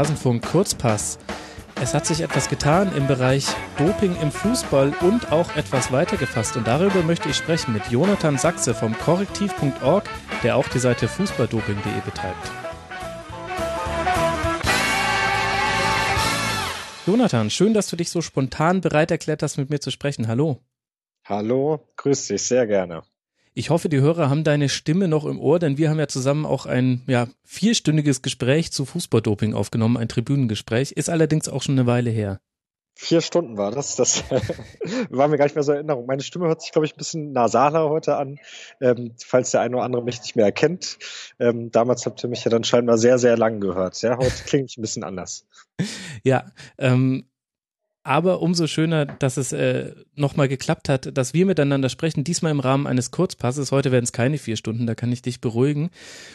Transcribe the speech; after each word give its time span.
Rasenfunk 0.00 0.42
Kurzpass. 0.46 1.18
Es 1.78 1.92
hat 1.92 2.06
sich 2.06 2.22
etwas 2.22 2.48
getan 2.48 2.90
im 2.96 3.06
Bereich 3.06 3.44
Doping 3.76 4.16
im 4.22 4.32
Fußball 4.32 4.94
und 5.02 5.30
auch 5.30 5.54
etwas 5.56 5.92
weiter 5.92 6.16
gefasst. 6.16 6.56
Und 6.56 6.66
darüber 6.66 7.02
möchte 7.02 7.28
ich 7.28 7.36
sprechen 7.36 7.74
mit 7.74 7.86
Jonathan 7.90 8.38
Sachse 8.38 8.72
vom 8.72 8.96
korrektiv.org, 8.96 10.04
der 10.42 10.56
auch 10.56 10.66
die 10.68 10.78
Seite 10.78 11.06
fußballdoping.de 11.06 12.00
betreibt. 12.02 12.50
Jonathan, 17.06 17.50
schön, 17.50 17.74
dass 17.74 17.90
du 17.90 17.96
dich 17.96 18.08
so 18.08 18.22
spontan 18.22 18.80
bereit 18.80 19.10
erklärt 19.10 19.42
hast, 19.42 19.58
mit 19.58 19.68
mir 19.68 19.80
zu 19.80 19.90
sprechen. 19.90 20.28
Hallo. 20.28 20.62
Hallo, 21.26 21.86
grüß 21.96 22.28
dich, 22.28 22.40
sehr 22.40 22.66
gerne. 22.66 23.02
Ich 23.52 23.70
hoffe, 23.70 23.88
die 23.88 24.00
Hörer 24.00 24.30
haben 24.30 24.44
deine 24.44 24.68
Stimme 24.68 25.08
noch 25.08 25.24
im 25.24 25.40
Ohr, 25.40 25.58
denn 25.58 25.76
wir 25.76 25.90
haben 25.90 25.98
ja 25.98 26.06
zusammen 26.06 26.46
auch 26.46 26.66
ein 26.66 27.02
ja, 27.08 27.26
vierstündiges 27.44 28.22
Gespräch 28.22 28.70
zu 28.70 28.84
Fußballdoping 28.84 29.54
aufgenommen, 29.54 29.96
ein 29.96 30.08
Tribünengespräch, 30.08 30.92
ist 30.92 31.10
allerdings 31.10 31.48
auch 31.48 31.62
schon 31.62 31.76
eine 31.76 31.86
Weile 31.86 32.10
her. 32.10 32.40
Vier 32.94 33.22
Stunden 33.22 33.56
war 33.56 33.70
das. 33.70 33.96
Das 33.96 34.24
war 35.10 35.26
mir 35.28 35.38
gar 35.38 35.46
nicht 35.46 35.54
mehr 35.54 35.62
so 35.62 35.72
in 35.72 35.78
Erinnerung. 35.78 36.06
Meine 36.06 36.22
Stimme 36.22 36.48
hört 36.48 36.60
sich, 36.60 36.70
glaube 36.70 36.84
ich, 36.84 36.94
ein 36.94 36.98
bisschen 36.98 37.32
nasaler 37.32 37.88
heute 37.88 38.16
an, 38.16 38.38
ähm, 38.80 39.14
falls 39.24 39.52
der 39.52 39.62
eine 39.62 39.76
oder 39.76 39.84
andere 39.84 40.04
mich 40.04 40.20
nicht 40.20 40.36
mehr 40.36 40.44
erkennt. 40.44 40.98
Ähm, 41.38 41.70
damals 41.70 42.04
habt 42.04 42.22
ihr 42.22 42.28
mich 42.28 42.44
ja 42.44 42.50
dann 42.50 42.62
scheinbar 42.62 42.98
sehr, 42.98 43.18
sehr 43.18 43.38
lang 43.38 43.60
gehört. 43.60 44.00
Ja, 44.02 44.18
heute 44.18 44.44
klinge 44.44 44.66
ich 44.66 44.76
ein 44.76 44.82
bisschen 44.82 45.04
anders. 45.04 45.46
Ja, 46.22 46.52
ähm, 46.76 47.30
aber 48.02 48.40
umso 48.40 48.66
schöner, 48.66 49.04
dass 49.04 49.36
es 49.36 49.52
äh, 49.52 49.92
nochmal 50.14 50.48
geklappt 50.48 50.88
hat, 50.88 51.16
dass 51.16 51.34
wir 51.34 51.44
miteinander 51.44 51.90
sprechen, 51.90 52.24
diesmal 52.24 52.50
im 52.50 52.60
Rahmen 52.60 52.86
eines 52.86 53.10
Kurzpasses. 53.10 53.72
Heute 53.72 53.92
werden 53.92 54.04
es 54.04 54.12
keine 54.12 54.38
vier 54.38 54.56
Stunden, 54.56 54.86
da 54.86 54.94
kann 54.94 55.12
ich 55.12 55.20
dich 55.20 55.40
beruhigen. 55.40 55.90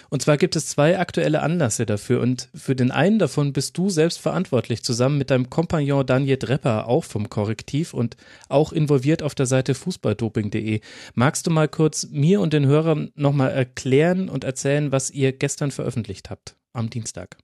Und 0.09 0.21
zwar 0.21 0.37
gibt 0.37 0.55
es 0.55 0.67
zwei 0.67 0.99
aktuelle 0.99 1.41
Anlässe 1.41 1.87
dafür 1.87 2.21
und 2.21 2.49
für 2.53 2.75
den 2.75 2.91
einen 2.91 3.17
davon 3.17 3.51
bist 3.51 3.77
du 3.77 3.89
selbst 3.89 4.19
verantwortlich, 4.19 4.83
zusammen 4.83 5.17
mit 5.17 5.31
deinem 5.31 5.49
Kompagnon 5.49 6.05
Daniel 6.05 6.37
Drepper, 6.37 6.87
auch 6.87 7.03
vom 7.03 7.29
Korrektiv 7.29 7.93
und 7.93 8.15
auch 8.47 8.71
involviert 8.71 9.23
auf 9.23 9.33
der 9.33 9.47
Seite 9.47 9.73
fußballdoping.de. 9.73 10.81
Magst 11.15 11.47
du 11.47 11.51
mal 11.51 11.67
kurz 11.67 12.07
mir 12.11 12.41
und 12.41 12.53
den 12.53 12.67
Hörern 12.67 13.11
nochmal 13.15 13.51
erklären 13.51 14.29
und 14.29 14.43
erzählen, 14.43 14.91
was 14.91 15.09
ihr 15.09 15.31
gestern 15.31 15.71
veröffentlicht 15.71 16.29
habt 16.29 16.55
am 16.73 16.91
Dienstag? 16.91 17.37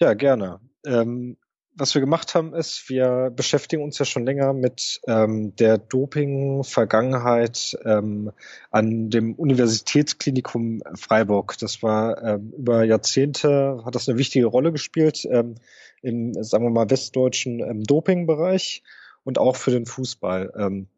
Ja, 0.00 0.12
gerne. 0.12 0.60
Ähm 0.84 1.38
was 1.78 1.94
wir 1.94 2.00
gemacht 2.00 2.34
haben, 2.34 2.54
ist, 2.54 2.88
wir 2.88 3.32
beschäftigen 3.34 3.82
uns 3.82 3.98
ja 3.98 4.04
schon 4.04 4.26
länger 4.26 4.52
mit 4.52 5.00
ähm, 5.06 5.54
der 5.56 5.78
Doping-Vergangenheit 5.78 7.78
ähm, 7.84 8.32
an 8.70 9.10
dem 9.10 9.34
Universitätsklinikum 9.34 10.82
Freiburg. 10.94 11.56
Das 11.58 11.82
war 11.82 12.22
ähm, 12.22 12.52
über 12.56 12.84
Jahrzehnte, 12.84 13.82
hat 13.84 13.94
das 13.94 14.08
eine 14.08 14.18
wichtige 14.18 14.46
Rolle 14.46 14.72
gespielt 14.72 15.26
ähm, 15.30 15.56
im, 16.02 16.34
sagen 16.42 16.64
wir 16.64 16.70
mal, 16.70 16.90
westdeutschen 16.90 17.60
ähm, 17.60 17.84
Doping-Bereich 17.84 18.82
und 19.24 19.38
auch 19.38 19.56
für 19.56 19.70
den 19.70 19.86
Fußball. 19.86 20.52
Ähm, 20.56 20.88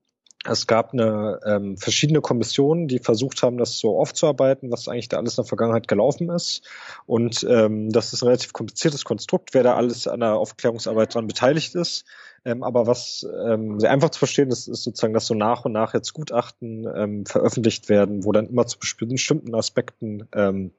es 0.45 0.67
gab 0.67 0.95
eine 0.95 1.39
ähm, 1.45 1.77
verschiedene 1.77 2.23
Kommissionen, 2.23 2.89
die 2.89 2.99
versucht 2.99 3.43
haben, 3.43 3.59
das 3.59 3.79
so 3.79 3.99
aufzuarbeiten, 3.99 4.71
was 4.71 4.89
eigentlich 4.89 5.09
da 5.09 5.19
alles 5.19 5.37
in 5.37 5.43
der 5.43 5.49
Vergangenheit 5.49 5.87
gelaufen 5.87 6.31
ist. 6.31 6.63
Und 7.05 7.47
ähm, 7.49 7.91
das 7.91 8.15
ist 8.15 8.23
ein 8.23 8.29
relativ 8.29 8.55
kompliziertes 8.55 9.05
Konstrukt, 9.05 9.53
wer 9.53 9.63
da 9.63 9.75
alles 9.75 10.09
an 10.09 10.21
der 10.21 10.37
Aufklärungsarbeit 10.37 11.15
dran 11.15 11.27
beteiligt 11.27 11.75
ist. 11.75 12.07
Ähm, 12.47 12.63
aber 12.63 12.87
was 12.87 13.27
ähm, 13.47 13.81
sehr 13.81 13.91
einfach 13.91 14.11
zu 14.11 14.19
verstehen 14.19 14.49
ist, 14.49 14.67
ist 14.67 14.83
sozusagen, 14.83 15.13
dass 15.13 15.27
so 15.27 15.35
nach 15.35 15.67
und 15.67 15.73
nach 15.73 15.93
jetzt 15.93 16.15
Gutachten 16.15 16.89
ähm, 16.95 17.27
veröffentlicht 17.27 17.91
werden, 17.91 18.25
wo 18.25 18.33
dann 18.33 18.49
immer 18.49 18.67
zu 18.67 18.79
bestimmten 18.79 19.55
Aspekten 19.55 20.27
ähm, 20.35 20.73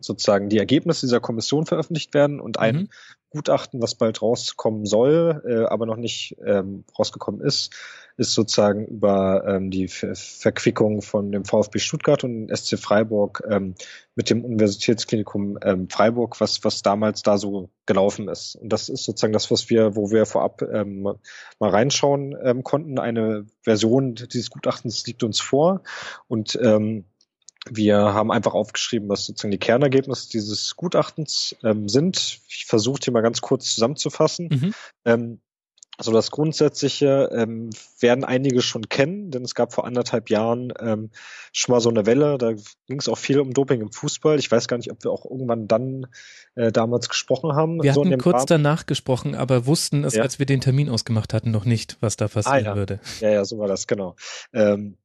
sozusagen 0.00 0.48
die 0.48 0.58
Ergebnisse 0.58 1.06
dieser 1.06 1.20
Kommission 1.20 1.66
veröffentlicht 1.66 2.14
werden 2.14 2.40
und 2.40 2.58
ein 2.58 2.76
mhm. 2.76 2.88
Gutachten, 3.30 3.80
was 3.80 3.94
bald 3.94 4.20
rauskommen 4.20 4.84
soll, 4.84 5.42
äh, 5.46 5.64
aber 5.64 5.86
noch 5.86 5.96
nicht 5.96 6.36
ähm, 6.44 6.84
rausgekommen 6.98 7.40
ist, 7.40 7.74
ist 8.18 8.34
sozusagen 8.34 8.86
über 8.86 9.44
ähm, 9.46 9.70
die 9.70 9.88
Ver 9.88 10.14
Verquickung 10.14 11.00
von 11.00 11.32
dem 11.32 11.46
VfB 11.46 11.78
Stuttgart 11.78 12.24
und 12.24 12.54
SC 12.54 12.78
Freiburg 12.78 13.42
ähm, 13.48 13.74
mit 14.14 14.28
dem 14.28 14.44
Universitätsklinikum 14.44 15.58
ähm, 15.62 15.88
Freiburg, 15.88 16.40
was 16.40 16.62
was 16.62 16.82
damals 16.82 17.22
da 17.22 17.38
so 17.38 17.70
gelaufen 17.86 18.28
ist. 18.28 18.56
Und 18.56 18.70
das 18.70 18.90
ist 18.90 19.04
sozusagen 19.04 19.32
das, 19.32 19.50
was 19.50 19.70
wir, 19.70 19.96
wo 19.96 20.10
wir 20.10 20.26
vorab 20.26 20.60
ähm, 20.62 21.02
mal 21.02 21.70
reinschauen 21.70 22.36
ähm, 22.42 22.62
konnten. 22.62 22.98
Eine 22.98 23.46
Version 23.62 24.14
dieses 24.14 24.50
Gutachtens 24.50 25.06
liegt 25.06 25.22
uns 25.22 25.40
vor 25.40 25.82
und 26.28 26.58
ähm, 26.62 27.04
wir 27.70 27.96
haben 27.96 28.32
einfach 28.32 28.54
aufgeschrieben, 28.54 29.08
was 29.08 29.26
sozusagen 29.26 29.52
die 29.52 29.58
Kernergebnisse 29.58 30.28
dieses 30.28 30.74
Gutachtens 30.76 31.56
ähm, 31.62 31.88
sind. 31.88 32.40
Ich 32.48 32.66
versuche 32.66 33.00
hier 33.04 33.12
mal 33.12 33.22
ganz 33.22 33.40
kurz 33.40 33.74
zusammenzufassen. 33.74 34.48
Mhm. 34.50 34.74
Ähm, 35.04 35.40
also 35.98 36.10
das 36.10 36.30
Grundsätzliche 36.30 37.28
ähm, 37.32 37.70
werden 38.00 38.24
einige 38.24 38.62
schon 38.62 38.88
kennen, 38.88 39.30
denn 39.30 39.44
es 39.44 39.54
gab 39.54 39.74
vor 39.74 39.84
anderthalb 39.84 40.30
Jahren 40.30 40.72
ähm, 40.80 41.10
schon 41.52 41.74
mal 41.74 41.80
so 41.80 41.90
eine 41.90 42.06
Welle, 42.06 42.38
da 42.38 42.54
ging 42.86 42.98
es 42.98 43.08
auch 43.08 43.18
viel 43.18 43.38
um 43.38 43.52
Doping 43.52 43.82
im 43.82 43.92
Fußball. 43.92 44.38
Ich 44.38 44.50
weiß 44.50 44.68
gar 44.68 44.78
nicht, 44.78 44.90
ob 44.90 45.04
wir 45.04 45.12
auch 45.12 45.24
irgendwann 45.30 45.68
dann 45.68 46.06
äh, 46.54 46.72
damals 46.72 47.08
gesprochen 47.10 47.52
haben. 47.54 47.82
Wir 47.82 47.92
so 47.92 48.04
hatten 48.04 48.18
kurz 48.18 48.34
Rahmen. 48.34 48.46
danach 48.48 48.86
gesprochen, 48.86 49.34
aber 49.34 49.66
wussten 49.66 50.02
es, 50.02 50.14
ja. 50.14 50.22
als 50.22 50.38
wir 50.38 50.46
den 50.46 50.62
Termin 50.62 50.88
ausgemacht 50.88 51.34
hatten, 51.34 51.50
noch 51.50 51.66
nicht, 51.66 51.98
was 52.00 52.16
da 52.16 52.26
passieren 52.26 52.66
ah, 52.66 52.70
ja. 52.70 52.76
würde. 52.76 53.00
Ja, 53.20 53.30
ja, 53.30 53.44
so 53.44 53.58
war 53.58 53.68
das, 53.68 53.86
genau. 53.86 54.16
Ähm, 54.52 54.96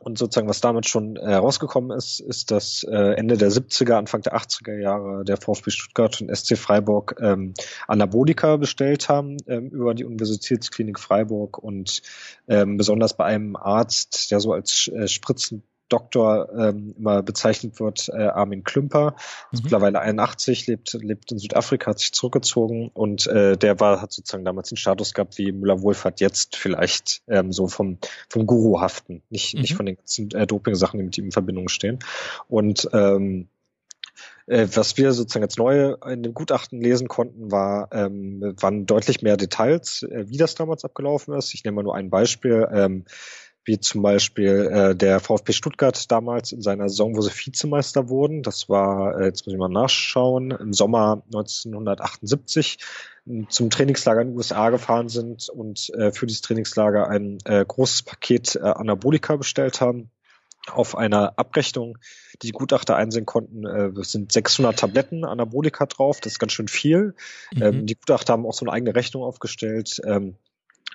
und 0.00 0.18
sozusagen, 0.18 0.48
was 0.48 0.60
damit 0.60 0.86
schon 0.86 1.16
herausgekommen 1.16 1.96
ist, 1.96 2.20
ist, 2.20 2.50
dass 2.50 2.82
äh, 2.82 3.14
Ende 3.14 3.36
der 3.36 3.50
70er, 3.50 3.94
Anfang 3.94 4.22
der 4.22 4.34
80er 4.34 4.78
Jahre 4.78 5.24
der 5.24 5.36
VfB 5.36 5.70
Stuttgart 5.70 6.20
und 6.20 6.34
SC 6.34 6.56
Freiburg 6.56 7.16
ähm, 7.20 7.54
Anabolika 7.86 8.56
bestellt 8.56 9.08
haben 9.08 9.36
ähm, 9.46 9.68
über 9.68 9.94
die 9.94 10.04
Universitätsklinik 10.04 10.98
Freiburg. 10.98 11.58
Und 11.58 12.02
ähm, 12.48 12.76
besonders 12.76 13.16
bei 13.16 13.24
einem 13.24 13.56
Arzt, 13.56 14.30
der 14.30 14.40
so 14.40 14.52
als 14.52 14.88
äh, 14.88 15.06
Spritzen 15.06 15.62
Doktor 15.90 16.48
ähm, 16.56 16.94
immer 16.96 17.22
bezeichnet 17.22 17.78
wird, 17.80 18.08
äh, 18.08 18.22
Armin 18.22 18.64
Klümper, 18.64 19.16
mhm. 19.52 19.60
mittlerweile 19.64 20.00
81, 20.00 20.66
lebt, 20.66 20.94
lebt 20.94 21.30
in 21.32 21.38
Südafrika, 21.38 21.90
hat 21.90 21.98
sich 21.98 22.12
zurückgezogen 22.12 22.90
und 22.94 23.26
äh, 23.26 23.56
der 23.58 23.78
war, 23.80 24.00
hat 24.00 24.12
sozusagen 24.12 24.44
damals 24.44 24.70
den 24.70 24.78
Status 24.78 25.12
gehabt 25.12 25.36
wie 25.36 25.52
Müller-Wohlfahrt 25.52 26.20
jetzt 26.20 26.56
vielleicht 26.56 27.22
ähm, 27.28 27.52
so 27.52 27.68
vom, 27.68 27.98
vom 28.28 28.46
Guru-haften, 28.46 29.22
nicht, 29.28 29.54
mhm. 29.54 29.60
nicht 29.60 29.74
von 29.74 29.86
den 29.86 29.96
ganzen 29.96 30.30
äh, 30.30 30.46
Doping-Sachen, 30.46 30.98
die 30.98 31.04
mit 31.04 31.18
ihm 31.18 31.26
in 31.26 31.32
Verbindung 31.32 31.68
stehen. 31.68 31.98
Und 32.48 32.88
ähm, 32.92 33.48
äh, 34.46 34.66
was 34.74 34.96
wir 34.96 35.12
sozusagen 35.12 35.44
als 35.44 35.56
neu 35.56 35.94
in 36.06 36.22
dem 36.22 36.34
Gutachten 36.34 36.80
lesen 36.80 37.08
konnten, 37.08 37.50
war, 37.52 37.88
ähm, 37.92 38.54
waren 38.60 38.86
deutlich 38.86 39.22
mehr 39.22 39.36
Details, 39.36 40.02
äh, 40.02 40.24
wie 40.28 40.36
das 40.38 40.54
damals 40.54 40.84
abgelaufen 40.84 41.34
ist. 41.34 41.54
Ich 41.54 41.64
nehme 41.64 41.76
mal 41.76 41.82
nur 41.82 41.94
ein 41.94 42.10
Beispiel. 42.10 42.66
Ähm, 42.72 43.04
wie 43.70 43.78
zum 43.78 44.02
Beispiel 44.02 44.68
äh, 44.72 44.96
der 44.96 45.20
VfB 45.20 45.52
Stuttgart 45.52 46.10
damals 46.10 46.50
in 46.50 46.60
seiner 46.60 46.88
Saison, 46.88 47.16
wo 47.16 47.20
sie 47.20 47.30
Vizemeister 47.30 48.08
wurden. 48.08 48.42
Das 48.42 48.68
war, 48.68 49.20
äh, 49.20 49.26
jetzt 49.26 49.46
muss 49.46 49.52
ich 49.52 49.58
mal 49.60 49.68
nachschauen, 49.68 50.50
im 50.50 50.72
Sommer 50.72 51.22
1978 51.26 52.78
zum 53.48 53.70
Trainingslager 53.70 54.22
in 54.22 54.28
den 54.28 54.36
USA 54.36 54.70
gefahren 54.70 55.08
sind 55.08 55.48
und 55.50 55.88
äh, 55.90 56.10
für 56.10 56.26
dieses 56.26 56.42
Trainingslager 56.42 57.08
ein 57.08 57.38
äh, 57.44 57.64
großes 57.64 58.02
Paket 58.02 58.56
äh, 58.56 58.60
Anabolika 58.60 59.36
bestellt 59.36 59.80
haben. 59.80 60.10
Auf 60.72 60.96
einer 60.96 61.38
Abrechnung, 61.38 61.96
die 62.42 62.48
die 62.48 62.52
Gutachter 62.52 62.96
einsehen 62.96 63.24
konnten, 63.24 63.64
äh, 63.66 63.92
sind 64.02 64.32
600 64.32 64.80
Tabletten 64.80 65.24
Anabolika 65.24 65.86
drauf. 65.86 66.18
Das 66.20 66.32
ist 66.32 66.38
ganz 66.40 66.52
schön 66.52 66.68
viel. 66.68 67.14
Mhm. 67.54 67.62
Ähm, 67.62 67.86
die 67.86 67.94
Gutachter 67.94 68.32
haben 68.32 68.46
auch 68.46 68.52
so 68.52 68.64
eine 68.64 68.72
eigene 68.72 68.96
Rechnung 68.96 69.22
aufgestellt, 69.22 70.00
ähm, 70.04 70.34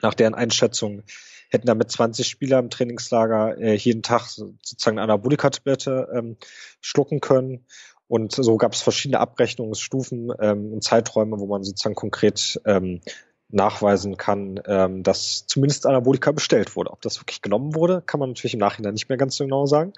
nach 0.06 0.14
deren 0.14 0.36
Einschätzung 0.36 1.04
hätten 1.50 1.68
damit 1.68 1.92
20 1.92 2.28
Spieler 2.28 2.60
im 2.60 2.70
Trainingslager 2.70 3.58
äh, 3.58 3.76
jeden 3.76 4.04
Tag 4.04 4.28
sozusagen 4.28 5.00
eine 5.00 5.14
Anabolika-Tablette 5.14 6.10
ähm, 6.16 6.38
schlucken 6.82 7.20
können. 7.22 7.66
Und 8.08 8.34
so 8.34 8.58
gab 8.58 8.74
es 8.74 8.82
verschiedene 8.82 9.20
Abrechnungsstufen 9.20 10.32
ähm, 10.40 10.74
und 10.74 10.84
Zeiträume, 10.84 11.40
wo 11.40 11.48
man 11.48 11.64
sozusagen 11.64 11.96
konkret 11.96 12.62
ähm, 12.66 13.02
nachweisen 13.50 14.18
kann, 14.18 14.60
ähm, 14.66 15.02
dass 15.04 15.48
zumindest 15.48 15.86
Anabolika 15.86 16.32
bestellt 16.32 16.76
wurde. 16.76 16.92
Ob 16.92 17.02
das 17.02 17.20
wirklich 17.20 17.42
genommen 17.42 17.74
wurde, 17.74 18.04
kann 18.06 18.20
man 18.20 18.30
natürlich 18.30 18.54
im 18.54 18.60
Nachhinein 18.60 18.94
nicht 18.94 19.10
mehr 19.10 19.18
ganz 19.18 19.36
so 19.36 19.44
genau 19.44 19.66
sagen. 19.66 19.94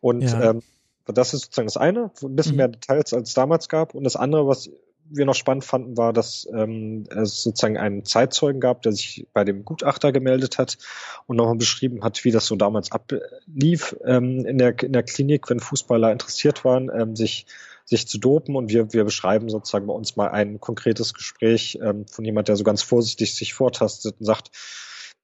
Und 0.00 0.22
ja. 0.22 0.50
ähm, 0.50 0.62
das 1.06 1.34
ist 1.34 1.42
sozusagen 1.42 1.66
das 1.66 1.76
eine, 1.76 2.10
ein 2.22 2.36
bisschen 2.36 2.52
mhm. 2.52 2.58
mehr 2.58 2.68
Details 2.68 3.12
als 3.12 3.30
es 3.30 3.34
damals 3.34 3.68
gab. 3.68 3.94
Und 3.94 4.04
das 4.04 4.16
andere, 4.16 4.46
was 4.46 4.70
wir 5.10 5.26
noch 5.26 5.34
spannend 5.34 5.64
fanden, 5.64 5.96
war, 5.96 6.12
dass 6.12 6.48
ähm, 6.52 7.04
es 7.10 7.42
sozusagen 7.42 7.78
einen 7.78 8.04
Zeitzeugen 8.04 8.60
gab, 8.60 8.82
der 8.82 8.92
sich 8.92 9.26
bei 9.32 9.44
dem 9.44 9.64
Gutachter 9.64 10.12
gemeldet 10.12 10.58
hat 10.58 10.78
und 11.26 11.36
nochmal 11.36 11.56
beschrieben 11.56 12.02
hat, 12.02 12.24
wie 12.24 12.30
das 12.30 12.46
so 12.46 12.56
damals 12.56 12.92
ablief 12.92 13.96
ähm, 14.04 14.44
in, 14.44 14.58
der, 14.58 14.78
in 14.82 14.92
der 14.92 15.02
Klinik, 15.02 15.48
wenn 15.50 15.60
Fußballer 15.60 16.12
interessiert 16.12 16.64
waren, 16.64 16.90
ähm, 16.94 17.16
sich 17.16 17.46
sich 17.84 18.06
zu 18.06 18.18
dopen. 18.18 18.54
Und 18.54 18.68
wir, 18.68 18.92
wir 18.92 19.04
beschreiben 19.04 19.48
sozusagen 19.48 19.86
bei 19.86 19.94
uns 19.94 20.16
mal 20.16 20.28
ein 20.28 20.60
konkretes 20.60 21.14
Gespräch 21.14 21.78
ähm, 21.82 22.06
von 22.06 22.24
jemand, 22.24 22.48
der 22.48 22.56
so 22.56 22.64
ganz 22.64 22.82
vorsichtig 22.82 23.34
sich 23.34 23.54
vortastet 23.54 24.16
und 24.18 24.26
sagt, 24.26 24.50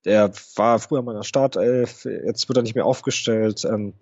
der 0.04 0.32
war 0.56 0.78
früher 0.78 1.02
mal 1.02 1.12
in 1.12 1.18
der 1.18 1.24
Startelf, 1.24 2.04
jetzt 2.04 2.48
wird 2.48 2.58
er 2.58 2.62
nicht 2.62 2.74
mehr 2.74 2.86
aufgestellt, 2.86 3.64
ähm, 3.64 3.94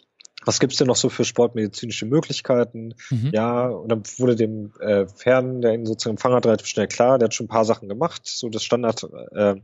was 0.45 0.61
gibt's 0.61 0.77
denn 0.77 0.87
noch 0.87 0.97
so 0.97 1.09
für 1.09 1.25
sportmedizinische 1.25 2.07
Möglichkeiten? 2.07 2.95
Mhm. 3.11 3.31
Ja, 3.33 3.67
und 3.69 3.91
dann 3.91 4.03
wurde 4.19 4.37
dem 4.37 4.73
äh, 4.81 5.07
Fern, 5.07 5.61
der 5.61 5.75
ihn 5.75 5.87
sozusagen 5.87 6.15
empfangen 6.15 6.37
hat, 6.37 6.47
relativ 6.47 6.67
schnell 6.67 6.89
klar, 6.89 7.19
der 7.19 7.27
hat 7.27 7.35
schon 7.35 7.47
ein 7.47 7.49
paar 7.51 7.65
Sachen 7.65 7.89
gemacht, 7.89 8.23
so 8.25 8.49
das 8.49 8.65
Standard 8.65 9.07
äh, 9.33 9.55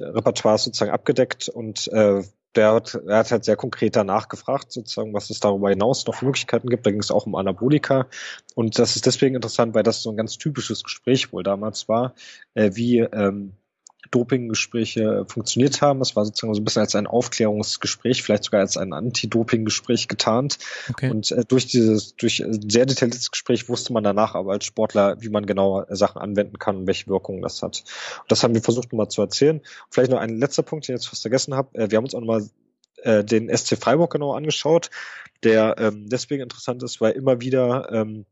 Repertoire 0.00 0.58
sozusagen 0.58 0.90
abgedeckt 0.90 1.48
und 1.48 1.88
äh, 1.88 2.22
der 2.56 2.72
hat, 2.72 2.94
er 3.06 3.18
hat 3.18 3.30
halt 3.30 3.44
sehr 3.44 3.56
konkret 3.56 3.96
danach 3.96 4.28
gefragt, 4.28 4.72
sozusagen, 4.72 5.12
was 5.12 5.30
es 5.30 5.40
darüber 5.40 5.68
hinaus 5.70 6.06
noch 6.06 6.14
für 6.14 6.24
Möglichkeiten 6.24 6.68
gibt. 6.68 6.86
Da 6.86 6.90
ging 6.90 7.00
es 7.00 7.10
auch 7.10 7.26
um 7.26 7.34
Anabolika. 7.34 8.06
Und 8.54 8.78
das 8.78 8.96
ist 8.96 9.06
deswegen 9.06 9.34
interessant, 9.34 9.74
weil 9.74 9.82
das 9.82 10.02
so 10.02 10.10
ein 10.10 10.16
ganz 10.16 10.38
typisches 10.38 10.82
Gespräch 10.82 11.32
wohl 11.32 11.42
damals 11.42 11.88
war, 11.88 12.14
äh, 12.54 12.70
wie 12.74 13.00
ähm, 13.00 13.52
Dopinggespräche 14.10 15.24
funktioniert 15.28 15.80
haben. 15.80 16.00
Es 16.00 16.16
war 16.16 16.24
sozusagen 16.24 16.54
so 16.54 16.60
ein 16.60 16.64
bisschen 16.64 16.82
als 16.82 16.94
ein 16.94 17.06
Aufklärungsgespräch, 17.06 18.22
vielleicht 18.22 18.44
sogar 18.44 18.60
als 18.60 18.76
ein 18.76 18.92
Anti-Doping-Gespräch 18.92 20.08
getarnt. 20.08 20.58
Okay. 20.90 21.10
Und 21.10 21.30
äh, 21.30 21.44
durch 21.46 21.66
dieses, 21.66 22.16
durch 22.16 22.42
ein 22.42 22.68
sehr 22.68 22.86
detailliertes 22.86 23.30
Gespräch 23.30 23.68
wusste 23.68 23.92
man 23.92 24.04
danach 24.04 24.34
aber 24.34 24.52
als 24.52 24.64
Sportler, 24.64 25.20
wie 25.20 25.28
man 25.28 25.46
genau 25.46 25.84
Sachen 25.88 26.20
anwenden 26.20 26.58
kann 26.58 26.76
und 26.76 26.86
welche 26.86 27.06
Wirkungen 27.08 27.42
das 27.42 27.62
hat. 27.62 27.84
Und 28.22 28.30
das 28.30 28.42
haben 28.42 28.54
wir 28.54 28.62
versucht 28.62 28.92
nochmal 28.92 29.08
zu 29.08 29.22
erzählen. 29.22 29.60
Vielleicht 29.90 30.10
noch 30.10 30.18
ein 30.18 30.38
letzter 30.38 30.62
Punkt, 30.62 30.86
den 30.86 30.94
ich 30.94 31.00
jetzt 31.00 31.08
fast 31.08 31.22
vergessen 31.22 31.54
habe. 31.54 31.76
Äh, 31.78 31.90
wir 31.90 31.98
haben 31.98 32.04
uns 32.04 32.14
auch 32.14 32.20
nochmal 32.20 32.48
äh, 33.02 33.24
den 33.24 33.54
SC 33.54 33.76
Freiburg 33.78 34.12
genau 34.12 34.34
angeschaut, 34.34 34.90
der 35.42 35.76
ähm, 35.78 36.08
deswegen 36.08 36.42
interessant 36.42 36.82
ist, 36.82 37.00
weil 37.00 37.12
immer 37.12 37.40
wieder 37.40 37.92
ähm, 37.92 38.26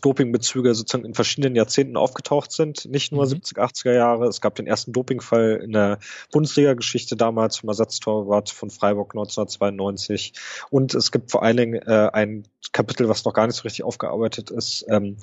Dopingbezüge 0.00 0.74
sozusagen 0.74 1.04
in 1.04 1.14
verschiedenen 1.14 1.54
Jahrzehnten 1.54 1.96
aufgetaucht 1.96 2.52
sind, 2.52 2.84
nicht 2.86 3.12
nur 3.12 3.26
mhm. 3.26 3.32
70er, 3.32 3.60
80er 3.60 3.94
Jahre. 3.94 4.26
Es 4.26 4.40
gab 4.40 4.54
den 4.54 4.66
ersten 4.66 4.92
Dopingfall 4.92 5.60
in 5.62 5.72
der 5.72 5.98
Bundesliga-Geschichte 6.30 7.16
damals 7.16 7.58
vom 7.58 7.68
Ersatztorwart 7.68 8.50
von 8.50 8.70
Freiburg 8.70 9.12
1992. 9.14 10.34
Und 10.70 10.94
es 10.94 11.12
gibt 11.12 11.30
vor 11.30 11.42
allen 11.42 11.56
Dingen 11.56 11.74
äh, 11.82 12.10
ein 12.12 12.44
Kapitel, 12.72 13.08
was 13.08 13.24
noch 13.24 13.34
gar 13.34 13.46
nicht 13.46 13.56
so 13.56 13.62
richtig 13.62 13.84
aufgearbeitet 13.84 14.50
ist, 14.50 14.84
ähm, 14.88 15.16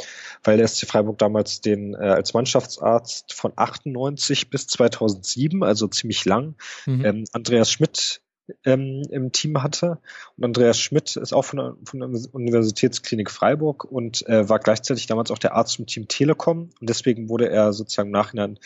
weil 0.44 0.58
der 0.58 0.68
SC 0.68 0.88
Freiburg 0.88 1.18
damals 1.18 1.62
den 1.62 1.94
äh, 1.94 1.98
als 1.98 2.34
Mannschaftsarzt 2.34 3.34
von 3.34 3.54
98 3.56 4.50
bis 4.50 4.68
2007, 4.68 5.64
also 5.64 5.88
ziemlich 5.88 6.26
lang, 6.26 6.56
mhm. 6.86 7.06
ähm, 7.06 7.24
Andreas 7.34 7.72
Schmidt 7.72 8.22
ähm, 8.66 9.04
im 9.10 9.32
Team 9.32 9.62
hatte. 9.62 10.00
Und 10.38 10.44
Andreas 10.44 10.80
Schmidt 10.80 11.16
ist 11.16 11.34
auch 11.34 11.46
von 11.46 11.58
der, 11.58 11.76
von 11.84 12.00
der 12.00 12.10
Universitätsklinik 12.32 13.32
Freiburg 13.32 13.86
und 13.86 14.28
äh, 14.28 14.48
war 14.50 14.60
gleichzeitig 14.60 15.08
damals 15.08 15.32
auch 15.32 15.38
der 15.38 15.56
Arzt 15.56 15.80
im 15.80 15.86
Team 15.86 16.08
Telekom. 16.08 16.70
Und 16.80 16.90
deswegen 16.90 17.30
wurde 17.30 17.50
er 17.50 17.74
sozusagen 17.74 18.10
im 18.10 18.14
Nachhinein 18.14 18.60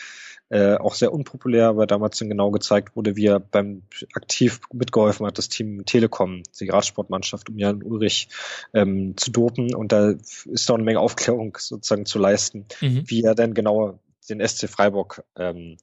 äh, 0.50 0.76
auch 0.76 0.94
sehr 0.94 1.12
unpopulär, 1.12 1.76
weil 1.76 1.86
damals 1.86 2.18
dann 2.18 2.28
genau 2.28 2.50
gezeigt 2.50 2.96
wurde, 2.96 3.16
wie 3.16 3.26
er 3.26 3.40
beim 3.40 3.82
aktiv 4.14 4.60
mitgeholfen 4.72 5.26
hat, 5.26 5.38
das 5.38 5.48
Team 5.48 5.84
Telekom, 5.86 6.42
die 6.60 6.68
Radsportmannschaft 6.68 7.48
um 7.48 7.58
Jan 7.58 7.82
Ulrich 7.82 8.28
ähm, 8.74 9.16
zu 9.16 9.30
dopen. 9.30 9.74
Und 9.74 9.92
da 9.92 10.10
ist 10.44 10.68
noch 10.68 10.76
eine 10.76 10.84
Menge 10.84 11.00
Aufklärung 11.00 11.56
sozusagen 11.58 12.06
zu 12.06 12.18
leisten, 12.18 12.66
mhm. 12.80 13.04
wie 13.06 13.22
er 13.22 13.34
denn 13.34 13.54
genau 13.54 13.98
den 14.28 14.46
SC 14.46 14.68
Freiburg 14.68 15.24
ähm, 15.36 15.76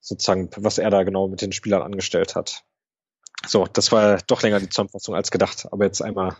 sozusagen, 0.00 0.50
was 0.56 0.78
er 0.78 0.90
da 0.90 1.02
genau 1.02 1.28
mit 1.28 1.42
den 1.42 1.52
Spielern 1.52 1.82
angestellt 1.82 2.36
hat. 2.36 2.64
So, 3.46 3.66
das 3.72 3.92
war 3.92 4.18
doch 4.26 4.42
länger 4.42 4.60
die 4.60 4.68
Zusammenfassung 4.68 5.14
als 5.14 5.30
gedacht, 5.30 5.68
aber 5.70 5.84
jetzt 5.84 6.02
einmal 6.02 6.36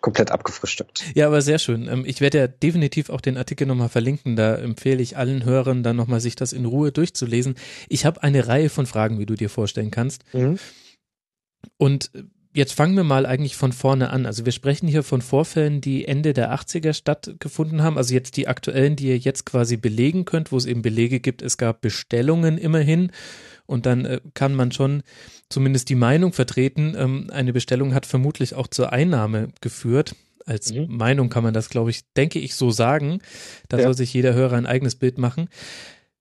komplett 0.00 0.30
abgefrühstückt. 0.30 1.04
Ja, 1.14 1.26
aber 1.26 1.42
sehr 1.42 1.58
schön. 1.58 1.88
Ähm, 1.88 2.04
ich 2.06 2.20
werde 2.20 2.38
ja 2.38 2.46
definitiv 2.46 3.10
auch 3.10 3.20
den 3.20 3.36
Artikel 3.36 3.66
nochmal 3.66 3.88
verlinken. 3.88 4.36
Da 4.36 4.56
empfehle 4.56 5.02
ich 5.02 5.16
allen 5.16 5.44
Hörern 5.44 5.82
dann 5.82 5.96
nochmal 5.96 6.20
sich 6.20 6.36
das 6.36 6.52
in 6.52 6.64
Ruhe 6.64 6.92
durchzulesen. 6.92 7.56
Ich 7.88 8.04
habe 8.04 8.22
eine 8.22 8.46
Reihe 8.46 8.70
von 8.70 8.86
Fragen, 8.86 9.18
wie 9.18 9.26
du 9.26 9.34
dir 9.34 9.50
vorstellen 9.50 9.90
kannst. 9.90 10.24
Mhm. 10.32 10.58
Und 11.76 12.10
jetzt 12.52 12.72
fangen 12.72 12.96
wir 12.96 13.04
mal 13.04 13.26
eigentlich 13.26 13.56
von 13.56 13.72
vorne 13.72 14.10
an. 14.10 14.26
Also 14.26 14.44
wir 14.44 14.52
sprechen 14.52 14.88
hier 14.88 15.02
von 15.02 15.22
Vorfällen, 15.22 15.80
die 15.80 16.06
Ende 16.06 16.32
der 16.32 16.52
80er 16.52 16.92
stattgefunden 16.92 17.82
haben. 17.82 17.96
Also 17.96 18.14
jetzt 18.14 18.36
die 18.36 18.48
aktuellen, 18.48 18.96
die 18.96 19.08
ihr 19.08 19.18
jetzt 19.18 19.46
quasi 19.46 19.76
belegen 19.76 20.24
könnt, 20.24 20.52
wo 20.52 20.56
es 20.56 20.66
eben 20.66 20.82
Belege 20.82 21.20
gibt. 21.20 21.42
Es 21.42 21.58
gab 21.58 21.80
Bestellungen 21.80 22.58
immerhin 22.58 23.12
und 23.70 23.86
dann 23.86 24.04
äh, 24.04 24.20
kann 24.34 24.54
man 24.54 24.72
schon 24.72 25.02
zumindest 25.48 25.88
die 25.88 25.94
Meinung 25.94 26.32
vertreten, 26.32 26.94
ähm, 26.98 27.30
eine 27.32 27.52
Bestellung 27.52 27.94
hat 27.94 28.04
vermutlich 28.04 28.54
auch 28.54 28.66
zur 28.66 28.92
Einnahme 28.92 29.48
geführt. 29.60 30.14
Als 30.46 30.72
mhm. 30.72 30.86
Meinung 30.88 31.28
kann 31.28 31.44
man 31.44 31.54
das, 31.54 31.70
glaube 31.70 31.90
ich, 31.90 32.12
denke 32.14 32.38
ich, 32.38 32.54
so 32.54 32.70
sagen. 32.70 33.20
Da 33.68 33.78
ja. 33.78 33.84
soll 33.84 33.94
sich 33.94 34.12
jeder 34.12 34.34
Hörer 34.34 34.56
ein 34.56 34.66
eigenes 34.66 34.96
Bild 34.96 35.18
machen. 35.18 35.48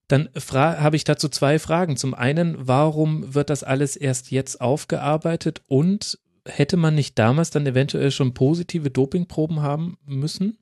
Dann 0.07 0.29
habe 0.35 0.95
ich 0.95 1.03
dazu 1.03 1.29
zwei 1.29 1.59
Fragen. 1.59 1.95
Zum 1.95 2.13
einen, 2.13 2.55
warum 2.59 3.33
wird 3.33 3.49
das 3.49 3.63
alles 3.63 3.95
erst 3.95 4.31
jetzt 4.31 4.59
aufgearbeitet 4.59 5.61
und 5.67 6.19
hätte 6.45 6.77
man 6.77 6.95
nicht 6.95 7.17
damals 7.19 7.51
dann 7.51 7.65
eventuell 7.65 8.11
schon 8.11 8.33
positive 8.33 8.89
Dopingproben 8.89 9.61
haben 9.61 9.97
müssen? 10.05 10.57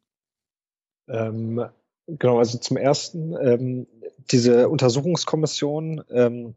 Ähm, 1.07 1.65
genau, 2.07 2.39
also 2.39 2.57
zum 2.57 2.75
ersten, 2.75 3.35
ähm, 3.41 3.87
diese 4.31 4.67
Untersuchungskommission 4.67 6.03
ähm, 6.09 6.55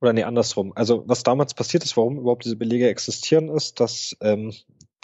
oder 0.00 0.12
nee, 0.12 0.24
andersrum. 0.24 0.72
Also 0.74 1.04
was 1.06 1.22
damals 1.22 1.54
passiert 1.54 1.84
ist, 1.84 1.96
warum 1.96 2.18
überhaupt 2.18 2.44
diese 2.44 2.56
Belege 2.56 2.88
existieren, 2.88 3.48
ist, 3.48 3.80
dass 3.80 4.16
ähm, 4.20 4.52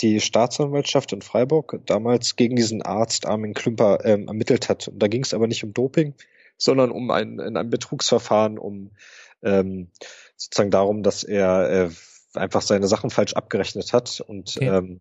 die 0.00 0.20
Staatsanwaltschaft 0.20 1.12
in 1.12 1.22
Freiburg 1.22 1.80
damals 1.86 2.36
gegen 2.36 2.56
diesen 2.56 2.82
Arzt 2.82 3.26
Armin 3.26 3.54
Klümper 3.54 4.04
ähm, 4.04 4.26
ermittelt 4.28 4.68
hat. 4.68 4.88
Und 4.88 4.98
da 4.98 5.08
ging 5.08 5.22
es 5.22 5.34
aber 5.34 5.46
nicht 5.46 5.64
um 5.64 5.72
Doping, 5.72 6.14
sondern 6.56 6.90
um 6.90 7.10
ein, 7.10 7.38
in 7.38 7.56
einem 7.56 7.70
Betrugsverfahren, 7.70 8.58
um 8.58 8.90
ähm, 9.42 9.90
sozusagen 10.36 10.70
darum, 10.70 11.02
dass 11.02 11.24
er 11.24 11.70
äh, 11.70 11.90
einfach 12.34 12.62
seine 12.62 12.88
Sachen 12.88 13.10
falsch 13.10 13.34
abgerechnet 13.34 13.92
hat 13.92 14.20
und 14.20 14.56
okay. 14.56 14.68
ähm, 14.68 15.00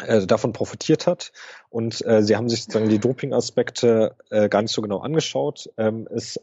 äh, 0.00 0.26
davon 0.26 0.52
profitiert 0.52 1.06
hat. 1.06 1.32
Und 1.70 2.04
äh, 2.04 2.22
sie 2.22 2.36
haben 2.36 2.48
sich 2.48 2.62
sozusagen 2.62 2.88
die 2.88 2.98
Doping-Aspekte 2.98 4.16
äh, 4.30 4.48
gar 4.48 4.62
nicht 4.62 4.72
so 4.72 4.82
genau 4.82 4.98
angeschaut. 4.98 5.70
Ähm, 5.76 6.08
es 6.14 6.38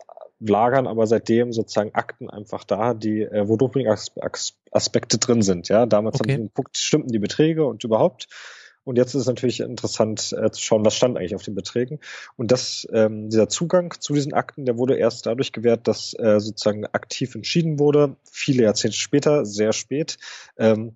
lagern 0.49 0.87
aber 0.87 1.07
seitdem 1.07 1.53
sozusagen 1.53 1.93
Akten 1.93 2.29
einfach 2.29 2.63
da, 2.63 2.93
die, 2.93 3.21
äh, 3.21 3.47
wo 3.47 3.57
Doping-Aspekte 3.57 5.17
drin 5.17 5.41
sind. 5.41 5.69
Ja, 5.69 5.85
damals 5.85 6.19
okay. 6.19 6.33
haben 6.33 6.47
geguckt, 6.47 6.77
stimmten 6.77 7.11
die 7.11 7.19
Beträge 7.19 7.65
und 7.65 7.83
überhaupt. 7.83 8.27
Und 8.83 8.97
jetzt 8.97 9.13
ist 9.13 9.21
es 9.21 9.27
natürlich 9.27 9.59
interessant 9.59 10.33
äh, 10.33 10.49
zu 10.49 10.61
schauen, 10.61 10.83
was 10.83 10.95
stand 10.95 11.17
eigentlich 11.17 11.35
auf 11.35 11.43
den 11.43 11.53
Beträgen. 11.53 11.99
Und 12.35 12.51
das, 12.51 12.87
ähm, 12.91 13.29
dieser 13.29 13.47
Zugang 13.47 13.93
zu 13.99 14.13
diesen 14.13 14.33
Akten, 14.33 14.65
der 14.65 14.77
wurde 14.77 14.95
erst 14.95 15.27
dadurch 15.27 15.51
gewährt, 15.51 15.87
dass 15.87 16.15
äh, 16.17 16.39
sozusagen 16.39 16.87
aktiv 16.87 17.35
entschieden 17.35 17.77
wurde, 17.77 18.15
viele 18.23 18.63
Jahrzehnte 18.63 18.97
später, 18.97 19.45
sehr 19.45 19.71
spät, 19.73 20.17
ähm, 20.57 20.95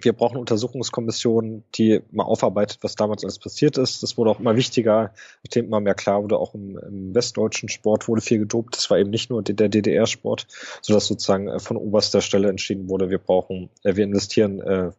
wir 0.00 0.12
brauchen 0.12 0.38
Untersuchungskommissionen, 0.38 1.62
die 1.74 2.00
mal 2.10 2.24
aufarbeitet, 2.24 2.78
was 2.82 2.96
damals 2.96 3.22
alles 3.22 3.38
passiert 3.38 3.78
ist. 3.78 4.02
Das 4.02 4.18
wurde 4.18 4.30
auch 4.30 4.40
immer 4.40 4.56
wichtiger, 4.56 5.14
nachdem 5.44 5.66
immer 5.66 5.80
mehr 5.80 5.94
klar 5.94 6.22
wurde, 6.22 6.38
auch 6.38 6.54
im, 6.54 6.78
im 6.78 7.14
westdeutschen 7.14 7.68
Sport 7.68 8.08
wurde 8.08 8.20
viel 8.20 8.40
gedopt. 8.40 8.76
Das 8.76 8.90
war 8.90 8.98
eben 8.98 9.10
nicht 9.10 9.30
nur 9.30 9.42
der 9.42 9.68
DDR-Sport, 9.68 10.48
sodass 10.82 11.06
sozusagen 11.06 11.48
äh, 11.48 11.60
von 11.60 11.76
oberster 11.76 12.20
Stelle 12.20 12.48
entschieden 12.48 12.88
wurde, 12.88 13.08
wir 13.08 13.18
brauchen, 13.18 13.70
äh, 13.84 13.94
wir 13.94 14.04
investieren, 14.04 14.60
äh, 14.60 14.90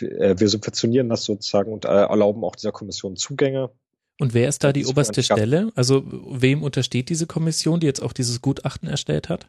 wir 0.00 0.48
subventionieren 0.48 1.08
das 1.08 1.22
sozusagen 1.22 1.72
und 1.72 1.84
erlauben 1.84 2.42
auch 2.42 2.56
dieser 2.56 2.72
Kommission 2.72 3.14
Zugänge. 3.14 3.70
Und 4.18 4.34
wer 4.34 4.48
ist 4.48 4.64
da 4.64 4.72
die 4.72 4.86
oberste 4.86 5.22
Stelle? 5.22 5.70
Also 5.76 6.02
wem 6.04 6.64
untersteht 6.64 7.08
diese 7.10 7.28
Kommission, 7.28 7.78
die 7.78 7.86
jetzt 7.86 8.02
auch 8.02 8.12
dieses 8.12 8.42
Gutachten 8.42 8.88
erstellt 8.88 9.28
hat? 9.28 9.48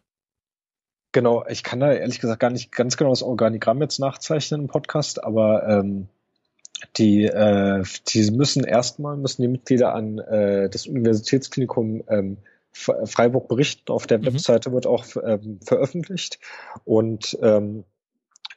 Genau, 1.16 1.46
ich 1.48 1.64
kann 1.64 1.80
da 1.80 1.94
ehrlich 1.94 2.20
gesagt 2.20 2.42
gar 2.42 2.50
nicht 2.50 2.74
ganz 2.74 2.98
genau 2.98 3.12
das 3.12 3.24
Organigramm 3.24 3.82
jetzt 3.82 4.00
nachzeichnen 4.00 4.64
im 4.64 4.68
Podcast, 4.68 5.24
aber 5.24 5.66
ähm, 5.66 6.10
die, 6.98 7.24
äh, 7.24 7.86
die 8.10 8.32
müssen 8.32 8.66
erstmal, 8.66 9.16
müssen 9.16 9.42
die 9.42 9.48
Mitglieder 9.48 9.96
an 9.96 10.18
äh, 10.18 10.70
das 10.70 10.88
Universitätsklinikum 10.88 12.04
ähm, 12.10 12.38
Freiburg 12.74 13.48
berichten. 13.48 13.94
Auf 13.94 14.08
der 14.08 14.18
mhm. 14.18 14.26
Webseite 14.26 14.74
wird 14.74 14.88
auch 14.88 15.06
ähm, 15.24 15.62
veröffentlicht. 15.64 16.40
Und 16.84 17.38
ähm, 17.42 17.86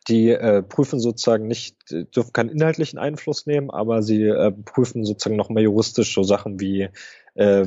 die 0.09 0.31
äh, 0.31 0.61
prüfen 0.61 0.99
sozusagen 0.99 1.47
nicht, 1.47 1.77
dürfen 1.93 2.33
keinen 2.33 2.51
inhaltlichen 2.51 2.99
Einfluss 2.99 3.47
nehmen, 3.47 3.71
aber 3.71 4.03
sie 4.03 4.25
äh, 4.25 4.51
prüfen 4.51 5.05
sozusagen 5.05 5.37
noch 5.37 5.49
mehr 5.49 5.63
juristisch 5.63 6.13
so 6.13 6.25
Sachen 6.25 6.59
wie, 6.59 6.89
äh, 7.35 7.67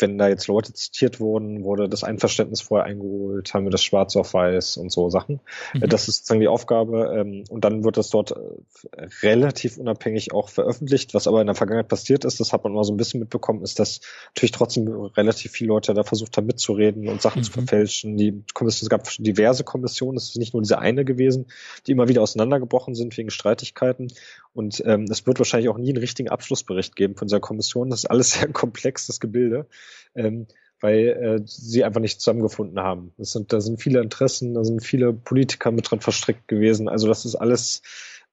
wenn 0.00 0.18
da 0.18 0.28
jetzt 0.28 0.46
Leute 0.48 0.72
zitiert 0.72 1.20
wurden, 1.20 1.64
wurde 1.64 1.88
das 1.88 2.04
Einverständnis 2.04 2.60
vorher 2.60 2.86
eingeholt, 2.86 3.52
haben 3.54 3.64
wir 3.64 3.70
das 3.70 3.82
schwarz 3.82 4.16
auf 4.16 4.34
weiß 4.34 4.76
und 4.76 4.90
so 4.90 5.10
Sachen. 5.10 5.40
Mhm. 5.74 5.88
Das 5.88 6.08
ist 6.08 6.16
sozusagen 6.16 6.40
die 6.40 6.48
Aufgabe. 6.48 7.14
Ähm, 7.16 7.44
und 7.48 7.64
dann 7.64 7.84
wird 7.84 7.96
das 7.96 8.10
dort 8.10 8.32
äh, 8.32 9.06
relativ 9.22 9.76
unabhängig 9.78 10.32
auch 10.32 10.48
veröffentlicht. 10.48 11.14
Was 11.14 11.26
aber 11.26 11.40
in 11.40 11.46
der 11.46 11.56
Vergangenheit 11.56 11.88
passiert 11.88 12.24
ist, 12.24 12.40
das 12.40 12.52
hat 12.52 12.64
man 12.64 12.72
mal 12.72 12.84
so 12.84 12.92
ein 12.92 12.96
bisschen 12.96 13.20
mitbekommen, 13.20 13.62
ist, 13.62 13.78
dass 13.78 14.00
natürlich 14.28 14.52
trotzdem 14.52 14.88
relativ 14.88 15.52
viele 15.52 15.68
Leute 15.68 15.94
da 15.94 16.04
versucht 16.04 16.36
haben 16.36 16.46
mitzureden 16.46 17.08
und 17.08 17.22
Sachen 17.22 17.40
mhm. 17.40 17.44
zu 17.44 17.52
verfälschen. 17.52 18.16
Die 18.16 18.42
Kommission, 18.54 18.86
es 18.86 18.90
gab 18.90 19.08
diverse 19.18 19.64
Kommissionen, 19.64 20.16
es 20.16 20.30
ist 20.30 20.38
nicht 20.38 20.54
nur 20.54 20.62
diese 20.62 20.78
eine 20.78 21.04
gewesen, 21.04 21.46
die 21.86 21.92
immer 21.92 22.08
wieder 22.08 22.22
auseinandergebrochen 22.22 22.94
sind 22.94 23.16
wegen 23.16 23.30
Streitigkeiten. 23.30 24.08
Und 24.52 24.82
ähm, 24.84 25.04
es 25.04 25.26
wird 25.26 25.38
wahrscheinlich 25.38 25.68
auch 25.68 25.78
nie 25.78 25.90
einen 25.90 25.98
richtigen 25.98 26.28
Abschlussbericht 26.28 26.96
geben 26.96 27.16
von 27.16 27.28
dieser 27.28 27.40
Kommission. 27.40 27.90
Das 27.90 28.00
ist 28.00 28.10
alles 28.10 28.30
sehr 28.40 28.48
komplexes 28.48 29.20
Gebilde, 29.20 29.66
ähm, 30.14 30.46
weil 30.80 31.08
äh, 31.08 31.40
sie 31.44 31.84
einfach 31.84 32.00
nicht 32.00 32.20
zusammengefunden 32.20 32.80
haben. 32.80 33.12
Das 33.16 33.32
sind, 33.32 33.52
da 33.52 33.60
sind 33.60 33.80
viele 33.80 34.00
Interessen, 34.00 34.54
da 34.54 34.64
sind 34.64 34.84
viele 34.84 35.12
Politiker 35.12 35.70
mit 35.70 35.90
dran 35.90 36.00
verstrickt 36.00 36.48
gewesen. 36.48 36.88
Also 36.88 37.06
das 37.06 37.24
ist 37.24 37.36
alles 37.36 37.82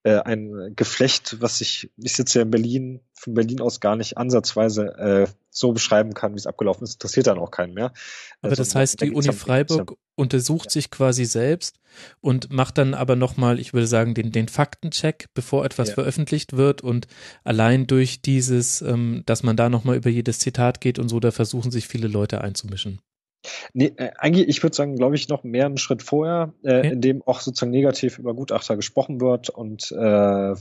äh, 0.08 0.22
ein 0.24 0.74
Geflecht, 0.78 1.42
was 1.42 1.60
ich, 1.60 1.92
ich 1.98 2.16
sitze 2.16 2.40
ja 2.40 2.44
in 2.46 2.52
Berlin, 2.52 3.02
von 3.14 3.34
Berlin 3.34 3.60
aus 3.60 3.82
gar 3.82 3.98
nicht 3.98 4.18
ansatzweise 4.18 4.86
äh, 4.98 5.28
so 5.50 5.74
beschreiben 5.74 6.14
kann, 6.14 6.34
wie 6.34 6.38
es 6.38 6.48
abgelaufen 6.48 6.86
ist, 6.86 6.94
interessiert 6.94 7.28
dann 7.28 7.40
auch 7.40 7.52
keinen 7.52 7.74
mehr. 7.74 7.92
Aber 8.42 8.52
also, 8.52 8.62
das 8.62 8.74
heißt, 8.74 9.02
die 9.02 9.12
Uni 9.12 9.34
Freiburg 9.34 9.98
untersucht 10.16 10.68
ja. 10.68 10.72
sich 10.72 10.92
quasi 10.92 11.26
selbst 11.26 11.80
und 12.22 12.52
macht 12.54 12.78
dann 12.78 12.94
aber 12.94 13.18
nochmal, 13.18 13.60
ich 13.60 13.74
würde 13.74 13.88
sagen, 13.88 14.14
den, 14.14 14.32
den 14.32 14.48
Faktencheck, 14.48 15.26
bevor 15.34 15.66
etwas 15.66 15.90
ja. 15.90 15.96
veröffentlicht 15.96 16.56
wird 16.56 16.82
und 16.82 17.08
allein 17.44 17.86
durch 17.86 18.22
dieses, 18.22 18.82
ähm, 18.82 19.24
dass 19.26 19.44
man 19.44 19.58
da 19.58 19.68
nochmal 19.68 19.98
über 19.98 20.10
jedes 20.10 20.40
Zitat 20.40 20.80
geht 20.80 21.00
und 21.00 21.10
so, 21.10 21.20
da 21.20 21.32
versuchen 21.32 21.70
sich 21.70 21.90
viele 21.90 22.08
Leute 22.08 22.40
einzumischen. 22.40 23.02
Nee, 23.74 23.94
äh, 23.98 24.12
eigentlich, 24.18 24.48
ich 24.48 24.64
würde 24.64 24.76
sagen, 24.76 24.96
glaube 24.96 25.16
ich, 25.16 25.30
noch 25.30 25.44
mehr 25.44 25.66
einen 25.66 25.78
Schritt 25.78 26.04
vorher, 26.04 26.54
äh, 26.64 26.80
okay. 26.80 26.92
in 26.92 27.02
dem 27.02 27.22
auch 27.24 27.40
sozusagen 27.40 27.72
negativ 27.72 28.18
über 28.20 28.34
Gutachter 28.34 28.76
gesprochen 28.76 29.22
wird 29.22 29.50
und 29.50 29.92
äh, 29.92 29.96
da 29.96 30.56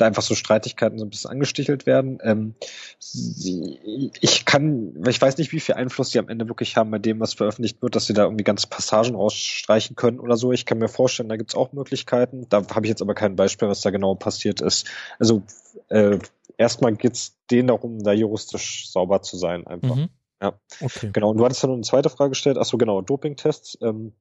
einfach 0.00 0.22
so 0.22 0.34
Streitigkeiten 0.34 0.98
so 0.98 1.04
ein 1.04 1.10
bisschen 1.10 1.30
angestichelt 1.30 1.86
werden. 1.86 2.18
Ähm, 2.22 2.54
sie, 2.98 4.12
ich 4.20 4.44
kann, 4.44 4.94
ich 5.06 5.20
weiß 5.20 5.38
nicht, 5.38 5.52
wie 5.52 5.60
viel 5.60 5.74
Einfluss 5.74 6.10
die 6.10 6.18
am 6.18 6.28
Ende 6.28 6.48
wirklich 6.48 6.76
haben 6.76 6.90
bei 6.90 6.98
dem, 6.98 7.20
was 7.20 7.34
veröffentlicht 7.34 7.82
wird, 7.82 7.96
dass 7.96 8.06
sie 8.06 8.14
da 8.14 8.24
irgendwie 8.24 8.44
ganze 8.44 8.68
Passagen 8.68 9.14
rausstreichen 9.14 9.96
können 9.96 10.20
oder 10.20 10.36
so. 10.36 10.52
Ich 10.52 10.66
kann 10.66 10.78
mir 10.78 10.88
vorstellen, 10.88 11.28
da 11.28 11.36
gibt's 11.36 11.54
auch 11.54 11.72
Möglichkeiten. 11.72 12.46
Da 12.48 12.66
habe 12.74 12.86
ich 12.86 12.90
jetzt 12.90 13.02
aber 13.02 13.14
kein 13.14 13.36
Beispiel, 13.36 13.68
was 13.68 13.80
da 13.80 13.90
genau 13.90 14.14
passiert 14.14 14.60
ist. 14.60 14.86
Also 15.18 15.42
äh, 15.88 16.18
erstmal 16.56 16.94
geht's 16.94 17.36
denen 17.50 17.68
darum, 17.68 18.02
da 18.02 18.12
juristisch 18.12 18.90
sauber 18.90 19.22
zu 19.22 19.36
sein 19.36 19.66
einfach. 19.66 19.96
Mhm. 19.96 20.08
Ja, 20.40 20.58
okay. 20.80 21.10
genau. 21.12 21.30
Und 21.30 21.38
du 21.38 21.44
hattest 21.44 21.62
ja 21.62 21.68
noch 21.68 21.74
eine 21.74 21.82
zweite 21.82 22.10
Frage 22.10 22.30
gestellt. 22.30 22.58
Achso, 22.58 22.78
genau, 22.78 23.00
Dopingtests. 23.00 23.78
Ähm, 23.82 24.12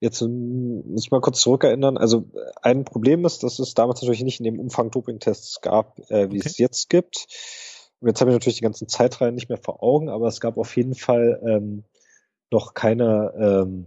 jetzt 0.00 0.20
ähm, 0.22 0.82
muss 0.92 1.04
ich 1.04 1.10
mal 1.10 1.20
kurz 1.20 1.40
zurückerinnern. 1.40 1.98
Also 1.98 2.24
ein 2.62 2.84
Problem 2.84 3.24
ist, 3.24 3.42
dass 3.42 3.58
es 3.58 3.74
damals 3.74 4.00
natürlich 4.00 4.22
nicht 4.22 4.40
in 4.40 4.44
dem 4.44 4.58
Umfang 4.58 4.90
Dopingtests 4.90 5.60
gab, 5.60 5.98
äh, 6.10 6.30
wie 6.30 6.38
okay. 6.38 6.48
es 6.48 6.58
jetzt 6.58 6.88
gibt. 6.88 7.26
Und 8.00 8.08
jetzt 8.08 8.20
habe 8.20 8.30
ich 8.30 8.34
natürlich 8.34 8.58
die 8.58 8.64
ganzen 8.64 8.88
Zeitreihen 8.88 9.34
nicht 9.34 9.48
mehr 9.48 9.58
vor 9.58 9.82
Augen, 9.82 10.08
aber 10.08 10.28
es 10.28 10.40
gab 10.40 10.58
auf 10.58 10.76
jeden 10.76 10.94
Fall 10.94 11.40
ähm, 11.46 11.84
noch 12.50 12.74
keine 12.74 13.32
ähm, 13.38 13.86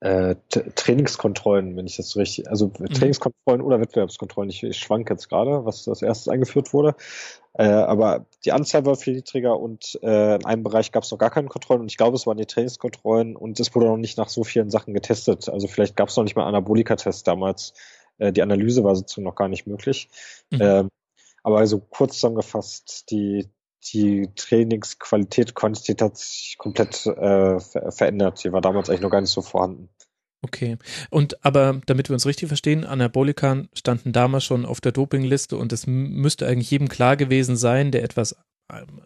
äh, 0.00 0.36
Trainingskontrollen, 0.74 1.76
wenn 1.76 1.86
ich 1.86 1.96
das 1.96 2.10
so 2.10 2.20
richtig, 2.20 2.48
also 2.48 2.72
mhm. 2.78 2.86
Trainingskontrollen 2.86 3.62
oder 3.62 3.80
Wettbewerbskontrollen. 3.80 4.50
Ich, 4.50 4.62
ich 4.62 4.78
schwank 4.78 5.08
jetzt 5.10 5.28
gerade, 5.28 5.64
was 5.64 5.84
das 5.84 6.02
erstes 6.02 6.28
eingeführt 6.28 6.72
wurde. 6.72 6.94
Äh, 7.54 7.64
aber 7.64 8.26
die 8.44 8.52
Anzahl 8.52 8.86
war 8.86 8.96
viel 8.96 9.14
niedriger 9.14 9.58
und 9.58 9.98
äh, 10.02 10.36
in 10.36 10.44
einem 10.44 10.62
Bereich 10.62 10.92
gab 10.92 11.02
es 11.02 11.10
noch 11.10 11.18
gar 11.18 11.30
keine 11.30 11.48
Kontrollen 11.48 11.80
und 11.80 11.90
ich 11.90 11.96
glaube, 11.96 12.16
es 12.16 12.26
waren 12.26 12.36
die 12.36 12.46
Trainingskontrollen 12.46 13.36
und 13.36 13.58
es 13.58 13.74
wurde 13.74 13.86
noch 13.86 13.96
nicht 13.96 14.18
nach 14.18 14.28
so 14.28 14.44
vielen 14.44 14.70
Sachen 14.70 14.94
getestet. 14.94 15.48
Also 15.48 15.66
vielleicht 15.66 15.96
gab 15.96 16.08
es 16.08 16.16
noch 16.16 16.24
nicht 16.24 16.36
mal 16.36 16.46
Anabolika-Tests 16.46 17.24
damals. 17.24 17.74
Äh, 18.18 18.32
die 18.32 18.42
Analyse 18.42 18.84
war 18.84 18.94
sozusagen 18.94 19.24
noch 19.24 19.34
gar 19.34 19.48
nicht 19.48 19.66
möglich. 19.66 20.08
Mhm. 20.50 20.60
Ähm, 20.60 20.88
aber 21.42 21.58
also 21.58 21.80
kurz 21.80 22.14
zusammengefasst, 22.14 23.10
die 23.10 23.48
die 23.92 24.28
Trainingsqualität, 24.36 25.54
Quantität 25.54 26.02
hat 26.02 26.16
sich 26.18 26.56
komplett 26.58 27.06
äh, 27.06 27.58
verändert. 27.58 28.44
Die 28.44 28.52
war 28.52 28.60
damals 28.60 28.90
eigentlich 28.90 29.00
noch 29.00 29.10
gar 29.10 29.22
nicht 29.22 29.30
so 29.30 29.40
vorhanden. 29.40 29.88
Okay. 30.42 30.78
Und 31.10 31.44
aber 31.44 31.80
damit 31.86 32.08
wir 32.08 32.14
uns 32.14 32.26
richtig 32.26 32.48
verstehen, 32.48 32.84
Anabolika 32.84 33.64
standen 33.74 34.12
damals 34.12 34.44
schon 34.44 34.64
auf 34.64 34.80
der 34.80 34.92
Dopingliste 34.92 35.56
und 35.56 35.72
es 35.72 35.86
müsste 35.86 36.46
eigentlich 36.46 36.70
jedem 36.70 36.88
klar 36.88 37.16
gewesen 37.16 37.56
sein, 37.56 37.90
der 37.90 38.02
etwas 38.02 38.36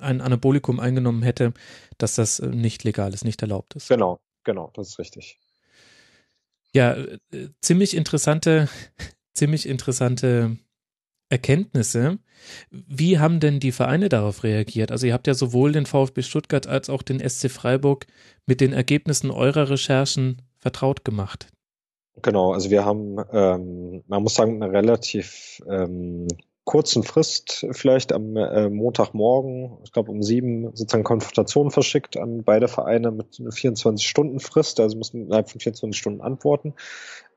ein 0.01 0.21
Anabolikum 0.21 0.79
eingenommen 0.81 1.23
hätte, 1.23 1.53
dass 1.99 2.15
das 2.17 2.39
äh, 2.39 2.49
nicht 2.49 2.85
legal 2.85 3.15
ist, 3.15 3.25
nicht 3.25 3.43
erlaubt 3.43 3.75
ist. 3.75 3.89
Genau, 3.89 4.21
genau, 4.45 4.71
das 4.75 4.89
ist 4.91 4.99
richtig. 4.99 5.39
Ja, 6.73 6.95
äh, 6.95 7.17
ziemlich 7.61 7.97
interessante, 7.97 8.69
ziemlich 9.33 9.67
interessante 9.67 10.59
Erkenntnisse. 11.31 12.19
Wie 12.71 13.19
haben 13.19 13.41
denn 13.41 13.59
die 13.59 13.73
Vereine 13.73 14.09
darauf 14.09 14.45
reagiert? 14.45 14.93
Also 14.93 15.07
ihr 15.07 15.15
habt 15.15 15.27
ja 15.27 15.35
sowohl 15.35 15.73
den 15.73 15.87
VfB 15.87 16.23
Stuttgart 16.23 16.67
als 16.67 16.91
auch 16.91 17.03
den 17.03 17.27
SC 17.27 17.51
Freiburg 17.51 18.07
mit 18.47 18.61
den 18.61 18.73
Ergebnissen 18.73 19.31
eurer 19.31 19.71
Recherchen 19.71 20.43
vertraut 20.65 21.05
gemacht. 21.05 21.49
Genau, 22.23 22.55
also 22.55 22.71
wir 22.71 22.87
haben, 22.87 23.19
ähm, 23.33 24.03
man 24.07 24.23
muss 24.23 24.35
sagen, 24.35 24.63
eine 24.63 24.73
relativ 24.73 25.61
ähm, 25.69 26.27
kurzen 26.65 27.03
Frist 27.03 27.67
vielleicht 27.73 28.15
am 28.15 28.35
äh, 28.39 28.71
Montagmorgen, 28.71 29.77
ich 29.85 29.93
glaube 29.93 30.11
um 30.11 30.23
sieben, 30.23 30.75
sozusagen 30.75 31.05
Konfrontation 31.05 31.71
verschickt 31.71 32.17
an 32.17 32.45
beide 32.45 32.67
Vereine 32.67 33.11
mit 33.11 33.39
einer 33.39 33.51
24-Stunden-Frist, 33.51 34.81
also 34.81 34.97
müssen 34.97 35.27
innerhalb 35.27 35.51
von 35.51 35.61
24 35.61 36.01
Stunden 36.01 36.23
antworten. 36.23 36.73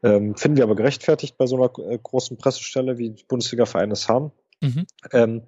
Ähm, 0.04 0.36
finden 0.38 0.56
wir 0.56 0.64
aber 0.64 0.76
gerechtfertigt 0.76 1.38
bei 1.38 1.48
so 1.48 1.58
einer 1.58 1.92
äh, 1.92 2.00
großen 2.02 2.38
Pressestelle, 2.38 2.98
wie 2.98 3.10
die 3.10 3.26
Bundesliga-Vereine 3.26 3.92
es 3.92 4.08
haben. 4.08 4.32
Mhm. 4.62 4.86
Ähm, 5.12 5.42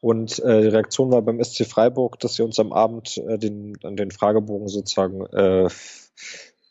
und 0.00 0.38
äh, 0.38 0.62
die 0.62 0.68
Reaktion 0.68 1.12
war 1.12 1.20
beim 1.20 1.44
SC 1.44 1.66
Freiburg, 1.66 2.18
dass 2.20 2.36
sie 2.36 2.42
uns 2.42 2.58
am 2.58 2.72
Abend 2.72 3.18
äh, 3.18 3.36
den, 3.36 3.76
an 3.82 3.96
den 3.96 4.12
Fragebogen 4.12 4.68
sozusagen 4.68 5.26
äh, 5.26 5.68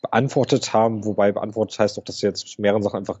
beantwortet 0.00 0.72
haben, 0.72 1.04
wobei 1.04 1.32
beantwortet 1.32 1.78
heißt 1.78 1.98
auch, 1.98 2.04
dass 2.04 2.18
sie 2.18 2.26
jetzt 2.26 2.58
mehreren 2.58 2.82
Sachen 2.82 2.98
einfach 2.98 3.18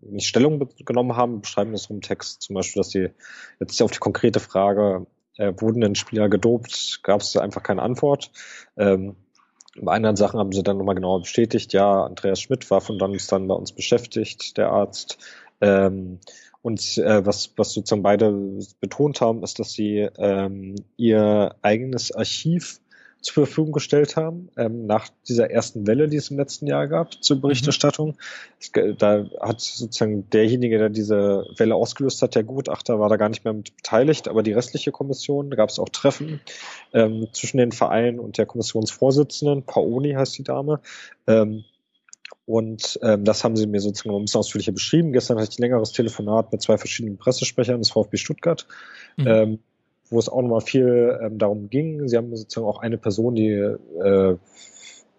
nicht 0.00 0.26
Stellung 0.26 0.68
genommen 0.84 1.16
haben, 1.16 1.42
beschreiben 1.42 1.72
das 1.72 1.90
im 1.90 2.00
Text 2.00 2.42
zum 2.42 2.54
Beispiel, 2.54 2.80
dass 2.80 2.90
sie 2.90 3.10
jetzt 3.58 3.82
auf 3.82 3.90
die 3.90 3.98
konkrete 3.98 4.40
Frage, 4.40 5.06
äh, 5.36 5.52
wurden 5.58 5.80
denn 5.80 5.94
Spieler 5.94 6.28
gedopt, 6.28 7.00
gab 7.02 7.20
es 7.20 7.36
einfach 7.36 7.62
keine 7.62 7.82
Antwort. 7.82 8.30
Ähm, 8.76 9.16
bei 9.80 9.92
anderen 9.92 10.16
Sachen 10.16 10.40
haben 10.40 10.52
sie 10.52 10.62
dann 10.62 10.78
nochmal 10.78 10.94
genauer 10.94 11.20
bestätigt, 11.20 11.72
ja, 11.72 12.04
Andreas 12.04 12.40
Schmidt 12.40 12.70
war 12.70 12.80
von 12.80 12.98
dann 12.98 13.48
bei 13.48 13.54
uns 13.54 13.72
beschäftigt, 13.72 14.56
der 14.56 14.70
Arzt. 14.70 15.18
Ähm, 15.60 16.18
und 16.62 16.98
äh, 16.98 17.24
was, 17.24 17.52
was 17.56 17.72
sozusagen 17.72 18.02
beide 18.02 18.32
betont 18.80 19.20
haben, 19.20 19.42
ist, 19.42 19.58
dass 19.58 19.72
sie 19.72 20.08
ähm, 20.18 20.74
ihr 20.96 21.54
eigenes 21.62 22.12
Archiv 22.12 22.80
zur 23.20 23.46
Verfügung 23.46 23.72
gestellt 23.72 24.16
haben, 24.16 24.48
ähm, 24.56 24.86
nach 24.86 25.08
dieser 25.28 25.50
ersten 25.50 25.86
Welle, 25.86 26.08
die 26.08 26.16
es 26.16 26.30
im 26.30 26.38
letzten 26.38 26.66
Jahr 26.66 26.88
gab 26.88 27.22
zur 27.22 27.36
mhm. 27.36 27.40
Berichterstattung. 27.42 28.16
Mhm. 28.74 28.96
da 28.98 29.26
hat 29.40 29.60
sozusagen 29.60 30.28
derjenige, 30.30 30.78
der 30.78 30.88
diese 30.88 31.46
Welle 31.56 31.74
ausgelöst 31.74 32.22
hat, 32.22 32.34
der 32.34 32.44
Gutachter, 32.44 32.98
war 32.98 33.08
da 33.08 33.16
gar 33.16 33.28
nicht 33.28 33.44
mehr 33.44 33.54
mit 33.54 33.76
beteiligt, 33.76 34.28
aber 34.28 34.42
die 34.42 34.52
restliche 34.52 34.92
Kommission, 34.92 35.50
da 35.50 35.56
gab 35.56 35.68
es 35.68 35.78
auch 35.78 35.88
Treffen 35.88 36.40
ähm, 36.92 37.28
zwischen 37.32 37.58
den 37.58 37.72
Vereinen 37.72 38.18
und 38.18 38.38
der 38.38 38.46
Kommissionsvorsitzenden, 38.46 39.64
Paoni 39.64 40.12
heißt 40.12 40.38
die 40.38 40.44
Dame, 40.44 40.80
ähm, 41.26 41.64
und 42.46 42.98
ähm, 43.02 43.24
das 43.24 43.44
haben 43.44 43.56
sie 43.56 43.68
mir 43.68 43.80
sozusagen 43.80 44.16
ein 44.16 44.24
bisschen 44.24 44.40
ausführlicher 44.40 44.72
beschrieben. 44.72 45.12
Gestern 45.12 45.38
hatte 45.38 45.50
ich 45.52 45.58
ein 45.60 45.62
längeres 45.62 45.92
Telefonat 45.92 46.50
mit 46.50 46.60
zwei 46.60 46.78
verschiedenen 46.78 47.16
Pressesprechern 47.16 47.78
des 47.78 47.92
VfB 47.92 48.16
Stuttgart. 48.16 48.66
Mhm. 49.16 49.26
Ähm, 49.28 49.58
wo 50.10 50.18
es 50.18 50.28
auch 50.28 50.42
nochmal 50.42 50.60
viel 50.60 51.18
ähm, 51.22 51.38
darum 51.38 51.70
ging. 51.70 52.06
Sie 52.08 52.16
haben 52.16 52.34
sozusagen 52.36 52.66
auch 52.66 52.80
eine 52.80 52.98
Person, 52.98 53.34
die 53.34 53.50
äh, 53.50 54.36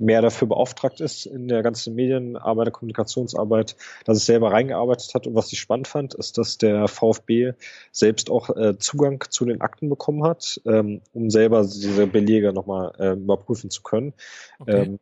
mehr 0.02 0.22
dafür 0.22 0.48
beauftragt 0.48 1.00
ist 1.00 1.28
in 1.28 1.48
der 1.48 1.62
ganzen 1.62 1.94
Medienarbeit, 1.96 2.68
der 2.68 2.74
Kommunikationsarbeit, 2.74 3.76
dass 4.06 4.18
es 4.18 4.26
selber 4.26 4.52
reingearbeitet 4.52 5.14
hat. 5.14 5.28
Und 5.28 5.36
was 5.36 5.54
ich 5.54 5.60
spannend 5.60 5.88
fand, 5.88 6.16
ist, 6.16 6.38
dass 6.38 6.58
der 6.58 6.88
VfB 6.88 7.54
selbst 7.92 8.30
auch 8.30 8.50
äh, 8.50 8.78
Zugang 8.80 9.24
zu 9.30 9.46
den 9.46 9.62
Akten 9.62 9.90
bekommen 9.90 10.24
hat, 10.24 10.60
ähm, 10.66 11.02
um 11.14 11.30
selber 11.30 11.62
diese 11.62 12.08
Belege 12.08 12.52
nochmal 12.52 12.94
äh, 12.98 13.14
überprüfen 13.14 13.70
zu 13.70 13.84
können. 13.84 14.14
Okay. 14.60 14.84
Ähm, 14.84 15.00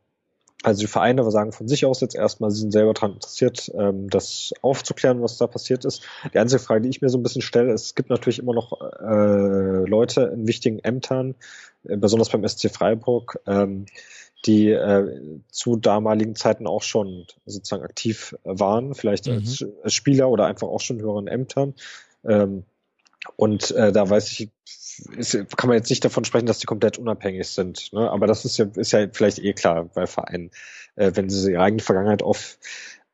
also 0.63 0.81
die 0.81 0.87
Vereine 0.87 1.29
sagen 1.31 1.53
von 1.53 1.67
sich 1.67 1.85
aus 1.85 2.01
jetzt 2.01 2.15
erstmal, 2.15 2.51
sie 2.51 2.59
sind 2.59 2.71
selber 2.71 2.93
daran 2.93 3.13
interessiert, 3.13 3.71
ähm, 3.75 4.09
das 4.09 4.53
aufzuklären, 4.61 5.21
was 5.21 5.37
da 5.37 5.47
passiert 5.47 5.85
ist. 5.85 6.03
Die 6.33 6.37
einzige 6.37 6.61
Frage, 6.61 6.81
die 6.81 6.89
ich 6.89 7.01
mir 7.01 7.09
so 7.09 7.17
ein 7.17 7.23
bisschen 7.23 7.41
stelle, 7.41 7.71
ist, 7.71 7.85
es 7.85 7.95
gibt 7.95 8.09
natürlich 8.09 8.39
immer 8.39 8.53
noch 8.53 8.73
äh, 8.81 9.89
Leute 9.89 10.31
in 10.33 10.47
wichtigen 10.47 10.79
Ämtern, 10.79 11.35
äh, 11.85 11.95
besonders 11.95 12.29
beim 12.29 12.45
SC 12.45 12.69
Freiburg, 12.69 13.39
ähm, 13.47 13.85
die 14.45 14.71
äh, 14.71 15.41
zu 15.49 15.77
damaligen 15.77 16.35
Zeiten 16.35 16.67
auch 16.67 16.83
schon 16.83 17.25
sozusagen 17.45 17.83
aktiv 17.83 18.35
waren, 18.43 18.95
vielleicht 18.95 19.27
mhm. 19.27 19.45
als 19.83 19.93
Spieler 19.93 20.29
oder 20.29 20.45
einfach 20.45 20.67
auch 20.67 20.81
schon 20.81 20.97
in 20.97 21.03
höheren 21.03 21.27
Ämtern. 21.27 21.73
Ähm, 22.25 22.63
und 23.35 23.71
äh, 23.71 23.91
da 23.91 24.09
weiß 24.09 24.31
ich, 24.31 24.49
ist, 25.17 25.33
kann 25.57 25.67
man 25.67 25.77
jetzt 25.77 25.89
nicht 25.89 26.03
davon 26.03 26.25
sprechen, 26.25 26.45
dass 26.45 26.59
die 26.59 26.65
komplett 26.65 26.97
unabhängig 26.97 27.47
sind. 27.47 27.91
Ne? 27.93 28.09
Aber 28.09 28.27
das 28.27 28.45
ist 28.45 28.57
ja, 28.57 28.65
ist 28.75 28.91
ja 28.91 29.07
vielleicht 29.11 29.39
eh 29.39 29.53
klar 29.53 29.85
bei 29.85 30.07
Vereinen. 30.07 30.51
Äh, 30.95 31.11
wenn 31.15 31.29
sie 31.29 31.51
ihre 31.51 31.63
eigene 31.63 31.81
Vergangenheit 31.81 32.23
auf, 32.23 32.57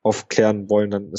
aufklären 0.03 0.69
wollen, 0.69 0.91
dann 0.91 1.11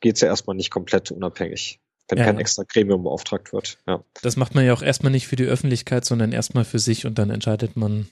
geht 0.00 0.16
es 0.16 0.20
ja 0.20 0.28
erstmal 0.28 0.56
nicht 0.56 0.70
komplett 0.70 1.10
unabhängig 1.10 1.80
wenn 2.10 2.18
ja, 2.18 2.24
kein 2.24 2.40
extra 2.40 2.64
Gremium 2.64 3.04
beauftragt 3.04 3.52
wird. 3.52 3.78
Ja. 3.86 4.02
Das 4.22 4.36
macht 4.36 4.54
man 4.54 4.64
ja 4.64 4.72
auch 4.72 4.82
erstmal 4.82 5.12
nicht 5.12 5.28
für 5.28 5.36
die 5.36 5.44
Öffentlichkeit, 5.44 6.04
sondern 6.04 6.32
erstmal 6.32 6.64
für 6.64 6.78
sich 6.78 7.06
und 7.06 7.18
dann 7.18 7.30
entscheidet 7.30 7.76
man, 7.76 8.08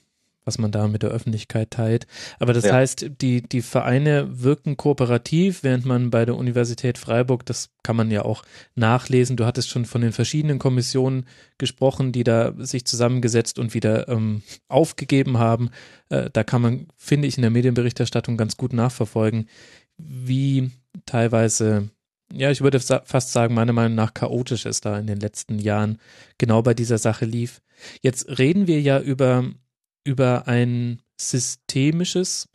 was 0.49 0.57
man 0.57 0.73
da 0.73 0.89
mit 0.89 1.03
der 1.03 1.11
Öffentlichkeit 1.11 1.71
teilt. 1.71 2.07
Aber 2.39 2.55
das 2.55 2.65
ja. 2.65 2.73
heißt, 2.73 3.11
die, 3.21 3.43
die 3.43 3.61
Vereine 3.61 4.43
wirken 4.43 4.79
kooperativ, 4.79 5.63
während 5.63 5.85
man 5.85 6.09
bei 6.09 6.25
der 6.25 6.37
Universität 6.37 6.97
Freiburg, 6.97 7.45
das 7.45 7.69
kann 7.83 7.97
man 7.97 8.11
ja 8.11 8.25
auch 8.25 8.45
nachlesen, 8.75 9.37
du 9.37 9.45
hattest 9.45 9.69
schon 9.69 9.85
von 9.85 10.01
den 10.01 10.13
verschiedenen 10.13 10.59
Kommissionen 10.59 11.27
gesprochen, 11.59 12.13
die 12.13 12.25
da 12.25 12.55
sich 12.57 12.87
zusammengesetzt 12.87 13.59
und 13.59 13.75
wieder 13.75 14.09
ähm, 14.09 14.43
aufgegeben 14.69 15.37
haben. 15.37 15.69
Äh, 16.09 16.31
da 16.33 16.45
kann 16.45 16.63
man, 16.63 16.87
finde 16.97 17.29
ich, 17.29 17.37
in 17.37 17.43
der 17.43 17.51
Medienberichterstattung 17.51 18.39
ganz 18.39 18.57
gut 18.57 18.73
nachverfolgen, 18.73 19.51
wie 19.99 20.71
teilweise 21.05 21.91
ja, 22.33 22.51
ich 22.51 22.61
würde 22.61 22.79
fast 22.79 23.33
sagen, 23.33 23.55
meiner 23.55 23.73
Meinung 23.73 23.95
nach 23.95 24.13
chaotisch 24.13 24.67
es 24.67 24.83
da 24.83 24.99
in 24.99 25.07
den 25.07 25.19
letzten 25.19 25.59
Jahren 25.59 25.99
genau 26.37 26.61
bei 26.61 26.75
dieser 26.75 26.99
Sache 26.99 27.25
lief. 27.25 27.63
Jetzt 28.03 28.39
reden 28.39 28.67
wir 28.67 28.81
ja 28.81 29.01
über, 29.01 29.45
über 30.09 30.49
ein 30.49 31.03
systemisches 31.21 32.49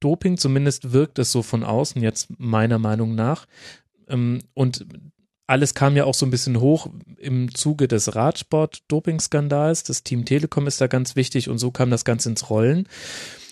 Doping, 0.00 0.36
zumindest 0.36 0.92
wirkt 0.92 1.20
es 1.20 1.30
so 1.30 1.42
von 1.42 1.62
außen 1.62 2.02
jetzt 2.02 2.28
meiner 2.38 2.80
Meinung 2.80 3.14
nach. 3.14 3.46
Ähm, 4.08 4.40
und 4.52 4.84
alles 5.46 5.74
kam 5.74 5.96
ja 5.96 6.04
auch 6.04 6.14
so 6.14 6.26
ein 6.26 6.30
bisschen 6.30 6.60
hoch 6.60 6.88
im 7.18 7.54
Zuge 7.54 7.86
des 7.86 8.16
Radsport-Doping-Skandals. 8.16 9.84
Das 9.84 10.02
Team 10.02 10.24
Telekom 10.24 10.66
ist 10.66 10.80
da 10.80 10.88
ganz 10.88 11.14
wichtig 11.14 11.48
und 11.48 11.58
so 11.58 11.70
kam 11.70 11.90
das 11.90 12.04
Ganze 12.04 12.30
ins 12.30 12.50
Rollen. 12.50 12.88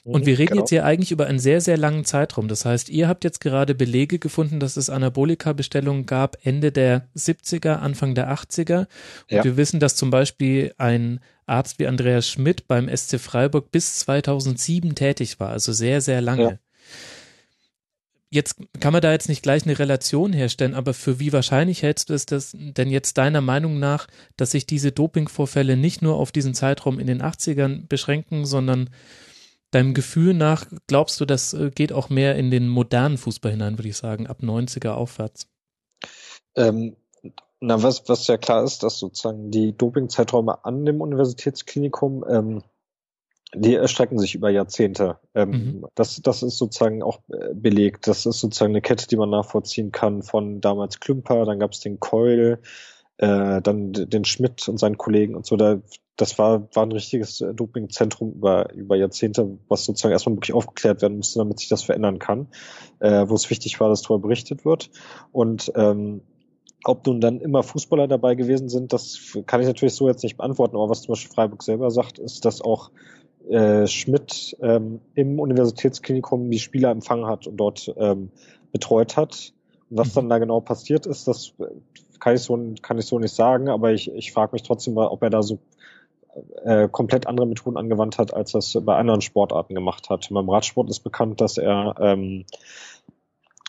Und 0.05 0.23
mhm, 0.23 0.27
wir 0.27 0.39
reden 0.39 0.49
genau. 0.51 0.61
jetzt 0.63 0.69
hier 0.69 0.85
eigentlich 0.85 1.13
über 1.13 1.27
einen 1.27 1.39
sehr, 1.39 1.63
sehr 1.63 1.79
langen 1.79 2.05
Zeitraum. 2.05 2.47
Das 2.47 2.67
heißt, 2.67 2.91
ihr 2.91 3.09
habt 3.09 3.25
jetzt 3.25 3.41
gerade 3.41 3.75
Belege 3.75 4.19
gefunden, 4.19 4.61
dass 4.61 4.77
es 4.77 4.91
Anabolika-Bestellungen 4.91 6.05
gab 6.05 6.37
Ende 6.45 6.73
der 6.73 7.09
70er, 7.17 7.77
Anfang 7.77 8.15
der 8.15 8.31
80er. 8.31 8.81
Und 8.81 8.89
ja. 9.31 9.45
wir 9.45 9.57
wissen, 9.57 9.81
dass 9.81 9.97
zum 9.97 10.11
Beispiel 10.11 10.75
ein 10.77 11.21
Arzt 11.47 11.79
wie 11.79 11.87
Andreas 11.87 12.29
Schmidt 12.29 12.69
beim 12.69 12.95
SC 12.95 13.19
Freiburg 13.19 13.71
bis 13.71 13.99
2007 14.01 14.95
tätig 14.95 15.41
war, 15.41 15.51
also 15.51 15.73
sehr, 15.73 16.01
sehr 16.01 16.21
lange. 16.21 16.43
Ja. 16.43 16.59
Jetzt 18.31 18.57
kann 18.81 18.93
man 18.93 19.01
da 19.01 19.13
jetzt 19.13 19.29
nicht 19.29 19.43
gleich 19.43 19.65
eine 19.65 19.79
Relation 19.79 20.33
herstellen, 20.33 20.75
aber 20.75 20.93
für 20.93 21.21
wie 21.21 21.33
wahrscheinlich 21.33 21.83
hältst 21.83 22.11
du 22.11 22.15
es 22.15 22.27
das 22.27 22.51
denn 22.53 22.91
jetzt 22.91 23.17
deiner 23.17 23.41
Meinung 23.41 23.79
nach, 23.79 24.09
dass 24.37 24.51
sich 24.51 24.67
diese 24.67 24.91
Dopingvorfälle 24.91 25.77
nicht 25.77 26.03
nur 26.03 26.17
auf 26.17 26.33
diesen 26.33 26.53
Zeitraum 26.53 26.99
in 26.99 27.07
den 27.07 27.23
80ern 27.23 27.87
beschränken, 27.87 28.45
sondern 28.45 28.91
deinem 29.75 29.95
Gefühl 29.95 30.35
nach 30.35 30.67
glaubst 30.87 31.21
du, 31.21 31.25
das 31.25 31.53
äh, 31.55 31.71
geht 31.75 31.93
auch 31.93 32.11
mehr 32.11 32.37
in 32.37 32.51
den 32.51 32.69
modernen 32.69 33.19
Fußball 33.19 33.53
hinein, 33.53 33.79
würde 33.79 33.89
ich 33.89 33.97
sagen, 33.97 34.27
ab 34.27 34.39
90er 34.43 34.91
aufwärts? 34.91 35.49
Ähm, 36.57 36.97
na, 37.61 37.83
was, 37.83 38.09
was 38.09 38.27
ja 38.27 38.37
klar 38.37 38.63
ist, 38.65 38.83
dass 38.83 38.99
sozusagen 38.99 39.51
die 39.51 39.77
Dopingzeiträume 39.77 40.65
an 40.65 40.85
dem 40.85 41.01
Universitätsklinikum, 41.01 42.25
ähm, 42.29 42.63
die 43.55 43.75
erstrecken 43.75 44.19
sich 44.19 44.35
über 44.35 44.51
Jahrzehnte. 44.51 45.19
Ähm, 45.35 45.51
mhm. 45.51 45.87
das, 45.95 46.21
das 46.23 46.43
ist 46.43 46.59
sozusagen 46.59 47.03
auch 47.03 47.21
äh, 47.29 47.55
belegt. 47.55 48.07
Das 48.07 48.27
ist 48.27 48.41
sozusagen 48.41 48.73
eine 48.73 48.83
Kette, 48.83 49.07
die 49.07 49.17
man 49.17 49.31
nachvollziehen 49.31 49.93
kann 49.93 50.23
von 50.23 50.61
damals 50.61 51.01
Klümper, 51.01 51.45
dann 51.45 51.59
gab 51.59 51.73
es 51.73 51.81
den 51.81 52.01
Keul, 52.01 52.61
äh, 53.19 53.61
dann 53.63 53.93
den 53.93 54.25
Schmidt 54.25 54.69
und 54.69 54.79
seinen 54.79 54.99
Kollegen 54.99 55.35
und 55.35 55.47
so. 55.47 55.57
Da, 55.57 55.81
das 56.17 56.39
war, 56.39 56.69
war 56.75 56.85
ein 56.85 56.93
richtiges 56.93 57.41
äh, 57.41 57.55
Dopingzentrum 57.55 58.33
über, 58.33 58.73
über 58.73 58.97
Jahrzehnte, 58.97 59.59
was 59.69 59.85
sozusagen 59.85 60.13
erstmal 60.13 60.37
wirklich 60.37 60.55
aufgeklärt 60.55 61.03
werden 61.03 61.17
musste, 61.17 61.39
damit 61.39 61.59
sich 61.59 61.69
das 61.69 61.83
verändern 61.83 62.19
kann, 62.19 62.49
äh, 63.01 63.29
wo 63.29 63.35
es 63.35 63.51
wichtig 63.51 63.81
war, 63.81 63.89
dass 63.89 64.03
darüber 64.03 64.29
berichtet 64.29 64.65
wird. 64.65 64.91
Und 65.33 65.73
ähm, 65.77 66.23
ob 66.85 67.07
nun 67.07 67.21
dann 67.21 67.41
immer 67.41 67.63
Fußballer 67.63 68.09
dabei 68.09 68.35
gewesen 68.35 68.69
sind, 68.69 68.93
das 68.93 69.19
kann 69.47 69.61
ich 69.61 69.67
natürlich 69.67 69.95
so 69.95 70.09
jetzt 70.09 70.23
nicht 70.23 70.37
beantworten, 70.37 70.77
aber 70.77 70.91
was 70.91 71.03
zum 71.03 71.13
Beispiel 71.13 71.33
Freiburg 71.33 71.63
selber 71.63 71.91
sagt, 71.91 72.19
ist, 72.19 72.45
dass 72.45 72.61
auch 72.61 72.91
äh, 73.49 73.87
Schmidt 73.87 74.57
ähm, 74.61 75.01
im 75.15 75.39
Universitätsklinikum 75.39 76.51
die 76.51 76.59
Spieler 76.59 76.91
empfangen 76.91 77.27
hat 77.27 77.47
und 77.47 77.57
dort 77.57 77.93
ähm, 77.97 78.31
betreut 78.73 79.17
hat. 79.17 79.53
Und 79.91 79.99
was 79.99 80.09
mhm. 80.09 80.15
dann 80.15 80.29
da 80.29 80.39
genau 80.39 80.61
passiert 80.61 81.07
ist, 81.07 81.29
das 81.29 81.55
kann 82.21 82.35
ich 82.35 82.43
so, 82.43 82.59
kann 82.83 82.99
ich 82.99 83.07
so 83.07 83.19
nicht 83.19 83.35
sagen, 83.35 83.69
aber 83.69 83.93
ich, 83.93 84.13
ich 84.13 84.33
frage 84.33 84.53
mich 84.53 84.63
trotzdem 84.63 84.95
mal, 84.95 85.09
ob 85.09 85.23
er 85.23 85.31
da 85.31 85.43
so 85.43 85.59
äh, 86.65 86.89
komplett 86.89 87.27
andere 87.27 87.47
Methoden 87.47 87.77
angewandt 87.77 88.19
hat, 88.19 88.35
als 88.35 88.55
es 88.55 88.77
bei 88.83 88.97
anderen 88.97 89.21
Sportarten 89.21 89.75
gemacht 89.75 90.11
hat. 90.11 90.29
Beim 90.31 90.49
Radsport 90.49 90.91
ist 90.91 91.01
bekannt, 91.01 91.41
dass 91.41 91.59
er 91.59 91.95
ähm, 92.01 92.45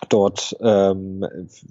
dort 0.09 0.55
ähm, 0.59 1.25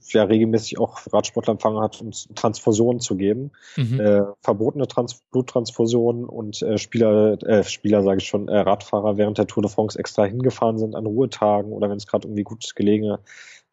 ja 0.09 0.25
regelmäßig 0.25 0.79
auch 0.79 1.01
Radsportler 1.13 1.53
empfangen 1.53 1.81
hat, 1.81 2.01
um 2.01 2.11
Transfusionen 2.35 3.01
zu 3.01 3.17
geben. 3.17 3.53
Mhm. 3.77 4.01
Äh, 4.01 4.23
verbotene 4.43 4.87
Trans 4.87 5.21
Bluttransfusionen 5.31 6.25
und 6.25 6.63
äh, 6.63 6.79
Spieler, 6.79 7.43
äh, 7.43 7.65
Spieler 7.65 8.03
sage 8.03 8.19
ich 8.19 8.29
schon, 8.29 8.49
äh, 8.49 8.59
Radfahrer 8.59 9.17
während 9.17 9.39
der 9.39 9.47
Tour 9.47 9.63
de 9.63 9.71
France 9.71 9.99
extra 9.99 10.25
hingefahren 10.25 10.79
sind 10.79 10.95
an 10.95 11.07
Ruhetagen 11.07 11.73
oder 11.73 11.91
wenn 11.91 11.97
es 11.97 12.07
gerade 12.07 12.27
irgendwie 12.27 12.45
gut 12.45 12.75
gelegen 12.75 13.17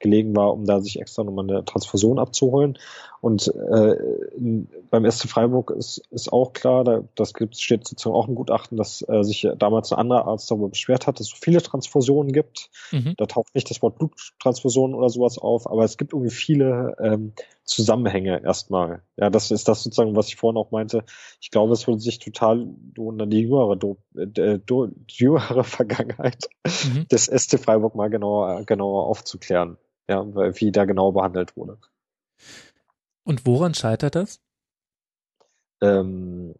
gelegen 0.02 0.36
war, 0.36 0.54
um 0.54 0.66
da 0.66 0.82
sich 0.82 1.00
extra 1.00 1.24
nochmal 1.24 1.50
eine 1.50 1.64
Transfusion 1.64 2.20
abzuholen. 2.20 2.78
Und 3.22 3.54
äh, 3.54 3.96
beim 4.90 5.10
SC 5.10 5.30
Freiburg 5.30 5.70
ist, 5.70 6.00
ist 6.10 6.34
auch 6.34 6.54
klar, 6.54 6.84
da, 6.84 7.04
das 7.14 7.36
gibt, 7.36 7.56
steht 7.56 7.88
sozusagen 7.88 8.16
auch 8.16 8.28
im 8.28 8.34
Gutachten, 8.34 8.78
dass 8.78 9.08
äh, 9.08 9.24
sich 9.24 9.48
damals 9.58 9.92
ein 9.92 10.00
anderer 10.00 10.26
Arzt 10.26 10.50
darüber 10.50 10.70
beschwert 10.70 11.06
hat, 11.06 11.20
dass 11.20 11.28
es 11.28 11.34
so 11.34 11.38
viele 11.40 11.62
Transfusionen 11.62 12.34
gibt. 12.34 12.72
Mhm. 12.92 13.14
Da 13.18 13.28
taucht 13.28 13.54
nicht 13.54 13.70
das 13.70 13.84
Wort 13.84 14.00
Bluttransfusion 14.00 14.96
oder 14.96 15.10
sowas 15.10 15.38
auf, 15.38 15.70
aber 15.70 15.84
es 15.84 15.98
gibt 15.98 16.14
irgendwie 16.14 16.34
viele 16.34 16.96
ähm, 17.00 17.34
Zusammenhänge 17.64 18.42
erstmal. 18.44 19.04
Ja, 19.18 19.30
das 19.30 19.52
ist 19.52 19.68
das 19.68 19.84
sozusagen, 19.84 20.16
was 20.16 20.28
ich 20.28 20.36
vorhin 20.36 20.58
auch 20.58 20.72
meinte. 20.72 21.04
Ich 21.42 21.52
glaube, 21.52 21.74
es 21.74 21.86
würde 21.88 22.00
sich 22.00 22.18
total 22.18 22.68
lohnen, 22.96 23.30
die 23.30 23.42
jüngere, 23.42 23.78
äh, 24.16 24.60
die 24.68 24.92
jüngere 25.10 25.64
Vergangenheit 25.64 26.50
mhm. 26.66 27.08
des 27.08 27.26
SC 27.26 27.60
Freiburg 27.60 27.94
mal 27.94 28.10
genauer, 28.10 28.64
genauer 28.66 29.06
aufzuklären 29.06 29.78
ja, 30.12 30.26
wie 30.60 30.72
da 30.72 30.86
genau 30.86 31.12
behandelt 31.12 31.56
wurde. 31.56 31.78
Und 33.24 33.46
woran 33.46 33.74
scheitert 33.74 34.16
das? 34.16 34.40
Ähm, 35.82 36.54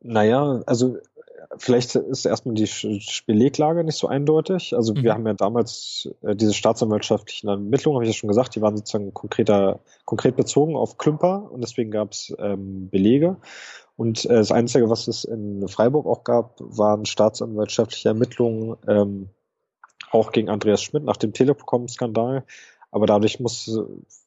naja, 0.00 0.62
also 0.66 0.98
vielleicht 1.56 1.94
ist 1.94 2.26
erstmal 2.26 2.54
die 2.54 2.68
Beleglage 3.26 3.84
nicht 3.84 3.96
so 3.96 4.08
eindeutig. 4.08 4.74
Also 4.74 4.94
mhm. 4.94 5.02
wir 5.02 5.14
haben 5.14 5.26
ja 5.26 5.34
damals 5.34 6.08
äh, 6.22 6.36
diese 6.36 6.54
staatsanwaltschaftlichen 6.54 7.48
Ermittlungen, 7.48 7.96
habe 7.96 8.04
ich 8.04 8.14
ja 8.14 8.18
schon 8.18 8.28
gesagt, 8.28 8.54
die 8.54 8.62
waren 8.62 8.76
sozusagen 8.76 9.14
konkreter, 9.14 9.80
konkret 10.04 10.36
bezogen 10.36 10.76
auf 10.76 10.98
Klümper 10.98 11.50
und 11.50 11.62
deswegen 11.62 11.90
gab 11.90 12.12
es 12.12 12.34
ähm, 12.38 12.90
Belege. 12.90 13.36
Und 13.96 14.24
äh, 14.26 14.34
das 14.34 14.52
Einzige, 14.52 14.90
was 14.90 15.08
es 15.08 15.24
in 15.24 15.66
Freiburg 15.66 16.06
auch 16.06 16.24
gab, 16.24 16.56
waren 16.60 17.06
staatsanwaltschaftliche 17.06 18.10
Ermittlungen 18.10 18.76
ähm, 18.86 19.30
auch 20.10 20.32
gegen 20.32 20.48
Andreas 20.48 20.82
Schmidt 20.82 21.04
nach 21.04 21.16
dem 21.16 21.32
Telekom-Skandal. 21.32 22.44
Aber 22.90 23.06
dadurch 23.06 23.38
muss, 23.38 23.68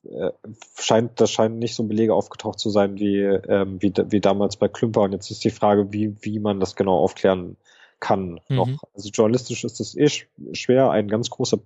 äh, 0.03 0.31
scheint, 0.79 1.19
das 1.19 1.31
scheinen 1.31 1.57
nicht 1.57 1.73
so 1.73 1.83
Belege 1.83 2.13
aufgetaucht 2.13 2.59
zu 2.59 2.69
sein 2.69 2.99
wie, 2.99 3.17
ähm, 3.19 3.81
wie, 3.81 3.91
wie 4.09 4.21
damals 4.21 4.55
bei 4.57 4.67
Klümper. 4.67 5.01
Und 5.01 5.13
jetzt 5.13 5.31
ist 5.31 5.43
die 5.43 5.49
Frage, 5.49 5.91
wie, 5.91 6.15
wie 6.21 6.39
man 6.39 6.59
das 6.59 6.75
genau 6.75 6.99
aufklären 6.99 7.57
kann 7.99 8.39
mhm. 8.49 8.55
noch. 8.55 8.69
Also 8.93 9.09
journalistisch 9.09 9.63
ist 9.63 9.79
es 9.79 9.97
eh 9.97 10.09
schwer. 10.53 10.91
Ein 10.91 11.07
ganz 11.07 11.29
großer 11.29 11.59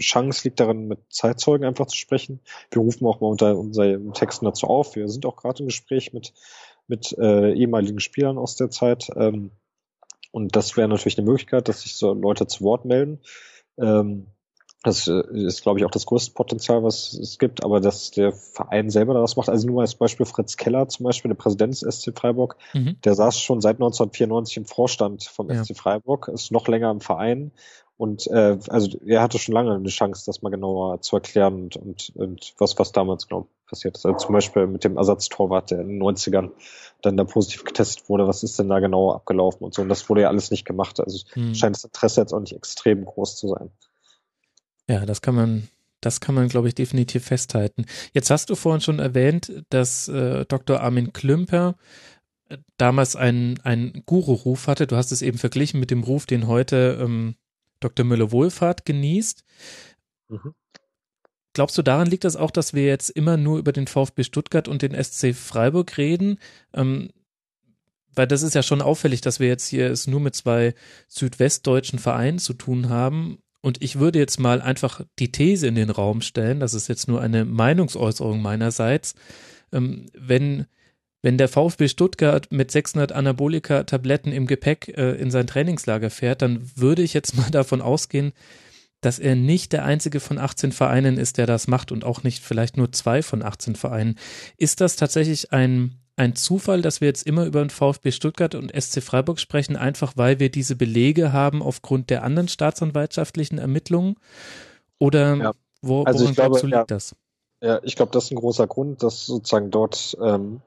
Chance 0.00 0.42
liegt 0.44 0.60
darin, 0.60 0.88
mit 0.88 1.00
Zeitzeugen 1.10 1.66
einfach 1.66 1.86
zu 1.86 1.96
sprechen. 1.96 2.40
Wir 2.70 2.80
rufen 2.80 3.06
auch 3.06 3.20
mal 3.20 3.28
unter 3.28 3.58
unseren 3.58 4.12
Texten 4.14 4.46
dazu 4.46 4.66
auf. 4.66 4.96
Wir 4.96 5.08
sind 5.08 5.26
auch 5.26 5.36
gerade 5.36 5.62
im 5.62 5.66
Gespräch 5.66 6.12
mit, 6.12 6.32
mit 6.86 7.16
äh, 7.18 7.52
ehemaligen 7.52 8.00
Spielern 8.00 8.38
aus 8.38 8.56
der 8.56 8.70
Zeit. 8.70 9.10
Ähm, 9.16 9.50
und 10.30 10.56
das 10.56 10.76
wäre 10.76 10.88
natürlich 10.88 11.18
eine 11.18 11.26
Möglichkeit, 11.26 11.68
dass 11.68 11.82
sich 11.82 11.96
so 11.96 12.12
Leute 12.12 12.46
zu 12.46 12.64
Wort 12.64 12.84
melden. 12.84 13.20
Ähm, 13.78 14.26
das 14.82 15.08
äh, 15.08 15.22
ist, 15.32 15.62
glaube 15.62 15.78
ich, 15.78 15.84
auch 15.84 15.90
das 15.90 16.06
größte 16.06 16.32
Potenzial, 16.32 16.82
was 16.82 17.12
es 17.12 17.38
gibt, 17.38 17.62
aber 17.64 17.80
dass 17.80 18.10
der 18.12 18.32
Verein 18.32 18.88
selber 18.88 19.12
daraus 19.12 19.36
macht. 19.36 19.50
Also 19.50 19.66
nur 19.66 19.76
mal 19.76 19.82
als 19.82 19.94
Beispiel 19.94 20.24
Fritz 20.24 20.56
Keller 20.56 20.88
zum 20.88 21.04
Beispiel, 21.04 21.28
der 21.28 21.36
Präsident 21.36 21.72
des 21.74 21.80
SC 21.80 22.18
Freiburg, 22.18 22.56
mhm. 22.72 22.96
der 23.04 23.14
saß 23.14 23.40
schon 23.40 23.60
seit 23.60 23.76
1994 23.76 24.56
im 24.56 24.64
Vorstand 24.64 25.24
vom 25.24 25.50
ja. 25.50 25.62
SC 25.62 25.76
Freiburg, 25.76 26.28
ist 26.28 26.50
noch 26.50 26.66
länger 26.66 26.90
im 26.90 27.00
Verein 27.00 27.52
und 27.98 28.26
äh, 28.28 28.56
also 28.68 28.98
er 29.04 29.20
hatte 29.20 29.38
schon 29.38 29.54
lange 29.54 29.74
eine 29.74 29.88
Chance, 29.88 30.22
das 30.24 30.40
mal 30.40 30.48
genauer 30.48 31.02
zu 31.02 31.16
erklären 31.16 31.64
und, 31.64 31.76
und, 31.76 32.12
und 32.14 32.54
was, 32.56 32.78
was 32.78 32.92
damals 32.92 33.28
genau 33.28 33.48
passiert 33.70 33.96
ist. 33.96 34.04
Also 34.04 34.18
zum 34.18 34.34
Beispiel 34.34 34.66
mit 34.66 34.84
dem 34.84 34.96
Ersatztorwart, 34.96 35.70
der 35.70 35.80
in 35.80 35.88
den 35.88 36.02
90ern 36.02 36.50
dann 37.00 37.16
da 37.16 37.24
positiv 37.24 37.64
getestet 37.64 38.08
wurde, 38.08 38.26
was 38.26 38.42
ist 38.42 38.58
denn 38.58 38.68
da 38.68 38.80
genau 38.80 39.12
abgelaufen 39.12 39.64
und 39.64 39.72
so. 39.72 39.82
Und 39.82 39.88
das 39.88 40.08
wurde 40.08 40.22
ja 40.22 40.28
alles 40.28 40.50
nicht 40.50 40.66
gemacht. 40.66 41.00
Also 41.00 41.18
hm. 41.32 41.54
scheint 41.54 41.76
das 41.76 41.84
Interesse 41.84 42.20
jetzt 42.20 42.34
auch 42.34 42.40
nicht 42.40 42.54
extrem 42.54 43.04
groß 43.04 43.36
zu 43.36 43.48
sein. 43.48 43.70
Ja, 44.88 45.06
das 45.06 45.22
kann 45.22 45.34
man, 45.34 45.68
das 46.00 46.20
kann 46.20 46.34
man, 46.34 46.48
glaube 46.48 46.68
ich, 46.68 46.74
definitiv 46.74 47.24
festhalten. 47.24 47.86
Jetzt 48.12 48.30
hast 48.30 48.50
du 48.50 48.56
vorhin 48.56 48.80
schon 48.80 48.98
erwähnt, 48.98 49.64
dass 49.70 50.08
äh, 50.08 50.44
Dr. 50.46 50.80
Armin 50.80 51.12
Klümper 51.12 51.76
äh, 52.48 52.58
damals 52.76 53.16
einen, 53.16 53.60
einen 53.60 54.02
Guru-Ruf 54.04 54.66
hatte. 54.66 54.86
Du 54.86 54.96
hast 54.96 55.12
es 55.12 55.22
eben 55.22 55.38
verglichen 55.38 55.80
mit 55.80 55.90
dem 55.90 56.02
Ruf, 56.02 56.26
den 56.26 56.48
heute 56.48 56.98
ähm, 57.00 57.36
Dr. 57.78 58.04
Müller-Wohlfahrt 58.04 58.84
genießt. 58.84 59.44
Mhm. 60.28 60.54
Glaubst 61.60 61.76
du, 61.76 61.82
daran 61.82 62.08
liegt 62.08 62.24
das 62.24 62.36
auch, 62.36 62.50
dass 62.50 62.72
wir 62.72 62.86
jetzt 62.86 63.10
immer 63.10 63.36
nur 63.36 63.58
über 63.58 63.72
den 63.72 63.86
VfB 63.86 64.24
Stuttgart 64.24 64.66
und 64.66 64.80
den 64.80 64.94
SC 64.94 65.34
Freiburg 65.34 65.98
reden? 65.98 66.38
Ähm, 66.72 67.10
weil 68.14 68.26
das 68.26 68.40
ist 68.40 68.54
ja 68.54 68.62
schon 68.62 68.80
auffällig, 68.80 69.20
dass 69.20 69.40
wir 69.40 69.48
jetzt 69.48 69.68
hier 69.68 69.90
es 69.90 70.06
nur 70.06 70.20
mit 70.20 70.34
zwei 70.34 70.74
südwestdeutschen 71.08 71.98
Vereinen 71.98 72.38
zu 72.38 72.54
tun 72.54 72.88
haben. 72.88 73.40
Und 73.60 73.82
ich 73.82 73.98
würde 73.98 74.18
jetzt 74.18 74.40
mal 74.40 74.62
einfach 74.62 75.02
die 75.18 75.32
These 75.32 75.66
in 75.66 75.74
den 75.74 75.90
Raum 75.90 76.22
stellen, 76.22 76.60
das 76.60 76.72
ist 76.72 76.88
jetzt 76.88 77.08
nur 77.08 77.20
eine 77.20 77.44
Meinungsäußerung 77.44 78.40
meinerseits, 78.40 79.14
ähm, 79.70 80.06
wenn 80.14 80.64
wenn 81.20 81.36
der 81.36 81.48
VfB 81.48 81.88
Stuttgart 81.88 82.50
mit 82.50 82.70
600 82.70 83.12
Anabolika-Tabletten 83.12 84.32
im 84.32 84.46
Gepäck 84.46 84.96
äh, 84.96 85.12
in 85.16 85.30
sein 85.30 85.46
Trainingslager 85.46 86.08
fährt, 86.08 86.40
dann 86.40 86.70
würde 86.74 87.02
ich 87.02 87.12
jetzt 87.12 87.36
mal 87.36 87.50
davon 87.50 87.82
ausgehen, 87.82 88.32
dass 89.00 89.18
er 89.18 89.34
nicht 89.34 89.72
der 89.72 89.84
einzige 89.84 90.20
von 90.20 90.38
18 90.38 90.72
Vereinen 90.72 91.16
ist, 91.16 91.38
der 91.38 91.46
das 91.46 91.68
macht 91.68 91.92
und 91.92 92.04
auch 92.04 92.22
nicht 92.22 92.42
vielleicht 92.42 92.76
nur 92.76 92.92
zwei 92.92 93.22
von 93.22 93.42
18 93.42 93.76
Vereinen. 93.76 94.16
Ist 94.56 94.80
das 94.80 94.96
tatsächlich 94.96 95.52
ein, 95.52 96.00
ein 96.16 96.36
Zufall, 96.36 96.82
dass 96.82 97.00
wir 97.00 97.08
jetzt 97.08 97.26
immer 97.26 97.46
über 97.46 97.60
den 97.60 97.70
VfB 97.70 98.12
Stuttgart 98.12 98.54
und 98.54 98.72
SC 98.78 99.02
Freiburg 99.02 99.40
sprechen, 99.40 99.76
einfach 99.76 100.14
weil 100.16 100.38
wir 100.38 100.50
diese 100.50 100.76
Belege 100.76 101.32
haben 101.32 101.62
aufgrund 101.62 102.10
der 102.10 102.24
anderen 102.24 102.48
staatsanwaltschaftlichen 102.48 103.58
Ermittlungen? 103.58 104.16
Oder 104.98 105.36
ja. 105.36 105.52
wo, 105.80 106.02
also 106.02 106.24
woran 106.24 106.34
glaube, 106.34 106.60
liegt 106.60 106.72
ja. 106.72 106.84
das? 106.84 107.14
Ja, 107.62 107.80
ich 107.82 107.96
glaube, 107.96 108.12
das 108.12 108.24
ist 108.24 108.30
ein 108.32 108.36
großer 108.36 108.66
Grund, 108.66 109.02
dass 109.02 109.26
sozusagen 109.26 109.70
dort 109.70 110.16
ähm, 110.22 110.62